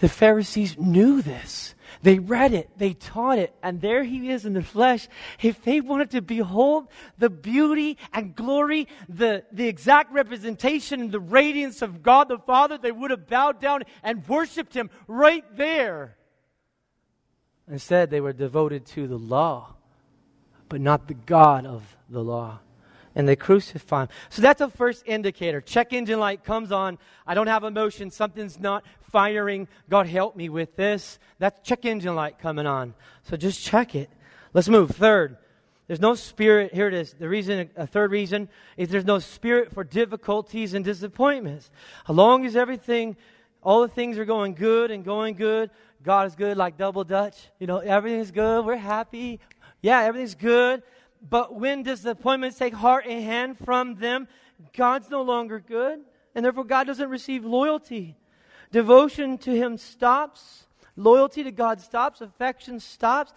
the 0.00 0.08
Pharisees 0.08 0.76
knew 0.78 1.22
this. 1.22 1.74
They 2.02 2.18
read 2.18 2.52
it, 2.52 2.68
they 2.76 2.92
taught 2.92 3.38
it, 3.38 3.54
and 3.62 3.80
there 3.80 4.04
he 4.04 4.30
is 4.30 4.44
in 4.44 4.52
the 4.52 4.62
flesh. 4.62 5.08
If 5.42 5.62
they 5.62 5.80
wanted 5.80 6.10
to 6.10 6.20
behold 6.20 6.88
the 7.16 7.30
beauty 7.30 7.96
and 8.12 8.36
glory, 8.36 8.86
the, 9.08 9.44
the 9.50 9.66
exact 9.66 10.12
representation 10.12 11.00
and 11.00 11.10
the 11.10 11.20
radiance 11.20 11.80
of 11.80 12.02
God 12.02 12.28
the 12.28 12.38
Father, 12.38 12.76
they 12.76 12.92
would 12.92 13.10
have 13.10 13.26
bowed 13.26 13.62
down 13.62 13.84
and 14.02 14.28
worshiped 14.28 14.74
him 14.74 14.90
right 15.08 15.44
there. 15.56 16.18
Instead, 17.66 18.10
they 18.10 18.20
were 18.20 18.34
devoted 18.34 18.84
to 18.88 19.08
the 19.08 19.18
law, 19.18 19.74
but 20.68 20.82
not 20.82 21.08
the 21.08 21.14
God 21.14 21.64
of 21.64 21.96
the 22.10 22.22
law 22.22 22.60
and 23.14 23.28
they 23.28 23.36
crucify 23.36 24.02
him. 24.02 24.08
So 24.28 24.42
that's 24.42 24.60
the 24.60 24.68
first 24.68 25.02
indicator. 25.06 25.60
Check 25.60 25.92
engine 25.92 26.20
light 26.20 26.44
comes 26.44 26.72
on. 26.72 26.98
I 27.26 27.34
don't 27.34 27.46
have 27.46 27.64
emotion. 27.64 28.10
Something's 28.10 28.58
not 28.58 28.84
firing. 29.10 29.68
God 29.88 30.06
help 30.06 30.36
me 30.36 30.48
with 30.48 30.76
this. 30.76 31.18
That's 31.38 31.60
check 31.66 31.84
engine 31.84 32.14
light 32.14 32.38
coming 32.38 32.66
on. 32.66 32.94
So 33.24 33.36
just 33.36 33.62
check 33.62 33.94
it. 33.94 34.10
Let's 34.52 34.68
move. 34.68 34.90
Third, 34.90 35.36
there's 35.86 36.00
no 36.00 36.14
spirit. 36.14 36.72
Here 36.72 36.86
it 36.88 36.94
is. 36.94 37.14
The 37.14 37.28
reason, 37.28 37.70
a 37.76 37.86
third 37.86 38.10
reason, 38.10 38.48
is 38.76 38.88
there's 38.88 39.04
no 39.04 39.18
spirit 39.18 39.72
for 39.72 39.84
difficulties 39.84 40.74
and 40.74 40.84
disappointments. 40.84 41.70
As 42.08 42.14
long 42.14 42.46
as 42.46 42.56
everything, 42.56 43.16
all 43.62 43.82
the 43.82 43.88
things 43.88 44.18
are 44.18 44.24
going 44.24 44.54
good 44.54 44.90
and 44.90 45.04
going 45.04 45.34
good, 45.34 45.70
God 46.02 46.26
is 46.26 46.34
good 46.34 46.56
like 46.56 46.78
double 46.78 47.04
Dutch. 47.04 47.36
You 47.58 47.66
know, 47.66 47.78
everything's 47.78 48.30
good. 48.30 48.64
We're 48.64 48.76
happy. 48.76 49.40
Yeah, 49.82 50.00
everything's 50.02 50.34
good. 50.34 50.82
But 51.28 51.54
when 51.54 51.82
disappointments 51.82 52.58
take 52.58 52.74
heart 52.74 53.06
and 53.06 53.22
hand 53.22 53.58
from 53.64 53.96
them, 53.96 54.28
God's 54.76 55.10
no 55.10 55.22
longer 55.22 55.60
good, 55.60 56.00
and 56.34 56.44
therefore 56.44 56.64
God 56.64 56.86
doesn't 56.86 57.08
receive 57.08 57.44
loyalty. 57.44 58.16
Devotion 58.72 59.36
to 59.38 59.50
Him 59.50 59.76
stops, 59.76 60.66
loyalty 60.96 61.42
to 61.42 61.50
God 61.50 61.80
stops, 61.80 62.20
affection 62.20 62.80
stops. 62.80 63.32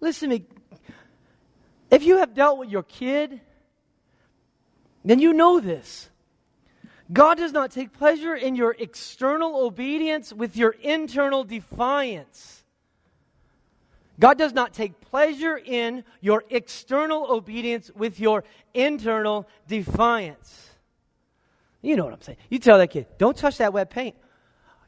Listen 0.00 0.30
to 0.30 0.38
me. 0.38 0.46
If 1.90 2.02
you 2.02 2.18
have 2.18 2.34
dealt 2.34 2.58
with 2.58 2.70
your 2.70 2.82
kid, 2.82 3.40
then 5.04 5.18
you 5.18 5.32
know 5.32 5.60
this. 5.60 6.10
God 7.10 7.38
does 7.38 7.52
not 7.52 7.70
take 7.70 7.92
pleasure 7.92 8.34
in 8.34 8.54
your 8.54 8.76
external 8.78 9.64
obedience 9.64 10.32
with 10.32 10.56
your 10.56 10.72
internal 10.82 11.44
defiance. 11.44 12.62
God 14.20 14.36
does 14.36 14.52
not 14.52 14.72
take 14.72 15.00
pleasure 15.00 15.56
in 15.56 16.04
your 16.20 16.44
external 16.50 17.30
obedience 17.30 17.90
with 17.94 18.18
your 18.18 18.44
internal 18.74 19.48
defiance. 19.68 20.70
You 21.82 21.96
know 21.96 22.04
what 22.04 22.14
I'm 22.14 22.22
saying. 22.22 22.38
You 22.50 22.58
tell 22.58 22.78
that 22.78 22.88
kid, 22.88 23.06
don't 23.18 23.36
touch 23.36 23.58
that 23.58 23.72
wet 23.72 23.90
paint. 23.90 24.16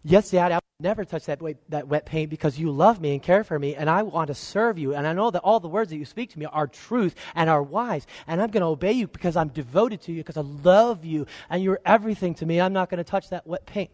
Yes, 0.02 0.30
Dad, 0.30 0.50
I 0.50 0.56
would 0.56 0.62
never 0.80 1.04
touch 1.04 1.26
that, 1.26 1.40
wet, 1.42 1.58
that 1.68 1.86
wet 1.86 2.06
paint 2.06 2.30
because 2.30 2.58
you 2.58 2.70
love 2.70 3.00
me 3.00 3.12
and 3.12 3.22
care 3.22 3.44
for 3.44 3.58
me, 3.58 3.74
and 3.74 3.88
I 3.88 4.02
want 4.02 4.28
to 4.28 4.34
serve 4.34 4.78
you. 4.78 4.94
And 4.94 5.06
I 5.06 5.12
know 5.12 5.30
that 5.30 5.40
all 5.40 5.60
the 5.60 5.68
words 5.68 5.90
that 5.90 5.96
you 5.98 6.06
speak 6.06 6.30
to 6.30 6.38
me 6.38 6.46
are 6.46 6.66
truth 6.66 7.14
and 7.34 7.50
are 7.50 7.62
wise. 7.62 8.06
And 8.26 8.40
I'm 8.40 8.50
going 8.50 8.62
to 8.62 8.66
obey 8.66 8.92
you 8.92 9.06
because 9.06 9.36
I'm 9.36 9.48
devoted 9.48 10.00
to 10.02 10.12
you, 10.12 10.20
because 10.20 10.38
I 10.38 10.40
love 10.40 11.04
you, 11.04 11.26
and 11.50 11.62
you're 11.62 11.80
everything 11.84 12.34
to 12.36 12.46
me. 12.46 12.60
I'm 12.60 12.72
not 12.72 12.88
going 12.88 12.98
to 12.98 13.04
touch 13.04 13.28
that 13.28 13.46
wet 13.46 13.66
paint. 13.66 13.90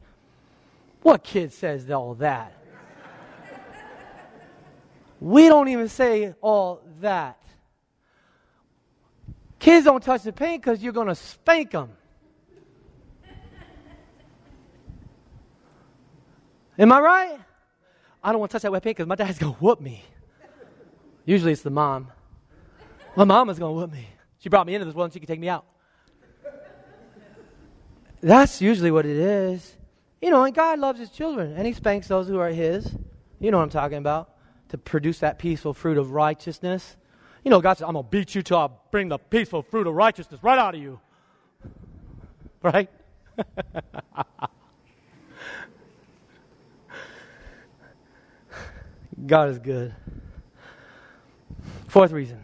What 1.03 1.23
kid 1.23 1.53
says 1.53 1.91
all 1.91 2.15
that? 2.15 2.53
We 5.21 5.49
don't 5.49 5.69
even 5.69 5.89
say 5.89 6.35
all 6.41 6.83
that. 7.01 7.41
Kids 9.59 9.85
don't 9.85 10.03
touch 10.03 10.23
the 10.23 10.33
paint 10.33 10.63
because 10.63 10.83
you're 10.83 10.93
going 10.93 11.09
to 11.09 11.15
spank 11.15 11.71
them. 11.71 11.91
Am 16.79 16.93
I 16.93 17.01
right? 17.01 17.39
I 18.23 18.33
don't 18.33 18.41
want 18.41 18.51
to 18.51 18.55
touch 18.55 18.63
that 18.63 18.73
wet 18.73 18.83
paint 18.83 18.97
because 18.97 19.09
my 19.09 19.15
dad's 19.15 19.39
going 19.39 19.55
to 19.55 19.61
whoop 19.61 19.81
me. 19.81 20.05
Usually 21.25 21.53
it's 21.53 21.63
the 21.63 21.71
mom. 21.71 22.13
My 23.17 23.25
mama's 23.25 23.59
going 23.59 23.75
to 23.75 23.81
whoop 23.81 23.93
me. 23.93 24.07
She 24.39 24.49
brought 24.49 24.67
me 24.67 24.75
into 24.75 24.85
this 24.85 24.95
world 24.95 25.07
and 25.07 25.15
she 25.15 25.21
can 25.21 25.27
take 25.27 25.41
me 25.41 25.49
out. 25.49 25.65
That's 28.21 28.61
usually 28.61 28.91
what 28.91 29.07
it 29.07 29.17
is. 29.17 29.77
You 30.21 30.31
know, 30.31 30.45
and 30.45 30.55
God 30.55 30.79
loves 30.79 30.99
his 30.99 31.11
children 31.11 31.55
and 31.57 31.67
he 31.67 31.73
spanks 31.73 32.09
those 32.09 32.29
who 32.29 32.39
are 32.39 32.51
his. 32.51 32.95
You 33.41 33.51
know 33.51 33.59
what 33.59 33.65
I'm 33.65 33.71
talking 33.71 33.99
about. 33.99 34.36
To 34.71 34.79
produce 34.79 35.21
that 35.21 35.39
peaceful 35.39 35.75
fruit 35.75 35.99
of 35.99 36.11
righteousness. 36.11 36.97
You 37.45 37.51
know, 37.51 37.61
God 37.61 37.79
says, 37.79 37.87
I'm 37.87 37.93
going 37.93 38.05
to 38.05 38.11
beat 38.11 38.35
you 38.35 38.43
till 38.43 38.59
I 38.59 38.69
bring 38.91 39.09
the 39.09 39.19
peaceful 39.19 39.63
fruit 39.63 39.87
of 39.87 39.95
righteousness 39.95 40.43
right 40.43 40.59
out 40.59 40.75
of 40.75 40.81
you. 40.81 41.01
Right? 42.63 42.91
God 49.27 49.51
is 49.51 49.59
good. 49.61 49.95
Fourth 51.87 52.11
reason 52.11 52.43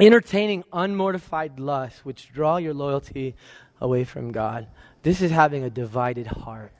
entertaining 0.00 0.64
unmortified 0.72 1.58
lusts 1.58 2.04
which 2.04 2.32
draw 2.32 2.56
your 2.56 2.74
loyalty 2.74 3.34
away 3.80 4.04
from 4.04 4.32
God. 4.32 4.68
This 5.02 5.20
is 5.20 5.30
having 5.30 5.64
a 5.64 5.70
divided 5.70 6.26
heart. 6.26 6.72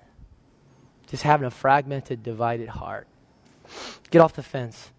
Just 1.09 1.22
having 1.22 1.46
a 1.46 1.50
fragmented, 1.50 2.22
divided 2.22 2.68
heart. 2.68 3.09
Get 4.11 4.21
off 4.21 4.35
the 4.35 4.43
fence. 4.43 4.91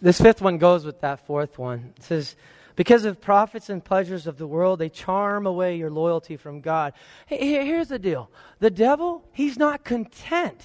This 0.00 0.20
fifth 0.20 0.40
one 0.40 0.58
goes 0.58 0.84
with 0.84 1.00
that 1.00 1.26
fourth 1.26 1.58
one. 1.58 1.92
It 1.96 2.04
says, 2.04 2.36
because 2.76 3.04
of 3.04 3.20
profits 3.20 3.68
and 3.68 3.84
pleasures 3.84 4.28
of 4.28 4.38
the 4.38 4.46
world, 4.46 4.78
they 4.78 4.88
charm 4.88 5.46
away 5.46 5.76
your 5.76 5.90
loyalty 5.90 6.36
from 6.36 6.60
God. 6.60 6.92
Hey, 7.26 7.64
here's 7.64 7.88
the 7.88 7.98
deal 7.98 8.30
the 8.60 8.70
devil, 8.70 9.24
he's 9.32 9.58
not 9.58 9.84
content 9.84 10.62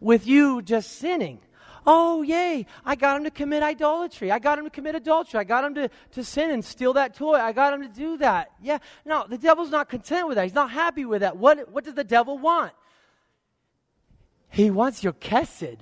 with 0.00 0.26
you 0.26 0.62
just 0.62 0.92
sinning. 0.98 1.40
Oh, 1.86 2.22
yay, 2.22 2.66
I 2.84 2.94
got 2.94 3.16
him 3.16 3.24
to 3.24 3.30
commit 3.30 3.62
idolatry. 3.62 4.30
I 4.30 4.38
got 4.38 4.58
him 4.58 4.64
to 4.64 4.70
commit 4.70 4.94
adultery. 4.94 5.40
I 5.40 5.44
got 5.44 5.64
him 5.64 5.74
to, 5.74 5.90
to 6.12 6.24
sin 6.24 6.50
and 6.50 6.64
steal 6.64 6.92
that 6.92 7.14
toy. 7.14 7.34
I 7.34 7.52
got 7.52 7.74
him 7.74 7.82
to 7.82 7.88
do 7.88 8.18
that. 8.18 8.52
Yeah, 8.62 8.78
no, 9.04 9.26
the 9.28 9.38
devil's 9.38 9.70
not 9.70 9.88
content 9.88 10.28
with 10.28 10.36
that. 10.36 10.44
He's 10.44 10.54
not 10.54 10.70
happy 10.70 11.04
with 11.04 11.22
that. 11.22 11.36
What, 11.36 11.70
what 11.70 11.84
does 11.84 11.94
the 11.94 12.04
devil 12.04 12.38
want? 12.38 12.72
He 14.52 14.70
wants 14.70 15.02
your 15.02 15.14
kesed. 15.14 15.78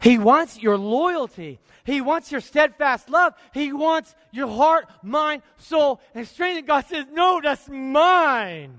He 0.00 0.18
wants 0.18 0.62
your 0.62 0.78
loyalty. 0.78 1.58
He 1.82 2.00
wants 2.00 2.30
your 2.30 2.40
steadfast 2.40 3.10
love. 3.10 3.34
He 3.52 3.72
wants 3.72 4.14
your 4.30 4.46
heart, 4.46 4.86
mind, 5.02 5.42
soul, 5.56 6.00
and 6.14 6.28
strength. 6.28 6.58
And 6.58 6.66
God 6.68 6.86
says, 6.86 7.06
No, 7.10 7.40
that's 7.42 7.68
mine. 7.68 8.78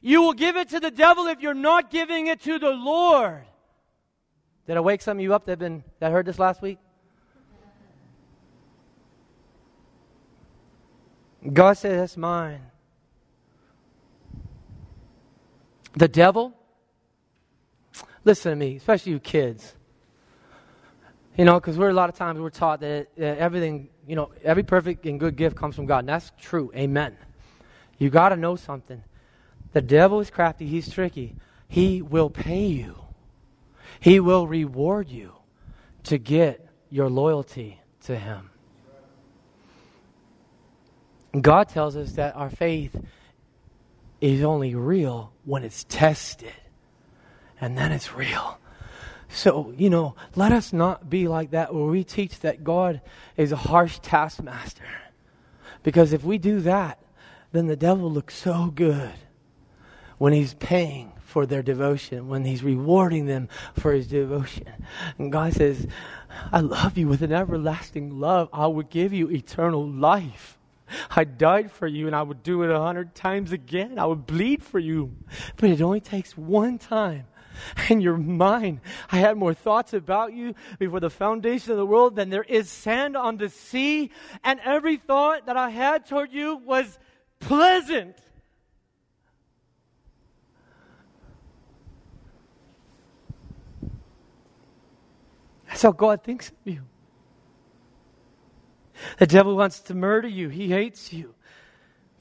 You 0.00 0.22
will 0.22 0.32
give 0.32 0.56
it 0.56 0.68
to 0.68 0.78
the 0.78 0.92
devil 0.92 1.26
if 1.26 1.40
you're 1.40 1.52
not 1.52 1.90
giving 1.90 2.28
it 2.28 2.40
to 2.42 2.60
the 2.60 2.70
Lord. 2.70 3.42
Did 4.68 4.76
I 4.76 4.80
wake 4.80 5.02
some 5.02 5.18
of 5.18 5.22
you 5.22 5.34
up 5.34 5.46
that 5.46 5.58
been 5.58 5.82
that 5.98 6.12
heard 6.12 6.26
this 6.26 6.38
last 6.38 6.62
week? 6.62 6.78
God 11.52 11.72
says, 11.72 11.98
That's 11.98 12.16
mine. 12.16 12.60
The 15.96 16.06
devil, 16.06 16.54
listen 18.24 18.50
to 18.50 18.56
me, 18.56 18.76
especially 18.76 19.12
you 19.12 19.20
kids. 19.20 19.74
You 21.36 21.44
know, 21.44 21.58
because 21.60 21.78
we're 21.78 21.90
a 21.90 21.94
lot 21.94 22.08
of 22.08 22.16
times 22.16 22.40
we're 22.40 22.50
taught 22.50 22.80
that 22.80 23.08
everything, 23.18 23.88
you 24.06 24.16
know, 24.16 24.30
every 24.42 24.62
perfect 24.62 25.06
and 25.06 25.18
good 25.18 25.36
gift 25.36 25.56
comes 25.56 25.76
from 25.76 25.86
God. 25.86 26.00
And 26.00 26.08
that's 26.08 26.32
true. 26.40 26.70
Amen. 26.74 27.16
You 27.98 28.10
got 28.10 28.30
to 28.30 28.36
know 28.36 28.56
something. 28.56 29.02
The 29.72 29.80
devil 29.80 30.20
is 30.20 30.30
crafty, 30.30 30.66
he's 30.66 30.90
tricky. 30.92 31.36
He 31.68 32.02
will 32.02 32.30
pay 32.30 32.66
you. 32.66 32.96
He 34.00 34.18
will 34.18 34.46
reward 34.46 35.08
you 35.08 35.34
to 36.04 36.18
get 36.18 36.66
your 36.90 37.08
loyalty 37.08 37.78
to 38.04 38.16
Him. 38.16 38.50
God 41.40 41.68
tells 41.68 41.96
us 41.96 42.12
that 42.12 42.34
our 42.34 42.50
faith 42.50 42.96
is 44.20 44.42
only 44.42 44.74
real 44.74 45.32
when 45.44 45.62
it's 45.62 45.84
tested, 45.84 46.52
and 47.60 47.76
then 47.76 47.92
it's 47.92 48.14
real. 48.14 48.58
So, 49.28 49.72
you 49.76 49.90
know, 49.90 50.16
let 50.34 50.52
us 50.52 50.72
not 50.72 51.08
be 51.08 51.28
like 51.28 51.50
that 51.52 51.72
where 51.72 51.84
we 51.84 52.02
teach 52.02 52.40
that 52.40 52.64
God 52.64 53.00
is 53.36 53.52
a 53.52 53.56
harsh 53.56 53.98
taskmaster. 54.00 54.82
Because 55.82 56.12
if 56.12 56.24
we 56.24 56.38
do 56.38 56.60
that, 56.60 56.98
then 57.52 57.66
the 57.66 57.76
devil 57.76 58.10
looks 58.10 58.34
so 58.34 58.72
good 58.74 59.12
when 60.18 60.32
he's 60.32 60.54
paying 60.54 61.12
for 61.30 61.46
their 61.46 61.62
devotion, 61.62 62.28
when 62.28 62.44
He's 62.44 62.62
rewarding 62.62 63.26
them 63.26 63.48
for 63.78 63.92
His 63.92 64.08
devotion. 64.08 64.66
And 65.16 65.32
God 65.32 65.54
says, 65.54 65.86
I 66.52 66.60
love 66.60 66.98
you 66.98 67.08
with 67.08 67.22
an 67.22 67.32
everlasting 67.32 68.18
love. 68.18 68.48
I 68.52 68.66
will 68.66 68.82
give 68.82 69.12
you 69.12 69.30
eternal 69.30 69.88
life. 69.88 70.58
I 71.10 71.22
died 71.22 71.70
for 71.70 71.86
you 71.86 72.08
and 72.08 72.16
I 72.16 72.22
would 72.22 72.42
do 72.42 72.64
it 72.64 72.70
a 72.70 72.80
hundred 72.80 73.14
times 73.14 73.52
again. 73.52 73.98
I 73.98 74.06
would 74.06 74.26
bleed 74.26 74.62
for 74.62 74.80
you. 74.80 75.14
But 75.56 75.70
it 75.70 75.80
only 75.80 76.00
takes 76.00 76.36
one 76.36 76.78
time. 76.78 77.26
And 77.88 78.02
you're 78.02 78.16
mine. 78.16 78.80
I 79.10 79.16
had 79.18 79.36
more 79.36 79.54
thoughts 79.54 79.92
about 79.92 80.32
you 80.32 80.54
before 80.78 81.00
the 81.00 81.10
foundation 81.10 81.72
of 81.72 81.78
the 81.78 81.86
world 81.86 82.16
than 82.16 82.30
there 82.30 82.44
is 82.44 82.70
sand 82.70 83.16
on 83.16 83.36
the 83.36 83.48
sea. 83.48 84.10
And 84.44 84.60
every 84.64 84.96
thought 84.96 85.46
that 85.46 85.56
I 85.56 85.70
had 85.70 86.06
toward 86.06 86.32
you 86.32 86.56
was 86.56 86.98
pleasant 87.40 88.16
That's 95.70 95.82
how 95.82 95.92
God 95.92 96.22
thinks 96.22 96.48
of 96.48 96.56
you. 96.64 96.82
The 99.18 99.26
devil 99.26 99.56
wants 99.56 99.80
to 99.80 99.94
murder 99.94 100.28
you, 100.28 100.48
he 100.48 100.68
hates 100.68 101.12
you. 101.12 101.34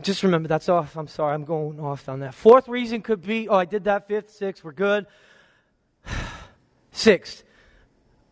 Just 0.02 0.24
remember, 0.24 0.48
that's 0.48 0.70
off. 0.70 0.96
I'm 0.96 1.08
sorry, 1.08 1.34
I'm 1.34 1.44
going 1.44 1.78
off 1.78 2.08
on 2.08 2.22
that. 2.22 2.34
Fourth 2.34 2.70
reason 2.70 3.02
could 3.02 3.22
be 3.22 3.50
oh, 3.50 3.56
I 3.56 3.66
did 3.66 3.84
that. 3.84 4.08
Fifth, 4.08 4.30
sixth, 4.30 4.64
we're 4.64 4.72
good. 4.72 5.08
Sixth, 6.92 7.44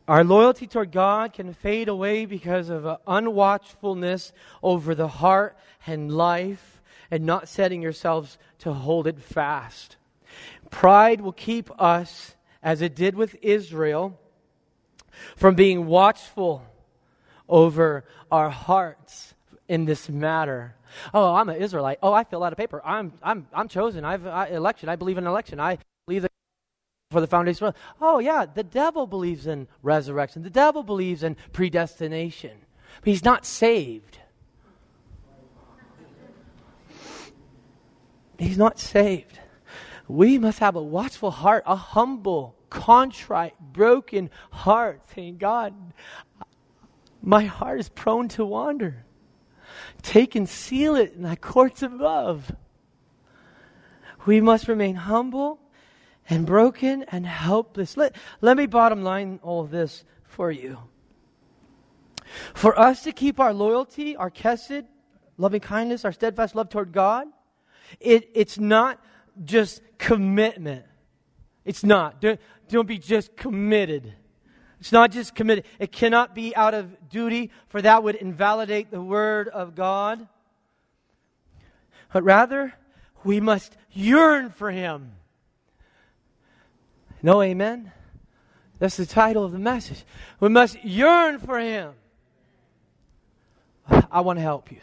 our 0.08 0.24
loyalty 0.24 0.68
toward 0.68 0.92
God 0.92 1.34
can 1.34 1.54
fade 1.54 1.90
away 1.90 2.26
because 2.26 2.70
of 2.70 2.84
unwatchfulness 3.06 4.32
over 4.64 4.96
the 4.96 5.08
heart 5.08 5.58
and 5.86 6.12
life 6.12 6.82
and 7.12 7.26
not 7.26 7.50
setting 7.50 7.82
yourselves 7.82 8.38
to 8.60 8.74
hold 8.74 9.08
it 9.08 9.20
fast. 9.20 9.98
Pride 10.70 11.22
will 11.22 11.34
keep 11.34 11.70
us, 11.80 12.36
as 12.62 12.82
it 12.82 12.96
did 12.96 13.16
with 13.16 13.36
Israel, 13.42 14.20
from 15.36 15.56
being 15.56 15.86
watchful 15.88 16.64
over 17.50 18.04
our 18.32 18.50
hearts 18.50 19.34
in 19.68 19.86
this 19.86 20.10
matter. 20.10 20.76
Oh, 21.14 21.36
I'm 21.36 21.50
an 21.50 21.58
Israelite. 21.58 22.00
Oh, 22.02 22.14
I 22.14 22.24
fill 22.24 22.44
out 22.44 22.54
a 22.54 22.56
paper. 22.56 22.82
I'm, 22.86 23.14
I'm, 23.22 23.48
I'm 23.54 23.68
chosen. 23.68 24.06
I've 24.06 24.26
I, 24.26 24.48
election. 24.48 24.90
I 24.90 24.96
believe 24.96 25.18
in 25.18 25.28
election. 25.28 25.60
I 25.60 25.78
for 27.10 27.22
the 27.22 27.28
foundation. 27.28 27.74
Oh, 28.02 28.20
yeah, 28.20 28.46
the 28.46 28.64
devil 28.64 29.08
believes 29.08 29.48
in 29.48 29.68
resurrection. 29.82 30.44
The 30.44 30.50
devil 30.50 30.84
believes 30.84 31.24
in 31.24 31.38
predestination. 31.54 32.58
But 33.02 33.10
he's 33.10 33.24
not 33.24 33.46
saved. 33.46 34.20
He's 38.38 38.58
not 38.58 38.80
saved. 38.80 39.40
We 40.08 40.38
must 40.38 40.60
have 40.60 40.76
a 40.76 40.82
watchful 40.82 41.32
heart, 41.32 41.64
a 41.66 41.76
humble 41.76 42.56
contrite, 42.70 43.56
broken 43.60 44.30
heart, 44.52 45.02
saying, 45.14 45.38
God, 45.38 45.74
my 47.22 47.46
heart 47.46 47.80
is 47.80 47.90
prone 47.90 48.28
to 48.30 48.46
wander. 48.46 49.06
Take 50.02 50.36
and 50.36 50.48
seal 50.48 50.96
it 50.96 51.14
in 51.14 51.24
thy 51.24 51.36
courts 51.36 51.82
above. 51.82 52.52
We 54.26 54.42
must 54.42 54.68
remain 54.68 54.96
humble 54.96 55.60
and 56.30 56.46
broken 56.46 57.04
and 57.04 57.26
helpless. 57.26 57.98
Let, 57.98 58.16
let 58.42 58.58
me 58.58 58.66
bottom 58.66 59.04
line 59.04 59.40
all 59.44 59.64
this 59.64 60.04
for 60.24 60.52
you. 60.52 60.78
For 62.54 62.78
us 62.78 63.04
to 63.04 63.12
keep 63.12 63.40
our 63.40 63.54
loyalty, 63.54 64.16
our 64.16 64.30
kesed, 64.30 64.86
loving 65.38 65.62
kindness, 65.62 66.04
our 66.04 66.12
steadfast 66.12 66.56
love 66.56 66.70
toward 66.70 66.92
God, 66.92 67.28
it, 68.00 68.30
it's 68.34 68.60
not 68.60 69.02
just 69.44 69.82
commitment. 69.98 70.86
It's 71.64 71.84
not. 71.84 72.22
Don't, 72.22 72.40
don't 72.70 72.88
be 72.88 72.98
just 72.98 73.36
committed. 73.38 74.14
It's 74.80 74.92
not 74.92 75.12
just 75.12 75.36
committed. 75.36 75.66
It 75.80 75.92
cannot 75.92 76.36
be 76.36 76.56
out 76.56 76.74
of 76.74 77.10
duty, 77.10 77.52
for 77.70 77.82
that 77.82 78.04
would 78.04 78.16
invalidate 78.16 78.92
the 78.92 79.02
Word 79.02 79.48
of 79.48 79.76
God. 79.76 80.28
But 82.14 82.24
rather, 82.24 82.74
we 83.24 83.40
must 83.40 83.76
yearn 83.92 84.50
for 84.50 84.72
Him. 84.72 85.14
No, 87.28 87.42
amen? 87.42 87.92
That's 88.80 88.96
the 88.96 89.06
title 89.06 89.44
of 89.44 89.52
the 89.52 89.60
message. 89.60 90.06
We 90.40 90.48
must 90.48 90.82
yearn 90.86 91.40
for 91.40 91.60
Him. 91.60 91.92
I 94.10 94.22
want 94.22 94.40
to 94.40 94.44
help 94.44 94.72
you 94.72 94.78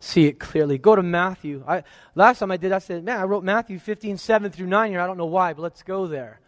see 0.00 0.24
it 0.24 0.40
clearly. 0.40 0.78
Go 0.78 0.96
to 0.96 1.02
Matthew. 1.02 1.62
I, 1.68 1.82
last 2.14 2.38
time 2.38 2.50
I 2.50 2.56
did, 2.56 2.72
I 2.72 2.78
said, 2.78 3.04
man, 3.04 3.20
I 3.20 3.24
wrote 3.24 3.44
Matthew 3.44 3.78
15, 3.78 4.16
7 4.16 4.50
through 4.50 4.66
9 4.66 4.92
here. 4.92 5.00
I 5.02 5.06
don't 5.06 5.18
know 5.18 5.26
why, 5.26 5.52
but 5.52 5.60
let's 5.60 5.82
go 5.82 6.06
there. 6.06 6.40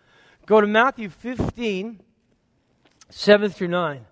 Go 0.46 0.58
to 0.58 0.66
Matthew 0.66 1.10
15, 1.10 2.00
7 3.10 3.50
through 3.50 3.68
9. 3.68 4.06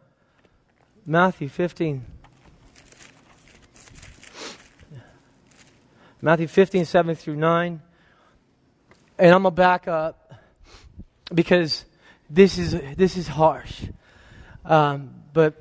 Matthew 1.06 1.48
15. 1.48 2.04
Matthew 6.20 6.48
15, 6.48 6.84
7 6.84 7.14
through 7.14 7.36
9. 7.36 7.80
And 9.18 9.34
I'm 9.34 9.42
going 9.44 9.54
to 9.54 9.56
back 9.56 9.88
up 9.88 10.28
because 11.35 11.85
this 12.31 12.59
is, 12.59 12.79
this 12.97 13.16
is 13.16 13.29
harsh. 13.29 13.85
Um, 14.64 15.14
but 15.33 15.55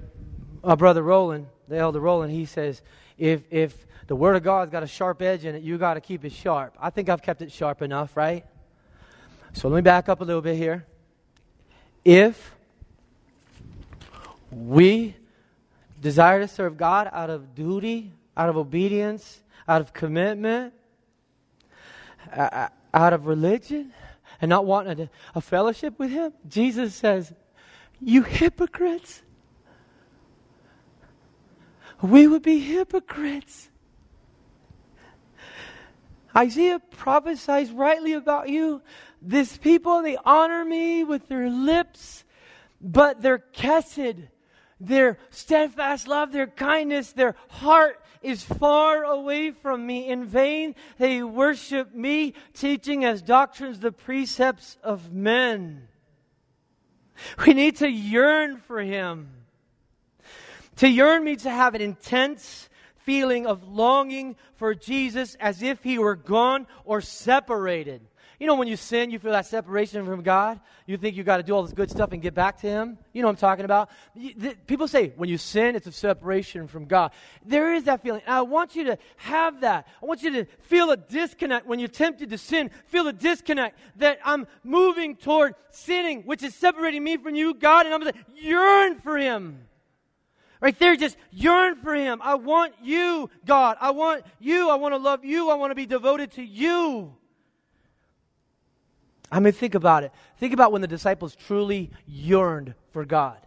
my 0.64 0.76
brother 0.76 1.02
Roland, 1.02 1.48
the 1.68 1.78
elder 1.78 2.00
Roland, 2.00 2.32
he 2.32 2.46
says, 2.46 2.82
if, 3.18 3.42
if 3.50 3.86
the 4.08 4.16
Word 4.16 4.36
of 4.36 4.44
God's 4.44 4.72
got 4.72 4.84
a 4.84 4.88
sharp 4.88 5.22
edge 5.22 5.46
in 5.46 5.56
it, 5.56 5.64
you 5.64 5.78
got 5.78 5.96
to 5.96 6.02
keep 6.02 6.24
it 6.26 6.32
sharp. 6.32 6.76
I 6.80 6.90
think 6.90 7.10
I've 7.10 7.22
kept 7.22 7.42
it 7.42 7.52
sharp 7.52 7.82
enough, 7.82 8.16
right? 8.16 8.46
So 9.54 9.68
let 9.70 9.76
me 9.78 9.82
back 9.82 10.08
up 10.10 10.22
a 10.22 10.24
little 10.24 10.42
bit 10.42 10.56
here. 10.56 10.86
If 12.06 12.56
we 14.52 15.16
desire 16.02 16.40
to 16.40 16.48
serve 16.48 16.78
God 16.78 17.10
out 17.12 17.30
of 17.30 17.56
duty, 17.56 18.14
out 18.36 18.50
of 18.50 18.58
obedience, 18.58 19.42
out 19.68 19.82
of 19.82 19.94
commitment, 19.94 20.74
out 22.34 23.14
of 23.14 23.26
religion, 23.26 23.94
and 24.42 24.50
not 24.50 24.66
wanting 24.66 25.02
a, 25.02 25.10
a 25.36 25.42
fellowship 25.42 25.98
with 26.00 26.12
Him, 26.12 26.34
Jesus 26.48 26.96
says, 26.96 27.34
You 28.00 28.24
hypocrites. 28.24 29.22
We 32.02 32.28
would 32.28 32.44
be 32.44 32.60
hypocrites. 32.60 33.70
Isaiah 36.36 36.80
prophesies 36.80 37.72
rightly 37.72 38.14
about 38.14 38.50
you. 38.50 38.82
This 39.22 39.58
people, 39.58 40.04
they 40.04 40.18
honor 40.24 40.64
me 40.64 41.04
with 41.04 41.28
their 41.28 41.50
lips, 41.50 42.24
but 42.80 43.24
their 43.24 43.40
kesed, 43.40 44.28
their 44.80 45.18
steadfast 45.32 46.08
love, 46.08 46.32
their 46.32 46.46
kindness, 46.46 47.12
their 47.14 47.36
heart 47.50 48.00
is 48.22 48.44
far 48.44 49.04
away 49.04 49.52
from 49.52 49.86
me. 49.86 50.10
In 50.10 50.26
vain 50.26 50.76
they 50.98 51.24
worship 51.24 51.94
me, 51.94 52.34
teaching 52.54 53.06
as 53.06 53.22
doctrines 53.22 53.80
the 53.80 53.92
precepts 53.92 54.78
of 54.84 55.12
men. 55.12 55.88
We 57.46 57.54
need 57.54 57.78
to 57.78 57.90
yearn 57.90 58.58
for 58.58 58.80
him. 58.80 59.30
To 60.78 60.88
yearn 60.88 61.24
means 61.24 61.44
to 61.44 61.50
have 61.50 61.74
an 61.74 61.82
intense 61.82 62.70
feeling 62.98 63.48
of 63.48 63.68
longing 63.68 64.36
for 64.56 64.76
Jesus 64.76 65.36
as 65.40 65.64
if 65.64 65.84
he 65.84 65.98
were 65.98 66.16
gone 66.16 66.68
or 66.86 67.02
separated. 67.02 68.02
You 68.40 68.46
know, 68.46 68.54
when 68.54 68.68
you 68.68 68.78
sin, 68.78 69.10
you 69.10 69.18
feel 69.18 69.32
that 69.32 69.48
separation 69.48 70.06
from 70.06 70.22
God. 70.22 70.60
You 70.86 70.98
think 70.98 71.16
you 71.16 71.24
got 71.24 71.38
to 71.38 71.44
do 71.44 71.54
all 71.54 71.64
this 71.64 71.74
good 71.74 71.90
stuff 71.90 72.12
and 72.12 72.22
get 72.22 72.36
back 72.36 72.62
to 72.62 72.68
Him. 72.68 73.00
You 73.12 73.24
know 73.24 73.30
what 73.30 73.32
I'm 73.32 73.38
talking 73.38 73.66
about? 73.66 73.90
People 74.68 74.88
say 74.88 75.12
when 75.16 75.28
you 75.28 75.40
sin, 75.40 75.76
it's 75.76 75.88
a 75.88 75.92
separation 75.92 76.68
from 76.68 76.86
God. 76.86 77.14
There 77.44 77.74
is 77.74 77.86
that 77.86 78.04
feeling. 78.04 78.22
I 78.28 78.44
want 78.44 78.76
you 78.76 78.84
to 78.86 79.00
have 79.16 79.62
that. 79.62 79.88
I 80.04 80.06
want 80.06 80.22
you 80.22 80.30
to 80.32 80.46
feel 80.62 80.92
a 80.92 80.98
disconnect 80.98 81.66
when 81.66 81.80
you're 81.80 81.88
tempted 81.88 82.30
to 82.30 82.38
sin. 82.38 82.70
Feel 82.86 83.08
a 83.08 83.14
disconnect 83.14 83.80
that 83.96 84.20
I'm 84.24 84.46
moving 84.64 85.16
toward 85.16 85.56
sinning, 85.72 86.22
which 86.22 86.44
is 86.44 86.54
separating 86.54 87.04
me 87.04 87.18
from 87.18 87.34
you, 87.34 87.56
God, 87.56 87.88
and 87.88 87.96
I'm 87.96 88.02
going 88.02 88.14
to 88.14 88.20
yearn 88.40 89.00
for 89.00 89.18
Him. 89.18 89.64
Right 90.62 90.78
there, 90.78 90.96
just 90.96 91.18
yearn 91.32 91.76
for 91.78 91.96
Him. 91.96 92.20
I 92.24 92.36
want 92.36 92.76
you, 92.84 93.32
God. 93.48 93.78
I 93.82 93.92
want 93.92 94.24
you. 94.40 94.70
I 94.70 94.76
want 94.76 94.94
to 94.94 95.00
love 95.00 95.26
you. 95.26 95.50
I 95.50 95.56
want 95.56 95.72
to 95.72 95.76
be 95.76 95.88
devoted 95.88 96.34
to 96.34 96.44
you. 96.44 97.16
I 99.32 99.40
mean, 99.40 99.54
think 99.54 99.76
about 99.76 100.04
it. 100.04 100.12
Think 100.38 100.54
about 100.54 100.72
when 100.72 100.82
the 100.82 100.88
disciples 100.88 101.36
truly 101.36 101.92
yearned 102.08 102.74
for 102.92 103.06
God. 103.06 103.38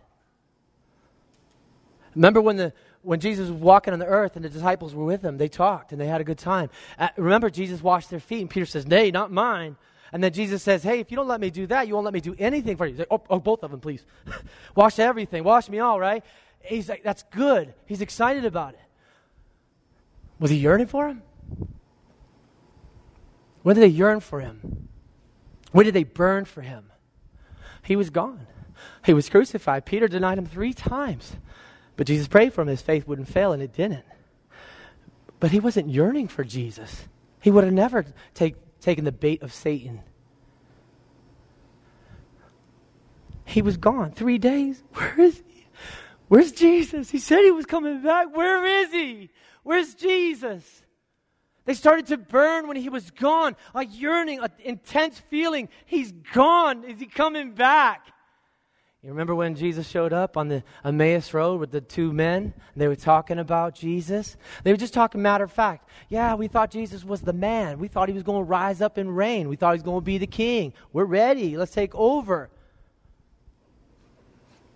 Remember 2.15 2.41
when, 2.41 2.57
the, 2.57 2.73
when 3.03 3.21
Jesus 3.21 3.49
was 3.49 3.61
walking 3.61 3.93
on 3.93 3.99
the 3.99 4.07
earth 4.07 4.37
and 4.37 4.45
the 4.45 4.49
disciples 4.49 4.95
were 4.95 5.05
with 5.05 5.23
him? 5.23 5.39
They 5.39 5.49
talked 5.49 5.93
and 5.93 6.01
they 6.01 6.07
had 6.07 6.21
a 6.21 6.25
good 6.25 6.39
time. 6.39 6.71
Uh, 6.99 7.09
remember, 7.17 7.49
Jesus 7.49 7.83
washed 7.83 8.11
their 8.11 8.21
feet, 8.21 8.41
and 8.41 8.51
Peter 8.51 8.67
says, 8.67 8.87
Nay, 8.87 9.11
not 9.11 9.33
mine. 9.33 9.77
And 10.13 10.23
then 10.23 10.33
Jesus 10.33 10.63
says, 10.63 10.83
Hey, 10.83 11.01
if 11.01 11.11
you 11.11 11.17
don't 11.17 11.29
let 11.29 11.41
me 11.41 11.51
do 11.51 11.67
that, 11.69 11.87
you 11.87 11.95
won't 11.95 12.05
let 12.05 12.15
me 12.15 12.21
do 12.21 12.35
anything 12.39 12.77
for 12.77 12.87
you. 12.87 12.97
Like, 12.97 13.07
oh, 13.11 13.23
oh, 13.31 13.39
both 13.39 13.63
of 13.63 13.71
them, 13.71 13.81
please. 13.81 14.05
Wash 14.75 14.99
everything. 14.99 15.45
Wash 15.45 15.69
me 15.69 15.79
all, 15.79 16.01
right? 16.01 16.25
He's 16.63 16.89
like, 16.89 17.03
That's 17.03 17.23
good. 17.31 17.73
He's 17.87 18.01
excited 18.01 18.45
about 18.45 18.75
it. 18.75 18.81
Was 20.39 20.51
he 20.51 20.57
yearning 20.57 20.89
for 20.89 21.09
him? 21.09 21.23
When 23.63 23.77
did 23.77 23.83
they 23.83 23.89
yearn 23.89 24.21
for 24.21 24.41
him? 24.41 24.89
When 25.73 25.85
did 25.85 25.95
they 25.95 26.05
burn 26.05 26.45
for 26.45 26.63
him? 26.63 26.91
He 27.83 27.97
was 27.97 28.11
gone. 28.11 28.47
He 29.05 29.15
was 29.15 29.29
crucified. 29.29 29.87
Peter 29.87 30.09
denied 30.09 30.39
him 30.39 30.47
three 30.47 30.73
times. 30.73 31.37
But 31.97 32.07
Jesus 32.07 32.29
prayed 32.29 32.53
for 32.53 32.63
him. 32.63 32.69
His 32.69 32.83
faith 32.83 33.07
wouldn't 33.07 33.29
fail, 33.29 33.53
and 33.53 33.63
it 33.63 33.73
didn't. 33.73 34.05
But 35.39 35.51
he 35.51 35.61
wasn't 35.61 35.91
yearning 35.91 36.29
for 36.29 36.45
Jesus. 36.45 37.09
He 37.41 37.51
would 37.51 37.65
have 37.65 37.73
never 37.73 38.05
take, 38.35 38.57
taken 38.81 39.05
the 39.05 39.13
bait 39.13 39.43
of 39.43 39.53
Satan. 39.53 40.03
He 43.45 43.63
was 43.63 43.77
gone. 43.77 44.13
Three 44.13 44.39
days. 44.39 44.83
Where 44.93 45.21
is 45.21 45.43
he? 45.47 45.67
Where's 46.29 46.53
Jesus? 46.53 47.11
He 47.11 47.19
said 47.19 47.41
he 47.41 47.51
was 47.51 47.67
coming 47.67 48.03
back. 48.03 48.35
Where 48.35 48.65
is 48.65 48.93
he? 48.93 49.31
Where's 49.63 49.95
Jesus? 49.95 50.83
They 51.65 51.75
started 51.75 52.07
to 52.07 52.17
burn 52.17 52.69
when 52.69 52.77
he 52.77 52.89
was 52.89 53.11
gone. 53.11 53.57
A 53.75 53.85
yearning, 53.85 54.41
an 54.41 54.51
intense 54.65 55.19
feeling. 55.19 55.69
He's 55.87 56.13
gone. 56.13 56.85
Is 56.85 56.99
he 56.99 57.07
coming 57.07 57.53
back? 57.53 58.07
You 59.03 59.09
remember 59.09 59.35
when 59.35 59.55
Jesus 59.55 59.89
showed 59.89 60.13
up 60.13 60.37
on 60.37 60.49
the 60.49 60.63
Emmaus 60.85 61.33
Road 61.33 61.59
with 61.59 61.71
the 61.71 61.81
two 61.81 62.13
men? 62.13 62.53
They 62.77 62.87
were 62.87 62.97
talking 62.97 63.39
about 63.39 63.75
Jesus. 63.75 64.37
They 64.63 64.73
were 64.73 64.77
just 64.77 64.93
talking 64.93 65.23
matter 65.23 65.45
of 65.45 65.53
fact. 65.53 65.89
Yeah, 66.11 66.35
we 66.35 66.49
thought 66.49 66.71
Jesus 66.71 67.03
was 67.03 67.23
the 67.23 67.33
man. 67.33 67.79
We 67.79 67.89
thought 67.89 68.09
he 68.09 68.15
was 68.15 68.23
going 68.23 68.45
to 68.45 68.49
rise 68.49 68.83
up 68.83 68.99
and 68.99 69.17
reign. 69.17 69.49
We 69.49 69.57
thought 69.57 69.73
he 69.73 69.77
was 69.77 69.83
going 69.83 70.01
to 70.01 70.05
be 70.05 70.19
the 70.19 70.27
king. 70.27 70.75
We're 70.93 71.07
ready. 71.07 71.57
Let's 71.57 71.73
take 71.73 71.95
over. 71.95 72.51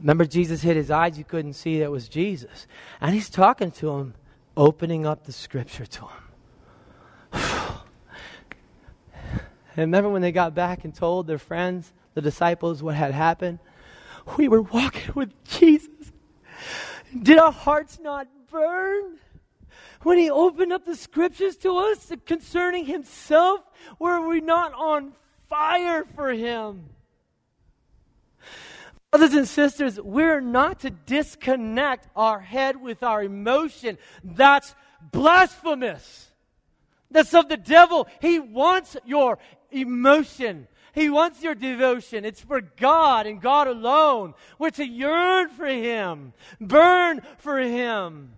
Remember, 0.01 0.25
Jesus 0.25 0.63
hit 0.63 0.77
his 0.77 0.91
eyes. 0.91 1.19
You 1.19 1.25
couldn't 1.25 1.53
see 1.53 1.81
that 1.81 1.91
was 1.91 2.09
Jesus. 2.09 2.67
And 3.03 3.15
he's 3.15 3.29
talking 3.29 3.73
to 3.73 3.91
him, 3.91 4.15
opening 4.57 5.05
up 5.05 5.25
the 5.25 5.33
scripture 5.33 5.85
to 5.85 6.01
him. 6.01 6.24
And 9.77 9.83
remember 9.83 10.09
when 10.09 10.23
they 10.23 10.33
got 10.33 10.55
back 10.55 10.85
and 10.85 10.95
told 10.95 11.27
their 11.27 11.39
friends, 11.39 11.93
the 12.15 12.21
disciples, 12.21 12.83
what 12.83 12.95
had 12.95 13.13
happened? 13.13 13.59
We 14.37 14.49
were 14.49 14.63
walking 14.63 15.13
with 15.15 15.33
Jesus. 15.45 16.13
Did 17.21 17.39
our 17.39 17.53
hearts 17.53 17.99
not 18.01 18.29
burn? 18.51 19.19
When 20.03 20.19
he 20.19 20.31
opened 20.31 20.73
up 20.73 20.85
the 20.85 20.97
scriptures 20.97 21.57
to 21.59 21.77
us 21.77 22.13
concerning 22.25 22.87
himself, 22.87 23.61
were 23.99 24.27
we 24.27 24.41
not 24.41 24.73
on 24.75 25.13
fire 25.49 26.05
for 26.15 26.31
him? 26.31 26.91
Brothers 29.11 29.35
and 29.35 29.49
sisters, 29.49 30.01
we're 30.01 30.41
not 30.41 30.81
to 30.81 30.91
disconnect 30.91 32.09
our 32.17 32.41
head 32.41 32.81
with 32.81 33.03
our 33.03 33.23
emotion. 33.23 33.97
That's 34.23 34.75
blasphemous. 35.01 36.29
That's 37.11 37.33
of 37.33 37.49
the 37.49 37.57
devil. 37.57 38.09
He 38.21 38.41
wants 38.41 38.97
your 39.05 39.39
emotion. 39.75 40.69
He 40.93 41.11
wants 41.11 41.43
your 41.43 41.55
devotion. 41.55 42.25
It's 42.25 42.41
for 42.41 42.61
God 42.61 43.27
and 43.27 43.41
God 43.41 43.67
alone. 43.67 44.35
We're 44.59 44.71
to 44.71 44.87
yearn 44.87 45.49
for 45.49 45.67
Him, 45.67 46.33
burn 46.61 47.21
for 47.39 47.59
Him. 47.59 48.35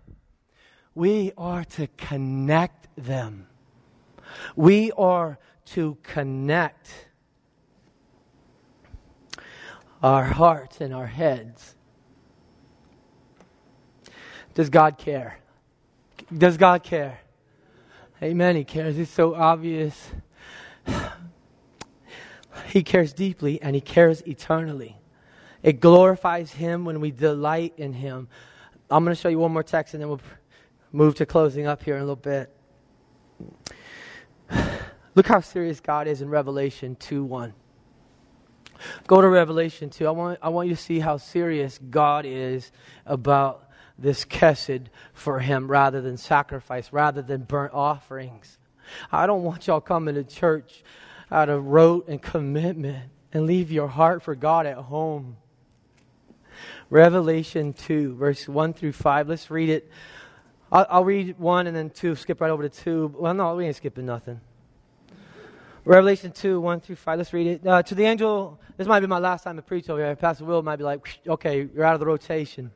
We 0.95 1.33
are 1.37 1.65
to 1.65 1.89
connect 1.99 2.89
them. 2.97 3.49
We 4.55 4.91
are 4.93 5.39
to 5.67 5.99
connect 6.03 6.89
our 10.03 10.25
hearts 10.25 10.81
and 10.81 10.95
our 10.95 11.07
heads. 11.07 11.75
Does 14.55 14.71
God 14.71 14.97
care? 14.97 15.39
Does 16.37 16.57
God 16.57 16.83
care? 16.83 17.21
Amen. 18.23 18.57
He 18.57 18.65
cares. 18.65 18.99
It's 18.99 19.11
so 19.11 19.35
obvious. 19.35 20.11
He 22.77 22.83
cares 22.83 23.15
deeply 23.15 23.59
and 23.63 23.75
He 23.75 23.81
cares 23.81 24.21
eternally. 24.27 24.99
It 25.63 25.81
glorifies 25.81 26.53
Him 26.53 26.85
when 26.85 27.01
we 27.01 27.11
delight 27.11 27.73
in 27.79 27.95
Him. 27.95 28.29
I'm 28.91 29.03
going 29.03 29.17
to 29.17 29.19
show 29.19 29.31
you 29.31 29.39
one 29.39 29.51
more 29.51 29.63
text 29.63 29.95
and 29.95 30.03
then 30.03 30.11
we'll 30.11 30.21
move 30.93 31.15
to 31.15 31.25
closing 31.25 31.67
up 31.67 31.83
here 31.83 31.97
in 31.97 32.03
a 32.03 32.05
little 32.05 32.17
bit. 32.17 32.55
Look 35.15 35.27
how 35.27 35.41
serious 35.41 35.81
God 35.81 36.07
is 36.07 36.21
in 36.21 36.29
Revelation 36.29 36.97
2 36.97 37.25
1. 37.25 37.55
Go 39.07 39.23
to 39.23 39.29
Revelation 39.29 39.89
2. 39.89 40.07
I 40.07 40.11
want, 40.11 40.39
I 40.43 40.51
want 40.51 40.69
you 40.69 40.75
to 40.75 40.83
see 40.83 40.99
how 40.99 41.17
serious 41.17 41.79
God 41.79 42.27
is 42.27 42.73
about 43.07 43.71
this 43.99 44.27
kesed 44.27 44.89
for 45.15 45.39
him 45.39 45.71
rather 45.71 46.03
than 46.03 46.19
sacrifice, 46.19 46.93
rather 46.93 47.23
than 47.23 47.45
burnt 47.45 47.73
offerings. 47.73 48.59
I 49.11 49.27
don't 49.27 49.45
want 49.45 49.67
y'all 49.67 49.81
coming 49.81 50.15
to 50.17 50.25
church 50.25 50.85
out 51.31 51.49
of 51.49 51.65
rote 51.67 52.09
and 52.09 52.21
commitment 52.21 53.11
and 53.33 53.47
leave 53.47 53.71
your 53.71 53.89
heart 53.89 54.23
for 54.23 54.35
God 54.35 54.67
at 54.67 54.77
home. 54.77 55.37
Revelation 56.89 57.73
2, 57.73 58.15
verse 58.15 58.49
1 58.49 58.73
through 58.73 58.93
5. 58.93 59.29
Let's 59.29 59.51
read 59.51 59.69
it. 59.69 59.91
I'll, 60.71 60.87
I'll 60.89 61.05
read 61.05 61.39
1 61.39 61.67
and 61.67 61.77
then 61.77 61.91
2, 61.91 62.15
skip 62.15 62.41
right 62.41 62.51
over 62.51 62.69
to 62.69 62.69
2. 62.69 63.17
Well, 63.19 63.35
no, 63.35 63.57
we 63.57 63.67
ain't 63.67 63.77
skipping 63.77 64.07
nothing. 64.07 64.41
Revelation 65.85 66.33
2, 66.33 66.61
1 66.61 66.81
through 66.81 66.97
5. 66.97 67.19
Let's 67.19 67.33
read 67.33 67.47
it. 67.47 67.67
Uh, 67.67 67.83
to 67.83 67.95
the 67.95 68.05
angel, 68.05 68.61
this 68.77 68.87
might 68.87 69.01
be 69.01 69.07
my 69.07 69.19
last 69.19 69.45
time 69.45 69.57
to 69.57 69.63
preach 69.63 69.89
over 69.89 70.05
here. 70.05 70.17
Pastor 70.17 70.45
Will 70.45 70.63
might 70.63 70.77
be 70.77 70.85
like, 70.85 71.21
okay, 71.27 71.69
you're 71.75 71.85
out 71.85 71.95
of 71.95 72.01
the 72.01 72.07
rotation. 72.07 72.71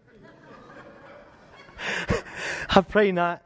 I 2.70 2.80
pray 2.82 3.10
not. 3.12 3.42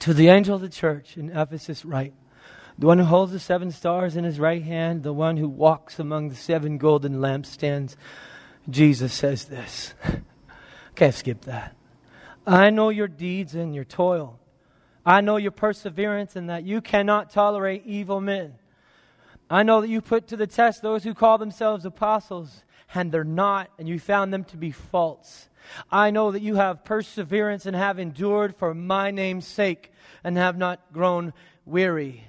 To 0.00 0.14
the 0.14 0.28
angel 0.28 0.54
of 0.54 0.62
the 0.62 0.68
church 0.70 1.18
in 1.18 1.30
Ephesus, 1.30 1.84
write 1.84 2.14
the 2.78 2.86
one 2.86 2.98
who 2.98 3.04
holds 3.04 3.32
the 3.32 3.38
seven 3.38 3.70
stars 3.70 4.16
in 4.16 4.24
his 4.24 4.40
right 4.40 4.62
hand, 4.62 5.02
the 5.02 5.12
one 5.12 5.36
who 5.36 5.46
walks 5.46 5.98
among 5.98 6.30
the 6.30 6.34
seven 6.34 6.78
golden 6.78 7.16
lampstands. 7.16 7.96
Jesus 8.70 9.12
says 9.12 9.44
this. 9.44 9.92
Can't 10.94 11.14
skip 11.14 11.42
that. 11.42 11.76
I 12.46 12.70
know 12.70 12.88
your 12.88 13.08
deeds 13.08 13.54
and 13.54 13.74
your 13.74 13.84
toil. 13.84 14.40
I 15.04 15.20
know 15.20 15.36
your 15.36 15.50
perseverance 15.50 16.34
and 16.34 16.48
that 16.48 16.64
you 16.64 16.80
cannot 16.80 17.28
tolerate 17.28 17.84
evil 17.84 18.22
men. 18.22 18.54
I 19.50 19.62
know 19.62 19.82
that 19.82 19.88
you 19.88 20.00
put 20.00 20.28
to 20.28 20.36
the 20.36 20.46
test 20.46 20.80
those 20.80 21.04
who 21.04 21.12
call 21.12 21.36
themselves 21.36 21.84
apostles 21.84 22.64
and 22.94 23.12
they're 23.12 23.22
not, 23.22 23.70
and 23.78 23.86
you 23.86 23.98
found 23.98 24.32
them 24.32 24.44
to 24.44 24.56
be 24.56 24.70
false. 24.70 25.49
I 25.90 26.10
know 26.10 26.32
that 26.32 26.42
you 26.42 26.56
have 26.56 26.84
perseverance 26.84 27.66
and 27.66 27.76
have 27.76 27.98
endured 27.98 28.56
for 28.56 28.74
my 28.74 29.10
name's 29.10 29.46
sake 29.46 29.92
and 30.24 30.36
have 30.36 30.56
not 30.58 30.92
grown 30.92 31.32
weary. 31.64 32.24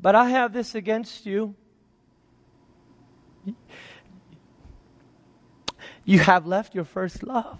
But 0.00 0.14
I 0.14 0.30
have 0.30 0.52
this 0.52 0.74
against 0.74 1.26
you. 1.26 1.54
You 6.04 6.20
have 6.20 6.46
left 6.46 6.74
your 6.74 6.84
first 6.84 7.22
love. 7.22 7.58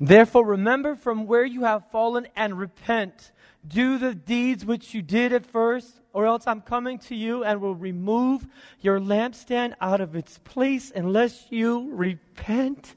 Therefore, 0.00 0.44
remember 0.44 0.96
from 0.96 1.26
where 1.26 1.44
you 1.44 1.64
have 1.64 1.90
fallen 1.90 2.26
and 2.34 2.58
repent. 2.58 3.32
Do 3.66 3.98
the 3.98 4.14
deeds 4.14 4.64
which 4.64 4.92
you 4.92 5.02
did 5.02 5.32
at 5.32 5.46
first 5.46 6.00
or 6.12 6.26
else 6.26 6.46
I'm 6.46 6.60
coming 6.60 6.98
to 7.00 7.14
you 7.14 7.44
and 7.44 7.60
will 7.60 7.74
remove 7.74 8.46
your 8.80 9.00
lampstand 9.00 9.74
out 9.80 10.00
of 10.00 10.14
its 10.14 10.38
place 10.38 10.92
unless 10.94 11.46
you 11.50 11.90
repent. 11.92 12.94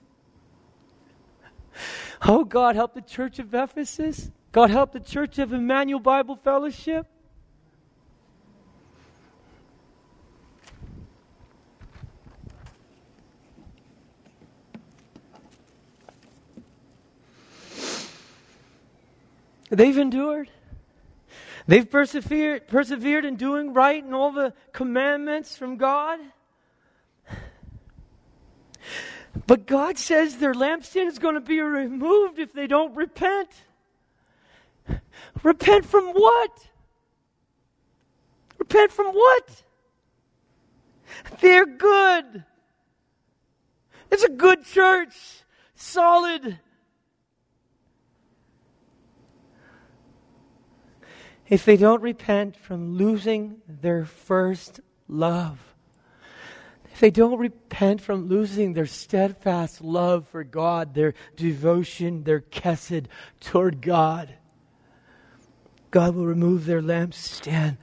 Oh, 2.21 2.43
God, 2.43 2.75
help 2.75 2.93
the 2.93 3.01
church 3.01 3.39
of 3.39 3.53
Ephesus. 3.53 4.31
God, 4.51 4.69
help 4.69 4.91
the 4.91 4.99
church 4.99 5.39
of 5.39 5.53
Emmanuel 5.53 5.99
Bible 5.99 6.35
Fellowship. 6.35 7.07
They've 19.69 19.97
endured. 19.97 20.49
They've 21.67 21.89
persevered, 21.89 22.67
persevered 22.67 23.25
in 23.25 23.35
doing 23.35 23.73
right 23.73 24.01
and 24.01 24.15
all 24.15 24.31
the 24.31 24.53
commandments 24.71 25.57
from 25.57 25.75
God. 25.75 26.19
But 29.45 29.67
God 29.67 29.97
says 29.97 30.37
their 30.37 30.53
lampstand 30.53 31.07
is 31.07 31.19
going 31.19 31.35
to 31.35 31.41
be 31.41 31.59
removed 31.59 32.39
if 32.39 32.53
they 32.53 32.67
don't 32.67 32.95
repent. 32.95 33.49
Repent 35.43 35.85
from 35.85 36.07
what? 36.13 36.67
Repent 38.57 38.91
from 38.91 39.07
what? 39.07 39.63
They're 41.41 41.65
good. 41.65 42.43
It's 44.09 44.23
a 44.23 44.29
good 44.29 44.65
church, 44.65 45.15
solid. 45.75 46.59
If 51.49 51.65
they 51.65 51.77
don't 51.77 52.01
repent 52.01 52.57
from 52.57 52.95
losing 52.95 53.61
their 53.67 54.05
first 54.05 54.79
love, 55.07 55.59
if 56.91 56.99
they 56.99 57.11
don't 57.11 57.37
repent 57.37 58.01
from 58.01 58.27
losing 58.27 58.73
their 58.73 58.87
steadfast 58.87 59.81
love 59.81 60.27
for 60.29 60.43
God, 60.43 60.93
their 60.93 61.13
devotion, 61.35 62.23
their 62.23 62.41
kesed 62.41 63.05
toward 63.39 63.81
God, 63.81 64.33
God 65.91 66.15
will 66.15 66.25
remove 66.25 66.65
their 66.65 66.81
lampstand. 66.81 67.77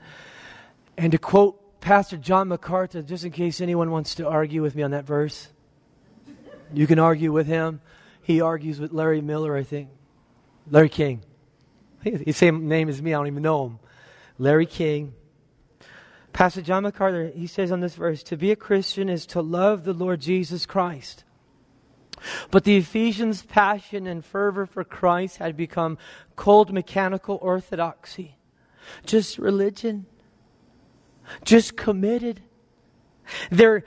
And 0.97 1.11
to 1.11 1.17
quote 1.17 1.81
Pastor 1.81 2.17
John 2.17 2.49
MacArthur, 2.49 3.01
just 3.01 3.23
in 3.25 3.31
case 3.31 3.61
anyone 3.61 3.89
wants 3.89 4.15
to 4.15 4.27
argue 4.27 4.61
with 4.61 4.75
me 4.75 4.83
on 4.83 4.91
that 4.91 5.05
verse, 5.05 5.49
you 6.73 6.87
can 6.87 6.99
argue 6.99 7.31
with 7.31 7.47
him. 7.47 7.81
He 8.21 8.41
argues 8.41 8.79
with 8.79 8.91
Larry 8.91 9.21
Miller, 9.21 9.55
I 9.55 9.63
think. 9.63 9.89
Larry 10.69 10.89
King. 10.89 11.21
The 12.05 12.31
same 12.33 12.67
name 12.67 12.87
as 12.87 13.01
me, 13.01 13.13
I 13.13 13.17
don't 13.17 13.27
even 13.27 13.41
know 13.41 13.65
him. 13.65 13.79
Larry 14.37 14.67
King. 14.67 15.13
Pastor 16.33 16.61
John 16.61 16.83
MacArthur, 16.83 17.31
he 17.33 17.47
says 17.47 17.71
on 17.71 17.79
this 17.79 17.95
verse, 17.95 18.21
to 18.23 18.37
be 18.37 18.51
a 18.51 18.55
Christian 18.55 19.09
is 19.09 19.25
to 19.27 19.41
love 19.41 19.85
the 19.85 19.93
Lord 19.93 20.21
Jesus 20.21 20.65
Christ. 20.65 21.23
But 22.51 22.63
the 22.63 22.77
Ephesians' 22.77 23.41
passion 23.41 24.05
and 24.05 24.23
fervor 24.23 24.65
for 24.65 24.83
Christ 24.83 25.37
had 25.37 25.57
become 25.57 25.97
cold 26.35 26.71
mechanical 26.71 27.39
orthodoxy. 27.41 28.37
Just 29.05 29.37
religion. 29.37 30.05
Just 31.43 31.75
committed. 31.75 32.41
Their 33.49 33.83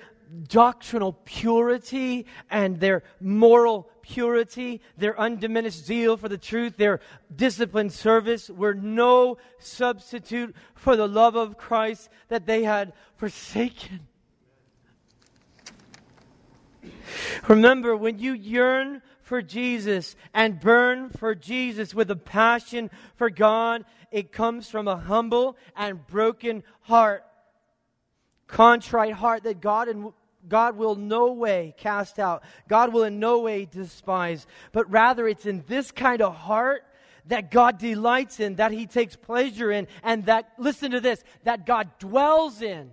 doctrinal 0.48 1.12
purity 1.24 2.26
and 2.50 2.80
their 2.80 3.04
moral 3.20 3.88
purity, 4.08 4.80
their 4.96 5.18
undiminished 5.20 5.84
zeal 5.84 6.16
for 6.16 6.28
the 6.28 6.38
truth, 6.38 6.76
their 6.76 7.00
disciplined 7.34 7.92
service 7.92 8.48
were 8.48 8.74
no 8.74 9.36
substitute 9.58 10.54
for 10.74 10.96
the 10.96 11.06
love 11.06 11.36
of 11.36 11.58
Christ 11.58 12.08
that 12.28 12.46
they 12.46 12.64
had 12.64 12.92
forsaken. 13.16 14.00
Remember, 17.48 17.96
when 17.96 18.18
you 18.18 18.32
yearn 18.32 19.02
for 19.20 19.42
Jesus 19.42 20.16
and 20.32 20.58
burn 20.58 21.10
for 21.10 21.34
Jesus 21.34 21.94
with 21.94 22.10
a 22.10 22.16
passion 22.16 22.90
for 23.16 23.28
God, 23.28 23.84
it 24.10 24.32
comes 24.32 24.70
from 24.70 24.88
a 24.88 24.96
humble 24.96 25.56
and 25.76 26.06
broken 26.06 26.62
heart. 26.82 27.24
Contrite 28.46 29.12
heart 29.12 29.42
that 29.42 29.60
God 29.60 29.88
and 29.88 30.12
God 30.48 30.76
will 30.76 30.94
no 30.94 31.32
way 31.32 31.74
cast 31.76 32.18
out. 32.18 32.42
God 32.68 32.92
will 32.92 33.04
in 33.04 33.18
no 33.18 33.40
way 33.40 33.64
despise. 33.64 34.46
But 34.72 34.90
rather, 34.90 35.28
it's 35.28 35.46
in 35.46 35.64
this 35.66 35.90
kind 35.90 36.22
of 36.22 36.34
heart 36.34 36.84
that 37.26 37.50
God 37.50 37.78
delights 37.78 38.40
in, 38.40 38.56
that 38.56 38.72
He 38.72 38.86
takes 38.86 39.16
pleasure 39.16 39.70
in, 39.70 39.86
and 40.02 40.24
that, 40.26 40.52
listen 40.58 40.92
to 40.92 41.00
this, 41.00 41.22
that 41.44 41.66
God 41.66 41.90
dwells 41.98 42.62
in. 42.62 42.90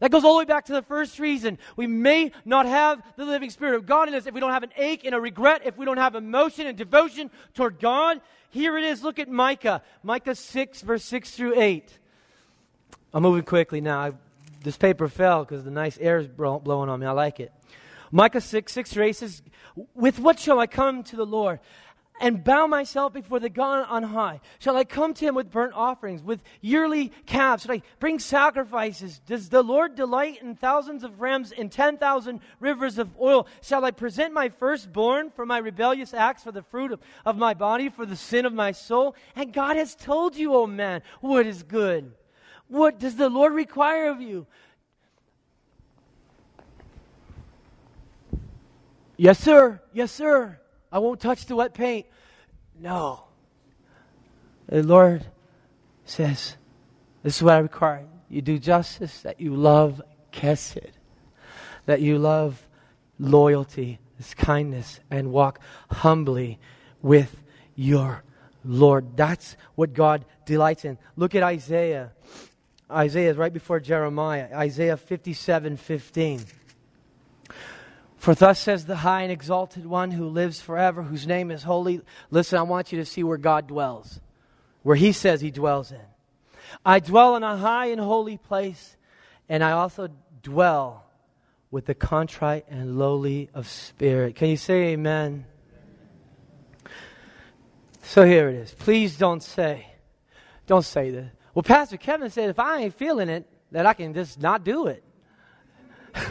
That 0.00 0.10
goes 0.10 0.24
all 0.24 0.34
the 0.34 0.40
way 0.40 0.44
back 0.44 0.66
to 0.66 0.72
the 0.72 0.82
first 0.82 1.18
reason. 1.18 1.58
We 1.76 1.86
may 1.86 2.32
not 2.44 2.66
have 2.66 3.02
the 3.16 3.24
living 3.24 3.50
Spirit 3.50 3.76
of 3.76 3.86
God 3.86 4.08
in 4.08 4.14
us 4.14 4.26
if 4.26 4.34
we 4.34 4.40
don't 4.40 4.52
have 4.52 4.62
an 4.62 4.72
ache 4.76 5.04
and 5.04 5.14
a 5.14 5.20
regret, 5.20 5.62
if 5.64 5.76
we 5.76 5.84
don't 5.84 5.96
have 5.96 6.14
emotion 6.14 6.66
and 6.66 6.76
devotion 6.76 7.30
toward 7.54 7.80
God. 7.80 8.20
Here 8.50 8.76
it 8.76 8.84
is. 8.84 9.02
Look 9.02 9.18
at 9.18 9.28
Micah. 9.28 9.82
Micah 10.02 10.34
6, 10.34 10.82
verse 10.82 11.04
6 11.04 11.30
through 11.30 11.58
8. 11.58 11.98
I'm 13.14 13.22
moving 13.22 13.44
quickly 13.44 13.80
now 13.80 14.14
this 14.64 14.76
paper 14.76 15.08
fell 15.08 15.44
because 15.44 15.64
the 15.64 15.70
nice 15.70 15.98
air 15.98 16.18
is 16.18 16.26
blowing 16.26 16.88
on 16.88 17.00
me. 17.00 17.06
I 17.06 17.12
like 17.12 17.40
it. 17.40 17.52
Micah 18.10 18.40
6, 18.40 18.72
6 18.72 18.92
through 18.92 19.04
8 19.04 19.16
says, 19.16 19.42
With 19.94 20.18
what 20.18 20.38
shall 20.38 20.58
I 20.58 20.66
come 20.66 21.02
to 21.04 21.16
the 21.16 21.26
Lord? 21.26 21.60
and 22.20 22.44
bow 22.44 22.66
myself 22.66 23.12
before 23.12 23.40
the 23.40 23.48
God 23.48 23.86
on 23.88 24.02
high? 24.02 24.40
Shall 24.58 24.76
I 24.76 24.84
come 24.84 25.14
to 25.14 25.24
him 25.24 25.34
with 25.34 25.50
burnt 25.50 25.74
offerings, 25.74 26.22
with 26.22 26.42
yearly 26.60 27.10
calves? 27.26 27.64
Shall 27.64 27.74
I 27.74 27.82
bring 27.98 28.18
sacrifices? 28.18 29.20
Does 29.26 29.48
the 29.48 29.62
Lord 29.62 29.94
delight 29.94 30.40
in 30.40 30.54
thousands 30.54 31.02
of 31.02 31.20
rams 31.20 31.52
and 31.52 31.70
10,000 31.70 32.40
rivers 32.60 32.98
of 32.98 33.10
oil? 33.20 33.46
Shall 33.62 33.84
I 33.84 33.90
present 33.90 34.32
my 34.32 34.48
firstborn 34.48 35.30
for 35.30 35.44
my 35.44 35.58
rebellious 35.58 36.14
acts, 36.14 36.44
for 36.44 36.52
the 36.52 36.62
fruit 36.62 36.92
of, 36.92 37.00
of 37.24 37.36
my 37.36 37.54
body, 37.54 37.88
for 37.88 38.06
the 38.06 38.16
sin 38.16 38.46
of 38.46 38.52
my 38.52 38.72
soul? 38.72 39.16
And 39.34 39.52
God 39.52 39.76
has 39.76 39.94
told 39.94 40.36
you, 40.36 40.54
O 40.54 40.62
oh 40.62 40.66
man, 40.66 41.02
what 41.20 41.46
is 41.46 41.62
good. 41.62 42.12
What 42.68 42.98
does 42.98 43.16
the 43.16 43.28
Lord 43.28 43.52
require 43.52 44.10
of 44.10 44.20
you? 44.20 44.46
Yes, 49.16 49.38
sir. 49.38 49.80
Yes, 49.92 50.10
sir. 50.10 50.58
I 50.90 50.98
won't 50.98 51.20
touch 51.20 51.46
the 51.46 51.56
wet 51.56 51.74
paint. 51.74 52.06
No. 52.78 53.24
The 54.66 54.82
Lord 54.82 55.26
says, 56.04 56.56
This 57.22 57.36
is 57.36 57.42
what 57.42 57.54
I 57.54 57.58
require. 57.58 58.06
You 58.28 58.42
do 58.42 58.58
justice, 58.58 59.20
that 59.22 59.40
you 59.40 59.54
love 59.54 60.02
chesed, 60.32 60.90
that 61.86 62.00
you 62.00 62.18
love 62.18 62.66
loyalty, 63.18 64.00
this 64.18 64.34
kindness, 64.34 65.00
and 65.10 65.30
walk 65.30 65.60
humbly 65.90 66.58
with 67.02 67.42
your 67.76 68.24
Lord. 68.64 69.16
That's 69.16 69.56
what 69.74 69.92
God 69.92 70.24
delights 70.46 70.84
in. 70.84 70.98
Look 71.16 71.34
at 71.34 71.42
Isaiah. 71.42 72.12
Isaiah 72.90 73.30
is 73.30 73.36
right 73.36 73.52
before 73.52 73.80
Jeremiah. 73.80 74.48
Isaiah 74.52 74.96
57 74.96 75.76
15. 75.76 76.40
For 78.16 78.34
thus 78.34 78.58
says 78.58 78.86
the 78.86 78.96
high 78.96 79.22
and 79.22 79.32
exalted 79.32 79.84
one 79.84 80.10
who 80.10 80.26
lives 80.28 80.60
forever, 80.60 81.02
whose 81.02 81.26
name 81.26 81.50
is 81.50 81.62
holy. 81.62 82.00
Listen, 82.30 82.58
I 82.58 82.62
want 82.62 82.90
you 82.90 82.98
to 82.98 83.04
see 83.04 83.22
where 83.22 83.36
God 83.36 83.66
dwells, 83.66 84.20
where 84.82 84.96
he 84.96 85.12
says 85.12 85.40
he 85.40 85.50
dwells 85.50 85.92
in. 85.92 86.00
I 86.84 87.00
dwell 87.00 87.36
in 87.36 87.42
a 87.42 87.56
high 87.56 87.86
and 87.86 88.00
holy 88.00 88.38
place, 88.38 88.96
and 89.48 89.62
I 89.62 89.72
also 89.72 90.08
dwell 90.42 91.04
with 91.70 91.86
the 91.86 91.94
contrite 91.94 92.64
and 92.70 92.98
lowly 92.98 93.50
of 93.52 93.68
spirit. 93.68 94.36
Can 94.36 94.48
you 94.48 94.56
say 94.56 94.92
amen? 94.92 95.44
So 98.02 98.24
here 98.24 98.48
it 98.48 98.54
is. 98.54 98.72
Please 98.72 99.18
don't 99.18 99.42
say, 99.42 99.86
don't 100.66 100.84
say 100.84 101.10
this. 101.10 101.30
Well, 101.54 101.62
Pastor 101.62 101.96
Kevin 101.96 102.30
said 102.30 102.50
if 102.50 102.58
I 102.58 102.80
ain't 102.80 102.94
feeling 102.94 103.28
it, 103.28 103.48
that 103.70 103.86
I 103.86 103.94
can 103.94 104.12
just 104.12 104.40
not 104.40 104.64
do 104.64 104.86
it. 104.86 105.04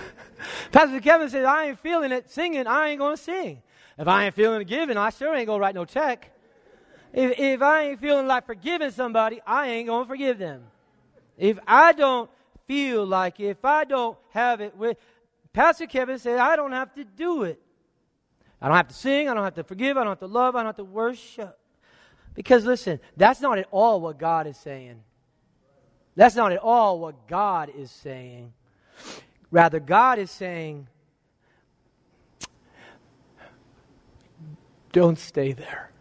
Pastor 0.72 1.00
Kevin 1.00 1.30
said 1.30 1.46
I 1.46 1.68
ain't 1.68 1.80
feeling 1.80 2.12
it 2.12 2.30
singing, 2.30 2.68
I 2.68 2.90
ain't 2.90 3.00
going 3.00 3.16
to 3.16 3.22
sing. 3.22 3.62
If 3.98 4.08
I 4.08 4.26
ain't 4.26 4.36
feeling 4.36 4.66
giving, 4.66 4.98
I 4.98 5.10
sure 5.10 5.36
ain't 5.36 5.48
going 5.48 5.60
to 5.60 5.62
write 5.62 5.76
no 5.76 5.86
check. 5.86 6.32
If, 7.14 7.40
if 7.40 7.62
I 7.62 7.90
ain't 7.90 8.02
feeling 8.02 8.28
like 8.28 8.46
forgiving 8.46 8.92
somebody, 8.92 9.40
I 9.46 9.68
ain't 9.68 9.88
going 9.88 10.04
to 10.04 10.10
forgive 10.10 10.40
them. 10.40 10.64
If 11.38 11.60
I 11.68 11.94
don't 11.94 12.30
feel 12.66 13.06
like, 13.06 13.40
if 13.40 13.64
I 13.64 13.84
don't 13.84 14.18
have 14.32 14.62
it 14.62 14.76
with, 14.76 14.98
Pastor 15.52 15.86
Kevin 15.86 16.18
said 16.18 16.40
I 16.40 16.56
don't 16.56 16.72
have 16.72 16.94
to 16.96 17.04
do 17.04 17.44
it. 17.44 17.62
I 18.60 18.68
don't 18.68 18.78
have 18.78 18.88
to 18.88 18.94
sing, 18.94 19.30
I 19.30 19.34
don't 19.34 19.44
have 19.44 19.56
to 19.56 19.64
forgive, 19.64 19.98
I 19.98 20.02
don't 20.02 20.12
have 20.12 20.20
to 20.20 20.28
love, 20.28 20.56
I 20.56 20.60
don't 20.60 20.68
have 20.68 20.78
to 20.78 20.84
worship. 20.84 21.60
Because 22.34 22.66
listen, 22.66 23.00
that's 23.16 23.42
not 23.42 23.58
at 23.58 23.68
all 23.70 24.02
what 24.02 24.18
God 24.18 24.48
is 24.48 24.58
saying. 24.58 25.04
That's 26.16 26.36
not 26.36 26.52
at 26.52 26.60
all 26.60 27.00
what 27.00 27.28
God 27.28 27.72
is 27.76 27.90
saying. 27.90 28.54
Rather, 29.52 29.80
God 29.80 30.20
is 30.20 30.32
saying, 30.32 30.88
don't 34.92 35.18
stay 35.18 35.54
there. 35.54 35.92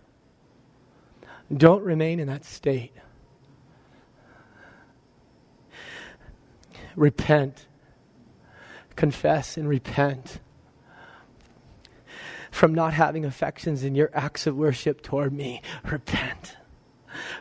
Don't 1.55 1.83
remain 1.83 2.21
in 2.21 2.29
that 2.29 2.45
state. 2.45 2.93
Repent. 6.95 7.67
Confess 8.97 9.57
and 9.57 9.69
repent 9.69 10.41
from 12.51 12.75
not 12.75 12.93
having 12.93 13.25
affections 13.25 13.83
in 13.83 13.95
your 13.95 14.11
acts 14.13 14.47
of 14.47 14.55
worship 14.57 15.03
toward 15.03 15.33
me. 15.33 15.63
Repent. 15.85 16.57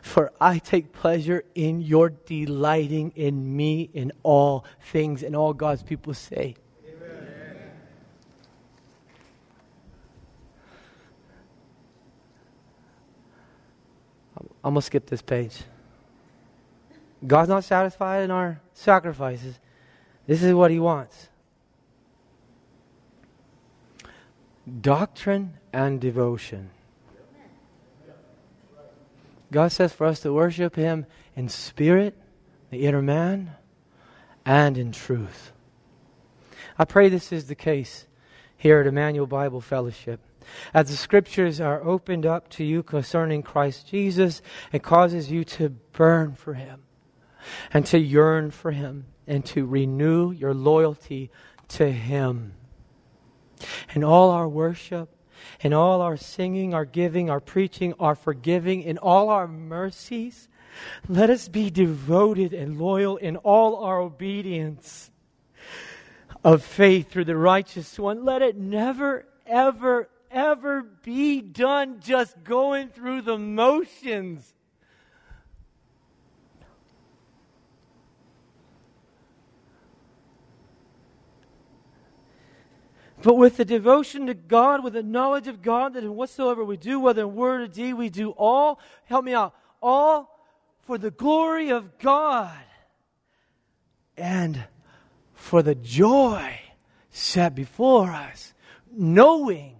For 0.01 0.31
I 0.39 0.59
take 0.59 0.91
pleasure 0.91 1.43
in 1.55 1.81
your 1.81 2.09
delighting 2.09 3.11
in 3.15 3.55
me 3.55 3.89
in 3.93 4.11
all 4.23 4.65
things. 4.79 5.23
And 5.23 5.35
all 5.35 5.53
God's 5.53 5.83
people 5.83 6.13
say, 6.13 6.55
Amen. 6.87 7.27
I'm 14.63 14.73
going 14.73 14.75
to 14.75 14.81
skip 14.81 15.07
this 15.07 15.21
page. 15.21 15.63
God's 17.25 17.49
not 17.49 17.63
satisfied 17.63 18.23
in 18.23 18.31
our 18.31 18.61
sacrifices. 18.73 19.59
This 20.27 20.43
is 20.43 20.53
what 20.53 20.71
He 20.71 20.79
wants 20.79 21.29
doctrine 24.81 25.53
and 25.73 25.99
devotion. 25.99 26.69
God 29.51 29.71
says 29.71 29.91
for 29.91 30.07
us 30.07 30.21
to 30.21 30.33
worship 30.33 30.75
Him 30.75 31.05
in 31.35 31.49
spirit, 31.49 32.17
the 32.69 32.85
inner 32.85 33.01
man, 33.01 33.51
and 34.45 34.77
in 34.77 34.91
truth. 34.91 35.51
I 36.79 36.85
pray 36.85 37.09
this 37.09 37.31
is 37.31 37.47
the 37.47 37.55
case 37.55 38.07
here 38.57 38.79
at 38.79 38.87
Emmanuel 38.87 39.27
Bible 39.27 39.61
Fellowship. 39.61 40.21
As 40.73 40.89
the 40.89 40.95
scriptures 40.95 41.59
are 41.59 41.83
opened 41.83 42.25
up 42.25 42.49
to 42.49 42.63
you 42.63 42.81
concerning 42.81 43.43
Christ 43.43 43.87
Jesus, 43.87 44.41
it 44.71 44.83
causes 44.83 45.31
you 45.31 45.43
to 45.43 45.69
burn 45.69 46.33
for 46.35 46.53
Him 46.53 46.83
and 47.73 47.85
to 47.87 47.99
yearn 47.99 48.51
for 48.51 48.71
Him 48.71 49.05
and 49.27 49.45
to 49.47 49.65
renew 49.65 50.31
your 50.31 50.53
loyalty 50.53 51.29
to 51.69 51.91
Him. 51.91 52.53
And 53.93 54.03
all 54.03 54.31
our 54.31 54.47
worship, 54.47 55.09
in 55.61 55.73
all 55.73 56.01
our 56.01 56.17
singing, 56.17 56.73
our 56.73 56.85
giving, 56.85 57.29
our 57.29 57.39
preaching, 57.39 57.93
our 57.99 58.15
forgiving, 58.15 58.81
in 58.81 58.97
all 58.97 59.29
our 59.29 59.47
mercies, 59.47 60.47
let 61.07 61.29
us 61.29 61.47
be 61.47 61.69
devoted 61.69 62.53
and 62.53 62.79
loyal 62.79 63.17
in 63.17 63.37
all 63.37 63.83
our 63.83 63.99
obedience 63.99 65.11
of 66.43 66.63
faith 66.63 67.11
through 67.11 67.25
the 67.25 67.37
righteous 67.37 67.99
one. 67.99 68.25
Let 68.25 68.41
it 68.41 68.57
never, 68.57 69.25
ever, 69.45 70.09
ever 70.31 70.81
be 70.81 71.41
done 71.41 71.99
just 71.99 72.43
going 72.43 72.89
through 72.89 73.23
the 73.23 73.37
motions. 73.37 74.53
But 83.23 83.35
with 83.35 83.57
the 83.57 83.65
devotion 83.65 84.27
to 84.27 84.33
God, 84.33 84.83
with 84.83 84.93
the 84.93 85.03
knowledge 85.03 85.47
of 85.47 85.61
God, 85.61 85.93
that 85.93 86.03
in 86.03 86.15
whatsoever 86.15 86.63
we 86.63 86.77
do, 86.77 86.99
whether 86.99 87.21
in 87.21 87.35
word 87.35 87.61
or 87.61 87.67
deed, 87.67 87.93
we 87.93 88.09
do 88.09 88.31
all, 88.31 88.79
help 89.05 89.25
me 89.25 89.33
out, 89.33 89.53
all 89.81 90.39
for 90.81 90.97
the 90.97 91.11
glory 91.11 91.69
of 91.69 91.99
God 91.99 92.57
and 94.17 94.63
for 95.33 95.61
the 95.61 95.75
joy 95.75 96.59
set 97.09 97.55
before 97.55 98.09
us, 98.09 98.53
knowing 98.91 99.77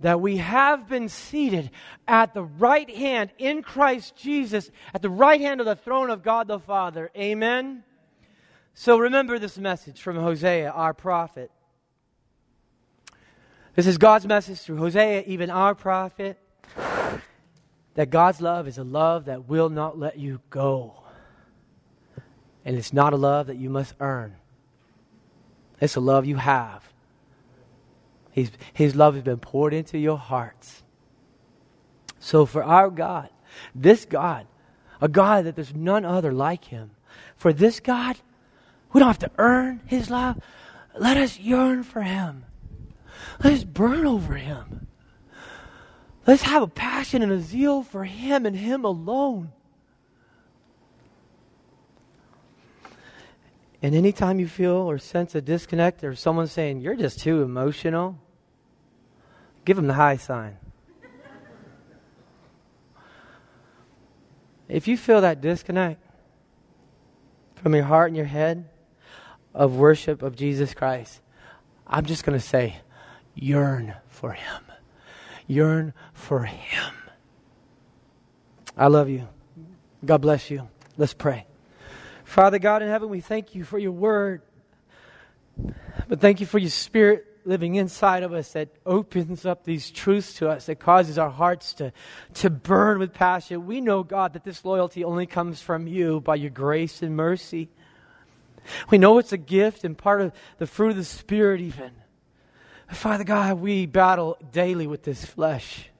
that 0.00 0.20
we 0.20 0.38
have 0.38 0.88
been 0.88 1.08
seated 1.08 1.70
at 2.06 2.34
the 2.34 2.42
right 2.42 2.90
hand 2.94 3.30
in 3.38 3.62
Christ 3.62 4.16
Jesus, 4.16 4.70
at 4.92 5.02
the 5.02 5.10
right 5.10 5.40
hand 5.40 5.60
of 5.60 5.66
the 5.66 5.76
throne 5.76 6.10
of 6.10 6.22
God 6.22 6.48
the 6.48 6.58
Father. 6.58 7.10
Amen. 7.16 7.84
So 8.74 8.98
remember 8.98 9.38
this 9.38 9.56
message 9.56 10.00
from 10.02 10.16
Hosea, 10.16 10.70
our 10.70 10.92
prophet. 10.92 11.50
This 13.74 13.86
is 13.88 13.98
God's 13.98 14.26
message 14.26 14.60
through 14.60 14.76
Hosea, 14.76 15.24
even 15.26 15.50
our 15.50 15.74
prophet, 15.74 16.38
that 17.94 18.10
God's 18.10 18.40
love 18.40 18.68
is 18.68 18.78
a 18.78 18.84
love 18.84 19.24
that 19.24 19.48
will 19.48 19.68
not 19.68 19.98
let 19.98 20.16
you 20.18 20.40
go. 20.50 21.02
And 22.64 22.76
it's 22.76 22.92
not 22.92 23.12
a 23.12 23.16
love 23.16 23.48
that 23.48 23.56
you 23.56 23.68
must 23.68 23.94
earn. 23.98 24.36
It's 25.80 25.96
a 25.96 26.00
love 26.00 26.24
you 26.24 26.36
have. 26.36 26.88
His, 28.30 28.50
his 28.72 28.94
love 28.94 29.14
has 29.14 29.24
been 29.24 29.38
poured 29.38 29.74
into 29.74 29.98
your 29.98 30.18
hearts. 30.18 30.82
So, 32.18 32.46
for 32.46 32.62
our 32.62 32.90
God, 32.90 33.28
this 33.74 34.04
God, 34.04 34.46
a 35.00 35.08
God 35.08 35.44
that 35.44 35.56
there's 35.56 35.74
none 35.74 36.04
other 36.04 36.32
like 36.32 36.66
him, 36.66 36.92
for 37.36 37.52
this 37.52 37.80
God, 37.80 38.16
we 38.92 39.00
don't 39.00 39.08
have 39.08 39.18
to 39.18 39.30
earn 39.38 39.80
his 39.86 40.10
love. 40.10 40.40
Let 40.96 41.16
us 41.16 41.38
yearn 41.38 41.82
for 41.82 42.02
him. 42.02 42.44
Let's 43.42 43.64
burn 43.64 44.06
over 44.06 44.34
him. 44.34 44.86
Let's 46.26 46.42
have 46.42 46.62
a 46.62 46.68
passion 46.68 47.22
and 47.22 47.32
a 47.32 47.40
zeal 47.40 47.82
for 47.82 48.04
him 48.04 48.46
and 48.46 48.56
him 48.56 48.84
alone. 48.84 49.52
And 53.82 53.94
anytime 53.94 54.40
you 54.40 54.48
feel 54.48 54.72
or 54.76 54.96
sense 54.96 55.34
a 55.34 55.42
disconnect 55.42 56.02
or 56.02 56.14
someone 56.14 56.46
saying, 56.46 56.80
you're 56.80 56.96
just 56.96 57.20
too 57.20 57.42
emotional, 57.42 58.18
give 59.66 59.76
them 59.76 59.86
the 59.86 59.94
high 59.94 60.16
sign. 60.16 60.56
if 64.68 64.88
you 64.88 64.96
feel 64.96 65.20
that 65.20 65.42
disconnect 65.42 66.02
from 67.56 67.74
your 67.74 67.84
heart 67.84 68.08
and 68.08 68.16
your 68.16 68.24
head 68.24 68.68
of 69.52 69.76
worship 69.76 70.22
of 70.22 70.34
Jesus 70.34 70.72
Christ, 70.72 71.20
I'm 71.86 72.06
just 72.06 72.24
going 72.24 72.38
to 72.38 72.44
say, 72.44 72.76
yearn 73.34 73.94
for 74.08 74.32
Him. 74.32 74.62
Yearn 75.46 75.92
for 76.12 76.44
Him. 76.44 76.94
I 78.76 78.88
love 78.88 79.08
you. 79.08 79.28
God 80.04 80.18
bless 80.18 80.50
you. 80.50 80.68
Let's 80.96 81.14
pray. 81.14 81.46
Father 82.24 82.58
God 82.58 82.82
in 82.82 82.88
heaven, 82.88 83.08
we 83.08 83.20
thank 83.20 83.54
you 83.54 83.64
for 83.64 83.78
your 83.78 83.92
word. 83.92 84.42
But 86.08 86.20
thank 86.20 86.40
you 86.40 86.46
for 86.46 86.58
your 86.58 86.70
spirit 86.70 87.26
living 87.44 87.74
inside 87.74 88.22
of 88.22 88.32
us 88.32 88.52
that 88.52 88.68
opens 88.86 89.44
up 89.44 89.64
these 89.64 89.90
truths 89.90 90.34
to 90.34 90.48
us, 90.48 90.66
that 90.66 90.80
causes 90.80 91.18
our 91.18 91.30
hearts 91.30 91.74
to, 91.74 91.92
to 92.34 92.50
burn 92.50 92.98
with 92.98 93.12
passion. 93.12 93.66
We 93.66 93.80
know, 93.80 94.02
God, 94.02 94.32
that 94.32 94.44
this 94.44 94.64
loyalty 94.64 95.04
only 95.04 95.26
comes 95.26 95.60
from 95.60 95.86
you 95.86 96.20
by 96.20 96.36
your 96.36 96.50
grace 96.50 97.02
and 97.02 97.16
mercy. 97.16 97.68
We 98.90 98.98
know 98.98 99.18
it's 99.18 99.32
a 99.32 99.38
gift 99.38 99.84
and 99.84 99.96
part 99.96 100.22
of 100.22 100.32
the 100.58 100.66
fruit 100.66 100.90
of 100.90 100.96
the 100.96 101.04
Spirit, 101.04 101.60
even. 101.60 101.90
Father 102.94 103.24
God, 103.24 103.60
we 103.60 103.86
battle 103.86 104.38
daily 104.52 104.86
with 104.86 105.02
this 105.02 105.24
flesh. 105.24 105.90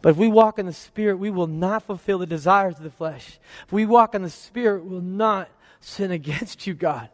But 0.00 0.10
if 0.10 0.16
we 0.16 0.28
walk 0.28 0.58
in 0.58 0.66
the 0.66 0.72
Spirit, 0.72 1.16
we 1.16 1.30
will 1.30 1.46
not 1.46 1.84
fulfill 1.84 2.18
the 2.18 2.26
desires 2.26 2.76
of 2.76 2.82
the 2.82 2.90
flesh. 2.90 3.38
If 3.66 3.72
we 3.72 3.86
walk 3.86 4.14
in 4.14 4.22
the 4.22 4.30
Spirit, 4.30 4.84
we 4.84 4.90
will 4.90 5.00
not 5.00 5.48
sin 5.80 6.10
against 6.10 6.66
you, 6.66 6.74
God. 6.74 7.08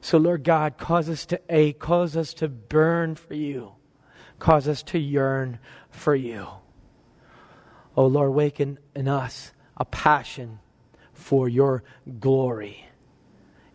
So, 0.00 0.18
Lord 0.18 0.44
God, 0.44 0.78
cause 0.78 1.08
us 1.08 1.26
to 1.26 1.40
ache, 1.48 1.78
cause 1.78 2.16
us 2.16 2.34
to 2.34 2.48
burn 2.48 3.14
for 3.14 3.34
you, 3.34 3.72
cause 4.38 4.68
us 4.68 4.82
to 4.84 4.98
yearn 4.98 5.58
for 5.90 6.14
you. 6.14 6.46
Oh, 7.96 8.06
Lord, 8.06 8.32
waken 8.32 8.78
in 8.94 9.08
us 9.08 9.52
a 9.76 9.84
passion 9.84 10.60
for 11.12 11.48
your 11.48 11.82
glory 12.20 12.86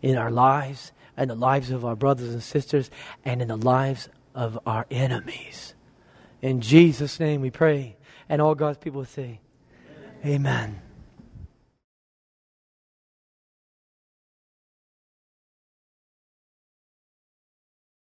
in 0.00 0.16
our 0.16 0.30
lives 0.30 0.92
and 1.16 1.30
the 1.30 1.34
lives 1.34 1.70
of 1.70 1.84
our 1.84 1.96
brothers 1.96 2.30
and 2.30 2.42
sisters 2.42 2.90
and 3.24 3.42
in 3.42 3.48
the 3.48 3.56
lives 3.56 4.08
of 4.34 4.58
our 4.66 4.86
enemies. 4.90 5.74
In 6.42 6.60
Jesus' 6.60 7.20
name 7.20 7.40
we 7.40 7.50
pray. 7.50 7.96
And 8.28 8.42
all 8.42 8.54
God's 8.54 8.78
people 8.78 9.04
say, 9.04 9.40
Amen. 10.24 10.34
Amen. 10.34 10.82